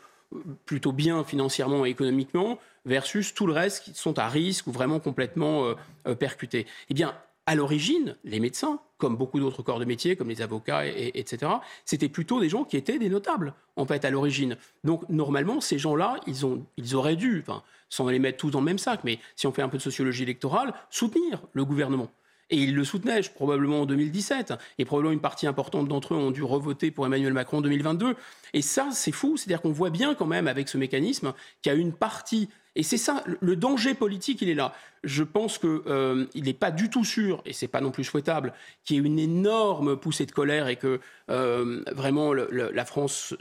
plutôt 0.66 0.92
bien 0.92 1.24
financièrement 1.24 1.86
et 1.86 1.90
économiquement, 1.90 2.60
versus 2.86 3.34
tout 3.34 3.48
le 3.48 3.54
reste 3.54 3.86
qui 3.86 3.94
sont 3.94 4.20
à 4.20 4.28
risque 4.28 4.68
ou 4.68 4.74
vraiment 4.74 5.00
complètement 5.00 5.74
percutés. 6.20 6.68
Eh 6.90 6.94
bien, 6.94 7.16
à 7.48 7.56
l'origine, 7.56 8.18
les 8.26 8.42
médecins, 8.42 8.80
comme 8.98 9.16
beaucoup 9.16 9.40
d'autres 9.40 9.64
corps 9.64 9.80
de 9.80 9.86
métier, 9.86 10.18
comme 10.18 10.28
les 10.28 10.42
avocats, 10.42 10.86
etc., 10.86 11.50
c'était 11.86 12.10
plutôt 12.10 12.42
des 12.42 12.50
gens 12.50 12.66
qui 12.66 12.76
étaient 12.76 13.00
des 13.00 13.10
notables, 13.10 13.54
en 13.78 13.86
fait, 13.86 14.04
à 14.04 14.10
l'origine. 14.10 14.58
Donc, 14.84 15.08
normalement, 15.10 15.62
ces 15.62 15.80
gens-là, 15.80 16.18
ils, 16.28 16.36
ils 16.76 16.96
auraient 16.96 17.16
dû, 17.16 17.44
sans 17.90 18.10
les 18.10 18.20
mettre 18.20 18.38
tous 18.38 18.52
dans 18.52 18.60
le 18.60 18.66
même 18.66 18.78
sac, 18.78 19.00
mais 19.06 19.20
si 19.38 19.48
on 19.48 19.54
fait 19.54 19.62
un 19.62 19.70
peu 19.70 19.78
de 19.78 19.82
sociologie 19.82 20.24
électorale, 20.24 20.74
soutenir 20.90 21.42
le 21.54 21.64
gouvernement. 21.64 22.10
Et 22.50 22.58
ils 22.58 22.76
le 22.76 22.84
soutenaient, 22.84 23.22
probablement 23.36 23.82
en 23.82 23.86
2017. 23.86 24.54
Et 24.78 24.86
probablement 24.86 25.14
une 25.14 25.20
partie 25.20 25.48
importante 25.48 25.88
d'entre 25.88 26.14
eux 26.14 26.18
ont 26.18 26.32
dû 26.32 26.44
revoter 26.44 26.92
pour 26.92 27.06
Emmanuel 27.06 27.34
Macron 27.34 27.58
en 27.58 27.62
2022. 27.62 28.16
Et 28.54 28.62
ça, 28.62 28.90
c'est 28.92 29.12
fou. 29.12 29.38
C'est-à-dire 29.38 29.62
qu'on 29.62 29.72
voit 29.72 29.90
bien 29.90 30.16
quand 30.16 30.26
même 30.26 30.48
avec 30.48 30.70
ce 30.70 30.78
mécanisme 30.78 31.34
qu'il 31.62 31.72
y 31.72 31.76
a 31.76 31.78
une 31.78 31.94
partie. 31.94 32.50
Et 32.76 32.84
c'est 32.84 32.98
ça, 32.98 33.24
le 33.26 33.56
danger 33.56 33.96
politique, 33.96 34.42
il 34.42 34.50
est 34.50 34.56
là. 34.56 34.74
Je 35.04 35.24
pense 35.24 35.58
qu'il 35.58 35.82
euh, 35.88 36.26
n'est 36.36 36.54
pas 36.54 36.70
du 36.70 36.92
tout 36.92 37.04
sûr, 37.04 37.42
et 37.46 37.52
c'est 37.52 37.68
pas 37.68 37.82
non 37.82 37.90
plus 37.90 38.04
souhaitable, 38.04 38.54
qu'il 38.86 38.98
y 38.98 39.00
ait 39.00 39.04
une 39.04 39.18
énorme 39.18 39.98
poussée 39.98 40.28
de 40.28 40.32
colère 40.32 40.68
et 40.68 40.76
que 40.76 41.00
euh, 41.32 41.84
vraiment 41.92 42.34
la 42.34 42.86
France 42.86 43.34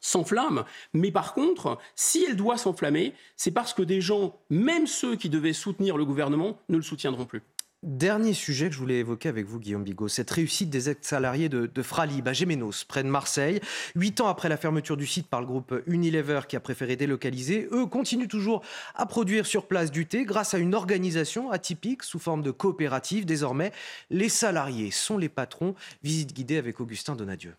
s'enflamme. 0.00 0.64
Mais 0.92 1.10
par 1.10 1.34
contre, 1.34 1.78
si 1.96 2.24
elle 2.24 2.36
doit 2.36 2.56
s'enflammer, 2.56 3.14
c'est 3.36 3.50
parce 3.50 3.74
que 3.74 3.82
des 3.82 4.00
gens, 4.00 4.38
même 4.48 4.86
ceux 4.86 5.16
qui 5.16 5.28
devaient 5.28 5.52
soutenir 5.52 5.96
le 5.96 6.04
gouvernement, 6.04 6.58
ne 6.68 6.76
le 6.76 6.82
soutiendront 6.82 7.24
plus. 7.24 7.42
Dernier 7.84 8.34
sujet 8.34 8.68
que 8.68 8.74
je 8.74 8.80
voulais 8.80 8.98
évoquer 8.98 9.28
avec 9.28 9.46
vous, 9.46 9.60
Guillaume 9.60 9.84
Bigot, 9.84 10.08
cette 10.08 10.32
réussite 10.32 10.68
des 10.68 10.90
ex-salariés 10.90 11.48
de, 11.48 11.66
de, 11.66 11.82
Fralib 11.82 12.26
à 12.26 12.32
Gémenos, 12.32 12.84
près 12.88 13.04
de 13.04 13.08
Marseille. 13.08 13.60
Huit 13.94 14.20
ans 14.20 14.26
après 14.26 14.48
la 14.48 14.56
fermeture 14.56 14.96
du 14.96 15.06
site 15.06 15.28
par 15.28 15.40
le 15.40 15.46
groupe 15.46 15.72
Unilever 15.86 16.40
qui 16.48 16.56
a 16.56 16.60
préféré 16.60 16.96
délocaliser, 16.96 17.68
eux 17.70 17.86
continuent 17.86 18.26
toujours 18.26 18.64
à 18.96 19.06
produire 19.06 19.46
sur 19.46 19.68
place 19.68 19.92
du 19.92 20.06
thé 20.06 20.24
grâce 20.24 20.54
à 20.54 20.58
une 20.58 20.74
organisation 20.74 21.52
atypique 21.52 22.02
sous 22.02 22.18
forme 22.18 22.42
de 22.42 22.50
coopérative. 22.50 23.24
Désormais, 23.26 23.70
les 24.10 24.28
salariés 24.28 24.90
sont 24.90 25.16
les 25.16 25.28
patrons. 25.28 25.76
Visite 26.02 26.32
guidée 26.32 26.56
avec 26.56 26.80
Augustin 26.80 27.14
Donadieu. 27.14 27.54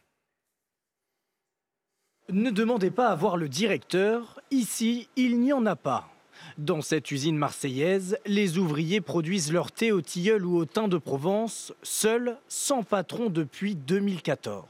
Ne 2.28 2.50
demandez 2.52 2.92
pas 2.92 3.08
à 3.08 3.16
voir 3.16 3.38
le 3.38 3.48
directeur, 3.48 4.42
ici 4.52 5.08
il 5.16 5.40
n'y 5.40 5.54
en 5.54 5.66
a 5.66 5.78
pas. 5.78 6.12
Dans 6.58 6.82
cette 6.82 7.12
usine 7.12 7.38
marseillaise, 7.38 8.18
les 8.26 8.58
ouvriers 8.58 9.02
produisent 9.02 9.52
leur 9.52 9.72
thé 9.72 9.92
au 9.92 10.02
tilleul 10.02 10.46
ou 10.46 10.58
au 10.58 10.66
thym 10.66 10.88
de 10.88 10.98
Provence, 10.98 11.74
seuls, 11.84 12.38
sans 12.48 12.84
patron 12.84 13.30
depuis 13.30 13.76
2014. 13.76 14.66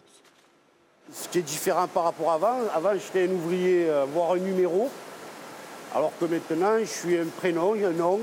Ce 1.11 1.27
qui 1.27 1.39
est 1.39 1.43
différent 1.43 1.87
par 1.87 2.03
rapport 2.03 2.31
à 2.31 2.35
avant, 2.35 2.57
avant 2.73 2.93
j'étais 2.93 3.27
un 3.27 3.31
ouvrier, 3.31 3.89
euh, 3.89 4.05
voire 4.13 4.33
un 4.33 4.37
numéro, 4.37 4.89
alors 5.95 6.11
que 6.19 6.25
maintenant 6.25 6.77
je 6.79 6.85
suis 6.85 7.17
un 7.17 7.25
prénom, 7.25 7.73
un 7.73 7.91
nom. 7.91 8.19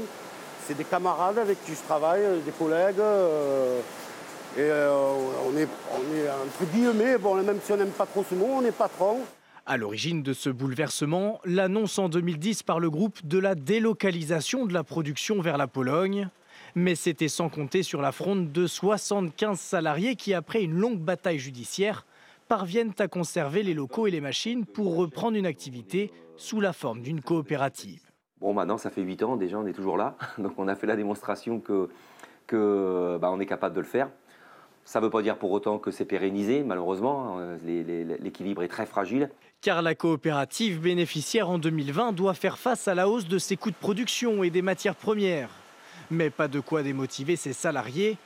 C'est 0.67 0.77
des 0.77 0.85
camarades 0.85 1.39
avec 1.39 1.65
qui 1.65 1.73
je 1.73 1.81
travaille, 1.81 2.23
des 2.45 2.53
collègues. 2.53 3.01
Euh, 3.01 3.81
et 4.57 4.63
euh, 4.63 4.91
on, 5.47 5.57
est, 5.57 5.69
on 5.93 6.17
est 6.17 6.29
entre 6.31 6.71
guillemets, 6.73 7.19
bon, 7.19 7.35
même 7.35 7.59
si 7.63 7.73
on 7.73 7.77
n'aime 7.77 7.91
pas 7.91 8.07
trop 8.07 8.25
ce 8.29 8.35
mot, 8.35 8.49
on 8.59 8.65
est 8.65 8.73
patron. 8.73 9.21
À 9.69 9.79
l'origine 9.79 10.23
de 10.23 10.33
ce 10.33 10.49
bouleversement, 10.49 11.41
l'annonce 11.45 11.99
en 11.99 12.09
2010 12.09 12.62
par 12.62 12.79
le 12.79 12.89
groupe 12.89 13.27
de 13.27 13.37
la 13.37 13.57
délocalisation 13.57 14.64
de 14.64 14.73
la 14.73 14.85
production 14.85 15.41
vers 15.41 15.57
la 15.57 15.67
Pologne. 15.67 16.29
Mais 16.77 16.95
c'était 16.95 17.27
sans 17.27 17.49
compter 17.49 17.83
sur 17.83 18.01
la 18.01 18.12
fronde 18.12 18.53
de 18.53 18.69
75 18.69 19.59
salariés 19.59 20.14
qui, 20.14 20.35
après 20.35 20.62
une 20.62 20.75
longue 20.79 21.01
bataille 21.01 21.41
judiciaire, 21.41 22.07
parviennent 22.47 22.93
à 23.01 23.09
conserver 23.09 23.64
les 23.64 23.75
locaux 23.75 24.07
et 24.07 24.12
les 24.12 24.21
machines 24.21 24.67
pour 24.67 24.95
reprendre 24.95 25.37
une 25.37 25.47
activité 25.47 26.12
sous 26.37 26.61
la 26.61 26.73
forme 26.73 27.03
d'une 27.03 27.21
coopérative. 27.21 28.03
Bon, 28.41 28.55
maintenant, 28.55 28.79
ça 28.79 28.91
fait 28.91 29.03
8 29.03 29.25
ans, 29.25 29.37
déjà, 29.37 29.59
on 29.59 29.67
est 29.67 29.73
toujours 29.73 29.97
là. 29.97 30.17
Donc, 30.39 30.53
on 30.59 30.69
a 30.69 30.77
fait 30.77 30.87
la 30.87 30.95
démonstration 30.95 31.59
que, 31.59 31.89
bah, 33.19 33.37
est 33.41 33.47
capable 33.47 33.75
de 33.75 33.81
le 33.81 33.87
faire. 33.87 34.11
Ça 34.85 35.01
ne 35.01 35.07
veut 35.07 35.11
pas 35.11 35.23
dire 35.23 35.37
pour 35.37 35.51
autant 35.51 35.81
que 35.81 35.91
c'est 35.91 36.05
pérennisé, 36.05 36.62
malheureusement. 36.62 37.41
Hein. 37.41 37.57
L'équilibre 37.64 38.62
est 38.62 38.69
très 38.69 38.87
fragile. 38.87 39.31
Car 39.61 39.83
la 39.83 39.95
coopérative 39.95 40.81
bénéficiaire 40.81 41.51
en 41.51 41.59
2020 41.59 42.13
doit 42.13 42.35
faire 42.35 42.59
face 42.59 42.89
à 42.89 42.95
la 42.95 43.09
hausse 43.09 43.27
de 43.27 43.39
ses 43.39 43.57
coûts 43.57 43.71
de 43.71 43.77
production 43.77 44.45
et 44.45 44.51
des 44.51 44.63
matières 44.63 44.95
premières. 44.95 45.51
Mais 46.11 46.31
pas 46.31 46.49
de 46.49 46.61
quoi 46.61 46.83
démotiver 46.83 47.37
ses 47.37 47.53
salariés, 47.53 48.17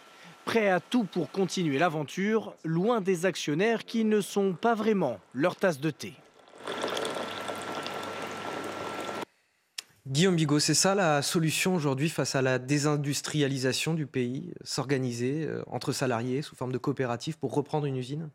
prêts 0.44 0.68
à 0.68 0.80
tout 0.80 1.04
pour 1.04 1.30
continuer 1.30 1.78
l'aventure, 1.78 2.54
loin 2.64 3.00
des 3.00 3.24
actionnaires 3.26 3.84
qui 3.84 4.04
ne 4.04 4.20
sont 4.20 4.52
pas 4.52 4.74
vraiment 4.74 5.18
leur 5.32 5.56
tasse 5.56 5.80
de 5.80 5.90
thé. 5.90 6.14
Guillaume 10.06 10.34
Bigot, 10.34 10.58
c'est 10.58 10.74
ça 10.74 10.96
la 10.96 11.22
solution 11.22 11.76
aujourd'hui 11.76 12.08
face 12.08 12.34
à 12.34 12.42
la 12.42 12.58
désindustrialisation 12.58 13.94
du 13.94 14.06
pays 14.06 14.52
S'organiser 14.64 15.46
euh, 15.46 15.62
entre 15.68 15.92
salariés 15.92 16.42
sous 16.42 16.56
forme 16.56 16.72
de 16.72 16.78
coopérative 16.78 17.38
pour 17.38 17.54
reprendre 17.54 17.86
une 17.86 17.96
usine? 17.96 18.28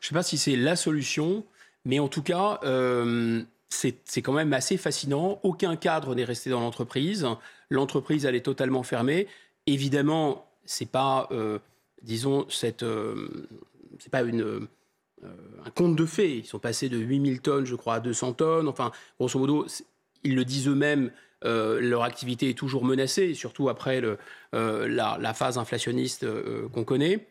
Je 0.00 0.06
ne 0.06 0.08
sais 0.08 0.14
pas 0.14 0.22
si 0.24 0.38
c'est 0.38 0.56
la 0.56 0.74
solution, 0.74 1.44
mais 1.84 1.98
en 1.98 2.08
tout 2.08 2.22
cas, 2.22 2.60
euh, 2.64 3.42
c'est 3.68 4.22
quand 4.22 4.32
même 4.32 4.52
assez 4.52 4.76
fascinant. 4.76 5.40
Aucun 5.42 5.76
cadre 5.76 6.14
n'est 6.14 6.24
resté 6.24 6.50
dans 6.50 6.60
l'entreprise. 6.60 7.26
L'entreprise, 7.70 8.24
elle 8.24 8.34
est 8.34 8.44
totalement 8.44 8.82
fermée. 8.82 9.26
Évidemment, 9.66 10.46
c'est 10.64 10.90
pas, 10.90 11.28
euh, 11.32 11.58
disons, 12.02 12.46
cette, 12.48 12.84
c'est 13.98 14.10
pas 14.10 14.22
une 14.22 14.68
un 15.64 15.70
conte 15.70 15.96
de 15.96 16.04
fées. 16.04 16.38
Ils 16.38 16.44
sont 16.44 16.58
passés 16.58 16.90
de 16.90 16.98
8000 16.98 17.40
tonnes, 17.40 17.64
je 17.64 17.74
crois, 17.74 17.94
à 17.94 18.00
200 18.00 18.34
tonnes. 18.34 18.68
Enfin, 18.68 18.92
grosso 19.18 19.38
modo, 19.38 19.66
ils 20.22 20.34
le 20.34 20.44
disent 20.44 20.68
eux-mêmes, 20.68 21.10
euh, 21.44 21.80
leur 21.80 22.02
activité 22.02 22.48
est 22.48 22.58
toujours 22.58 22.84
menacée, 22.84 23.34
surtout 23.34 23.68
après 23.68 24.02
euh, 24.54 24.88
la, 24.88 25.34
phase 25.34 25.58
inflationniste 25.58 26.24
euh, 26.24 26.68
qu'on 26.70 26.84
connaît. 26.84 27.26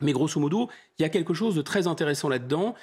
Mais 0.00 0.12
grosso 0.12 0.40
modo, 0.40 0.70
il 0.98 1.02
y 1.02 1.04
a 1.04 1.08
quelque 1.08 1.34
chose 1.34 1.54
de 1.54 1.62
très 1.62 1.86
intéressant 1.86 2.28
là-dedans 2.28 2.74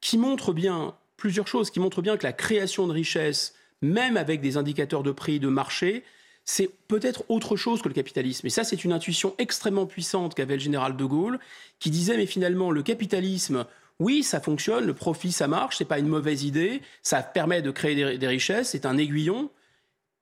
qui 0.00 0.18
montre 0.18 0.52
bien 0.52 0.94
plusieurs 1.16 1.48
choses, 1.48 1.70
qui 1.70 1.80
montre 1.80 2.02
bien 2.02 2.16
que 2.16 2.24
la 2.24 2.32
création 2.32 2.86
de 2.86 2.92
richesse, 2.92 3.54
même 3.82 4.16
avec 4.16 4.40
des 4.40 4.56
indicateurs 4.56 5.02
de 5.02 5.12
prix 5.12 5.40
de 5.40 5.48
marché, 5.48 6.04
c'est 6.44 6.70
peut-être 6.88 7.24
autre 7.28 7.56
chose 7.56 7.80
que 7.80 7.88
le 7.88 7.94
capitalisme. 7.94 8.46
Et 8.46 8.50
ça, 8.50 8.64
c'est 8.64 8.84
une 8.84 8.92
intuition 8.92 9.34
extrêmement 9.38 9.86
puissante 9.86 10.34
qu'avait 10.34 10.54
le 10.54 10.60
général 10.60 10.96
de 10.96 11.04
Gaulle, 11.04 11.38
qui 11.78 11.90
disait, 11.90 12.16
mais 12.16 12.26
finalement, 12.26 12.70
le 12.70 12.82
capitalisme, 12.82 13.66
oui, 14.00 14.22
ça 14.22 14.40
fonctionne, 14.40 14.84
le 14.84 14.94
profit, 14.94 15.32
ça 15.32 15.48
marche, 15.48 15.78
c'est 15.78 15.84
pas 15.84 15.98
une 15.98 16.08
mauvaise 16.08 16.44
idée, 16.44 16.82
ça 17.02 17.22
permet 17.22 17.62
de 17.62 17.70
créer 17.70 18.18
des, 18.18 18.26
richesses, 18.26 18.70
c'est 18.70 18.86
un 18.86 18.98
aiguillon. 18.98 19.50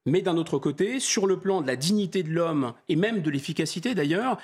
Mais 0.05 0.21
d'un 0.21 0.37
autre 0.37 0.59
côté, 0.59 1.01
sur 1.01 1.27
le 1.27 1.39
plan 1.39 1.61
de 1.61 1.67
la 1.67 1.77
dignité 1.77 2.23
de 2.23 2.31
l'homme 2.31 2.75
et 2.89 2.97
même 2.97 3.23
de 3.23 3.31
l'efficacité 3.31 3.95
d'ailleurs, 3.95 4.39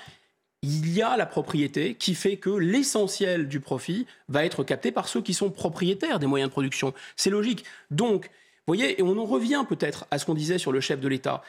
il 0.61 0.93
y 0.93 1.01
a 1.01 1.15
la 1.15 1.25
propriété 1.25 1.95
qui 1.95 2.15
fait 2.15 2.37
que 2.37 2.49
l'essentiel 2.49 3.47
du 3.47 3.59
profit 3.59 4.05
va 4.27 4.45
être 4.45 4.63
capté 4.63 4.91
par 4.91 5.07
ceux 5.07 5.21
qui 5.21 5.33
sont 5.33 5.49
propriétaires 5.49 6.19
des 6.19 6.27
moyens 6.27 6.49
de 6.49 6.51
production. 6.51 6.93
C'est 7.15 7.29
logique. 7.29 7.63
Donc, 7.91 8.29
voyez, 8.69 8.99
et 8.99 9.03
on 9.03 9.17
en 9.17 9.25
revient 9.25 9.63
peut-être 9.67 10.05
à 10.11 10.19
ce 10.19 10.25
qu'on 10.25 10.33
disait 10.33 10.57
sur 10.57 10.71
le 10.71 10.79
chef 10.79 10.99
de 10.99 11.07
l'État. 11.07 11.41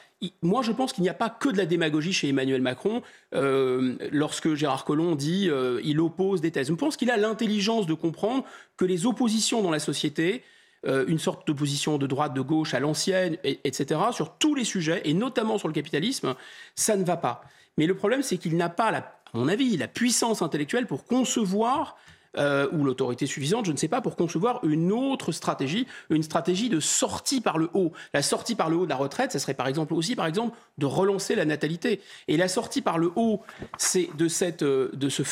Moi, 0.43 0.63
je 0.63 0.73
pense 0.73 0.93
qu'il 0.93 1.03
n'y 1.03 1.09
a 1.09 1.15
pas 1.15 1.31
que 1.31 1.49
de 1.49 1.57
la 1.57 1.67
démagogie 1.67 2.13
chez 2.13 2.29
Emmanuel 2.29 2.63
Macron 2.63 3.03
euh, 3.35 3.97
lorsque 4.11 4.55
Gérard 4.55 4.85
Collomb 4.85 5.17
dit 5.17 5.49
euh, 5.49 5.81
il 5.85 6.01
oppose 6.01 6.41
des 6.41 6.51
thèses. 6.51 6.69
Je 6.69 6.75
pense 6.75 6.97
qu'il 6.97 7.11
a 7.11 7.17
l'intelligence 7.17 7.87
de 7.87 7.95
comprendre 7.95 8.45
que 8.77 8.85
les 8.85 9.07
oppositions 9.07 9.63
dans 9.63 9.71
la 9.71 9.79
société, 9.79 10.43
euh, 10.87 11.05
une 11.09 11.19
sorte 11.19 11.47
d'opposition 11.47 11.99
de 11.99 12.07
droite, 12.07 12.33
de 12.33 12.41
gauche 12.41 12.75
à 12.75 12.81
l'ancienne, 12.81 13.37
etc., 13.45 14.01
sur 14.13 14.37
tous 14.39 14.55
les 14.55 14.65
sujets, 14.65 15.03
et 15.05 15.13
notamment 15.13 15.59
sur 15.59 15.69
le 15.69 15.75
capitalisme, 15.75 16.35
ça 16.75 16.97
ne 16.97 17.05
va 17.05 17.17
pas. 17.17 17.45
Mais 17.79 17.87
le 17.87 17.95
problème, 17.95 18.23
c'est 18.23 18.39
qu'il 18.39 18.57
n'a 18.57 18.69
pas, 18.69 18.91
à 18.91 19.05
mon 19.35 19.49
avis, 19.49 19.77
la 19.77 19.89
puissance 19.89 20.43
intellectuelle 20.43 20.87
pour 20.87 21.05
concevoir 21.05 21.97
euh, 22.39 22.69
ou 22.71 22.85
l'autorité 22.85 23.27
suffisante, 23.27 23.67
je 23.67 23.73
ne 23.73 23.77
sais 23.77 23.89
pas, 23.89 24.01
pour 24.01 24.15
concevoir 24.15 24.61
une 24.65 24.93
autre 24.93 25.33
stratégie, 25.33 25.89
une 26.11 26.23
stratégie 26.23 26.69
de 26.69 26.79
sortie 26.79 27.41
par 27.41 27.59
le 27.59 27.69
haut. 27.75 27.91
La 28.15 28.23
sortie 28.23 28.55
par 28.55 28.71
le 28.71 28.77
haut 28.77 28.85
de 28.85 28.91
la 28.91 28.97
retraite, 28.97 29.33
ça 29.33 29.41
serait 29.41 29.55
par 29.55 29.67
exemple 29.67 29.95
aussi, 29.95 30.15
par 30.15 30.27
exemple, 30.27 30.57
de 30.79 30.87
relancer 30.87 31.35
la 31.35 31.45
natalité. 31.45 32.01
Et 32.29 32.37
la 32.37 32.47
sortie 32.47 32.83
par 32.83 32.99
le 32.99 33.11
haut, 33.17 33.41
c'est 33.79 34.11
de 34.17 34.29
cette, 34.29 34.63
euh, 34.63 34.91
de, 34.93 35.09
ce 35.09 35.23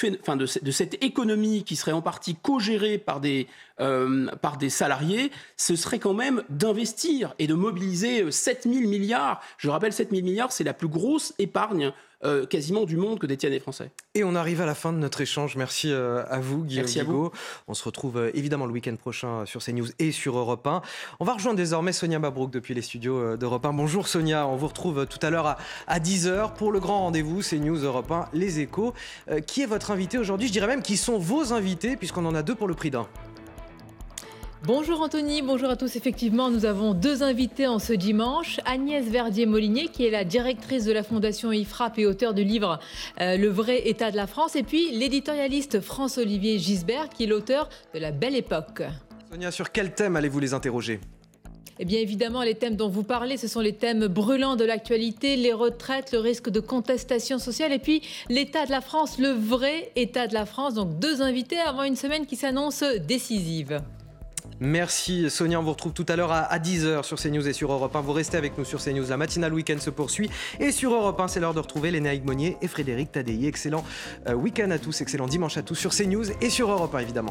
de, 0.61 0.70
cette 0.72 1.05
économie 1.05 1.62
qui 1.62 1.76
serait 1.76 1.93
en 1.93 2.03
partie 2.03 2.34
co-gérée 2.34 2.99
par 2.99 3.20
des, 3.20 3.47
euh, 3.78 4.26
par 4.43 4.57
des 4.57 4.68
salariés, 4.68 5.30
ce 5.57 5.76
serait 5.76 6.01
quand 6.01 6.14
même 6.14 6.43
d'investir 6.49 7.32
et 7.39 7.47
de 7.47 7.55
mobiliser 7.55 8.28
7000 8.28 8.89
milliards. 8.89 9.41
Je 9.59 9.70
rappelle, 9.70 9.93
7000 9.93 10.24
milliards, 10.24 10.51
c'est 10.51 10.64
la 10.64 10.74
plus 10.74 10.89
grosse 10.89 11.32
épargne 11.39 11.93
euh, 12.25 12.47
quasiment 12.47 12.85
du 12.85 12.97
monde 12.97 13.21
que 13.21 13.27
détiennent 13.27 13.53
les 13.53 13.61
Français. 13.61 13.93
Et 14.14 14.25
on 14.25 14.35
arrive 14.35 14.61
à 14.61 14.66
la 14.66 14.75
fin 14.75 14.93
de 14.93 14.99
notre 14.99 15.21
échange. 15.21 15.55
Merci 15.57 15.93
euh, 15.93 16.25
à 16.29 16.41
vous, 16.41 16.64
Guillaume 16.64 16.87
Merci 16.87 17.01
On 17.69 17.75
se 17.75 17.85
retrouve 17.85 18.16
euh, 18.19 18.31
évidemment 18.35 18.66
le 18.66 18.73
week-end 18.73 18.97
prochain 18.97 19.47
sur 19.47 19.62
CNews 19.62 19.87
et 20.01 20.11
sur 20.11 20.37
Europe 20.37 20.66
1. 20.66 20.83
On 21.21 21.25
va 21.25 21.35
rejoindre 21.35 21.57
désormais 21.57 21.93
Sonia 21.93 22.19
Mabrouk 22.19 22.51
depuis 22.51 22.75
les 22.75 22.83
studios 22.83 23.37
d'Europe 23.37 23.64
1. 23.64 23.73
Bonjour 23.73 24.09
Sonia, 24.09 24.49
on 24.49 24.57
vous 24.57 24.66
retrouve 24.66 25.07
tout 25.07 25.21
à 25.23 25.31
l'heure 25.31 25.47
à, 25.47 25.59
à 25.87 26.01
10h 26.01 26.55
pour 26.55 26.73
le 26.73 26.81
grand 26.81 27.03
rendez-vous 27.03 27.41
CNews 27.41 27.85
Europe 27.85 28.11
1, 28.11 28.27
Les 28.33 28.59
Échos. 28.59 28.95
qui 29.47 29.62
est 29.62 29.66
votre 29.66 29.93
invité 29.93 30.19
aujourd'hui? 30.19 30.49
Je 30.49 30.53
dirais 30.53 30.66
même 30.66 30.83
qui 30.83 30.97
sont 30.97 31.19
vos 31.19 31.53
invités 31.53 31.97
puisqu'on 31.97 32.27
en 32.27 32.35
a 32.35 32.43
deux 32.43 32.57
pour 32.57 32.66
le 32.66 32.75
prix 32.75 32.91
d'un. 32.91 33.07
Bonjour 34.65 35.01
Anthony, 35.03 35.41
bonjour 35.41 35.71
à 35.71 35.77
tous. 35.77 35.95
Effectivement, 35.95 36.51
nous 36.51 36.65
avons 36.65 36.93
deux 36.93 37.23
invités 37.23 37.69
en 37.69 37.79
ce 37.79 37.93
dimanche. 37.93 38.59
Agnès 38.65 39.07
Verdier-Molinier, 39.07 39.87
qui 39.87 40.05
est 40.05 40.11
la 40.11 40.25
directrice 40.25 40.85
de 40.85 40.91
la 40.91 41.05
Fondation 41.05 41.53
IFRAP 41.53 42.01
et 42.01 42.07
auteur 42.07 42.35
du 42.35 42.43
livre 42.43 42.81
euh, 43.21 43.37
Le 43.37 43.49
vrai 43.49 43.89
état 43.89 44.11
de 44.11 44.17
la 44.17 44.27
France. 44.27 44.57
Et 44.57 44.65
puis 44.65 44.91
l'éditorialiste 44.91 45.81
France-Olivier 45.81 46.59
Gisbert, 46.59 47.09
qui 47.09 47.25
est 47.25 47.27
l'auteur 47.29 47.69
de 47.95 48.01
La 48.01 48.11
Belle 48.11 48.35
Époque. 48.35 48.83
Sonia, 49.31 49.53
sur 49.53 49.71
quel 49.71 49.95
thème 49.95 50.17
allez-vous 50.17 50.41
les 50.41 50.55
interroger? 50.55 50.99
Eh 51.79 51.85
bien 51.85 52.01
évidemment, 52.01 52.43
les 52.43 52.57
thèmes 52.57 52.75
dont 52.75 52.89
vous 52.89 53.05
parlez, 53.05 53.37
ce 53.37 53.47
sont 53.47 53.61
les 53.61 53.75
thèmes 53.75 54.09
brûlants 54.09 54.57
de 54.57 54.65
l'actualité, 54.65 55.37
les 55.37 55.53
retraites, 55.53 56.11
le 56.11 56.19
risque 56.19 56.51
de 56.51 56.59
contestation 56.59 57.39
sociale 57.39 57.73
et 57.73 57.79
puis 57.79 58.03
l'état 58.29 58.67
de 58.67 58.73
la 58.73 58.81
France, 58.81 59.19
le 59.19 59.29
vrai 59.29 59.93
état 59.95 60.27
de 60.27 60.35
la 60.35 60.47
France. 60.47 60.75
Donc 60.75 60.99
deux 60.99 61.23
invités 61.23 61.61
avant 61.61 61.85
une 61.85 61.97
semaine 61.97 62.27
qui 62.27 62.35
s'annonce 62.35 62.83
décisive. 63.07 63.81
Merci 64.61 65.31
Sonia, 65.31 65.61
on 65.61 65.63
vous 65.63 65.71
retrouve 65.71 65.93
tout 65.93 66.07
à 66.09 66.17
l'heure 66.17 66.33
à 66.33 66.59
10h 66.59 67.05
sur 67.05 67.17
CNews 67.17 67.47
et 67.47 67.53
sur 67.53 67.71
Europe 67.71 67.95
1. 67.95 68.01
Vous 68.01 68.13
restez 68.13 68.37
avec 68.37 68.59
nous 68.59 68.65
sur 68.65 68.83
CNews, 68.83 69.07
la 69.09 69.17
matinale 69.17 69.55
week-end 69.55 69.79
se 69.79 69.91
poursuit. 69.91 70.31
Et 70.59 70.73
sur 70.73 70.93
Europe 70.93 71.21
1, 71.21 71.29
c'est 71.29 71.39
l'heure 71.39 71.55
de 71.55 71.61
retrouver 71.61 71.93
Léna 71.93 72.11
Monnier 72.25 72.57
et 72.61 72.67
Frédéric 72.67 73.13
Tadei. 73.13 73.47
Excellent 73.47 73.85
euh, 74.27 74.35
week-end 74.35 74.71
à 74.73 74.79
tous, 74.81 75.01
excellent 75.01 75.29
dimanche 75.29 75.57
à 75.59 75.63
tous 75.63 75.77
sur 75.77 75.95
CNews 75.95 76.25
et 76.41 76.51
sur 76.51 76.73
Europe 76.73 76.93
1 76.93 76.99
évidemment. 76.99 77.27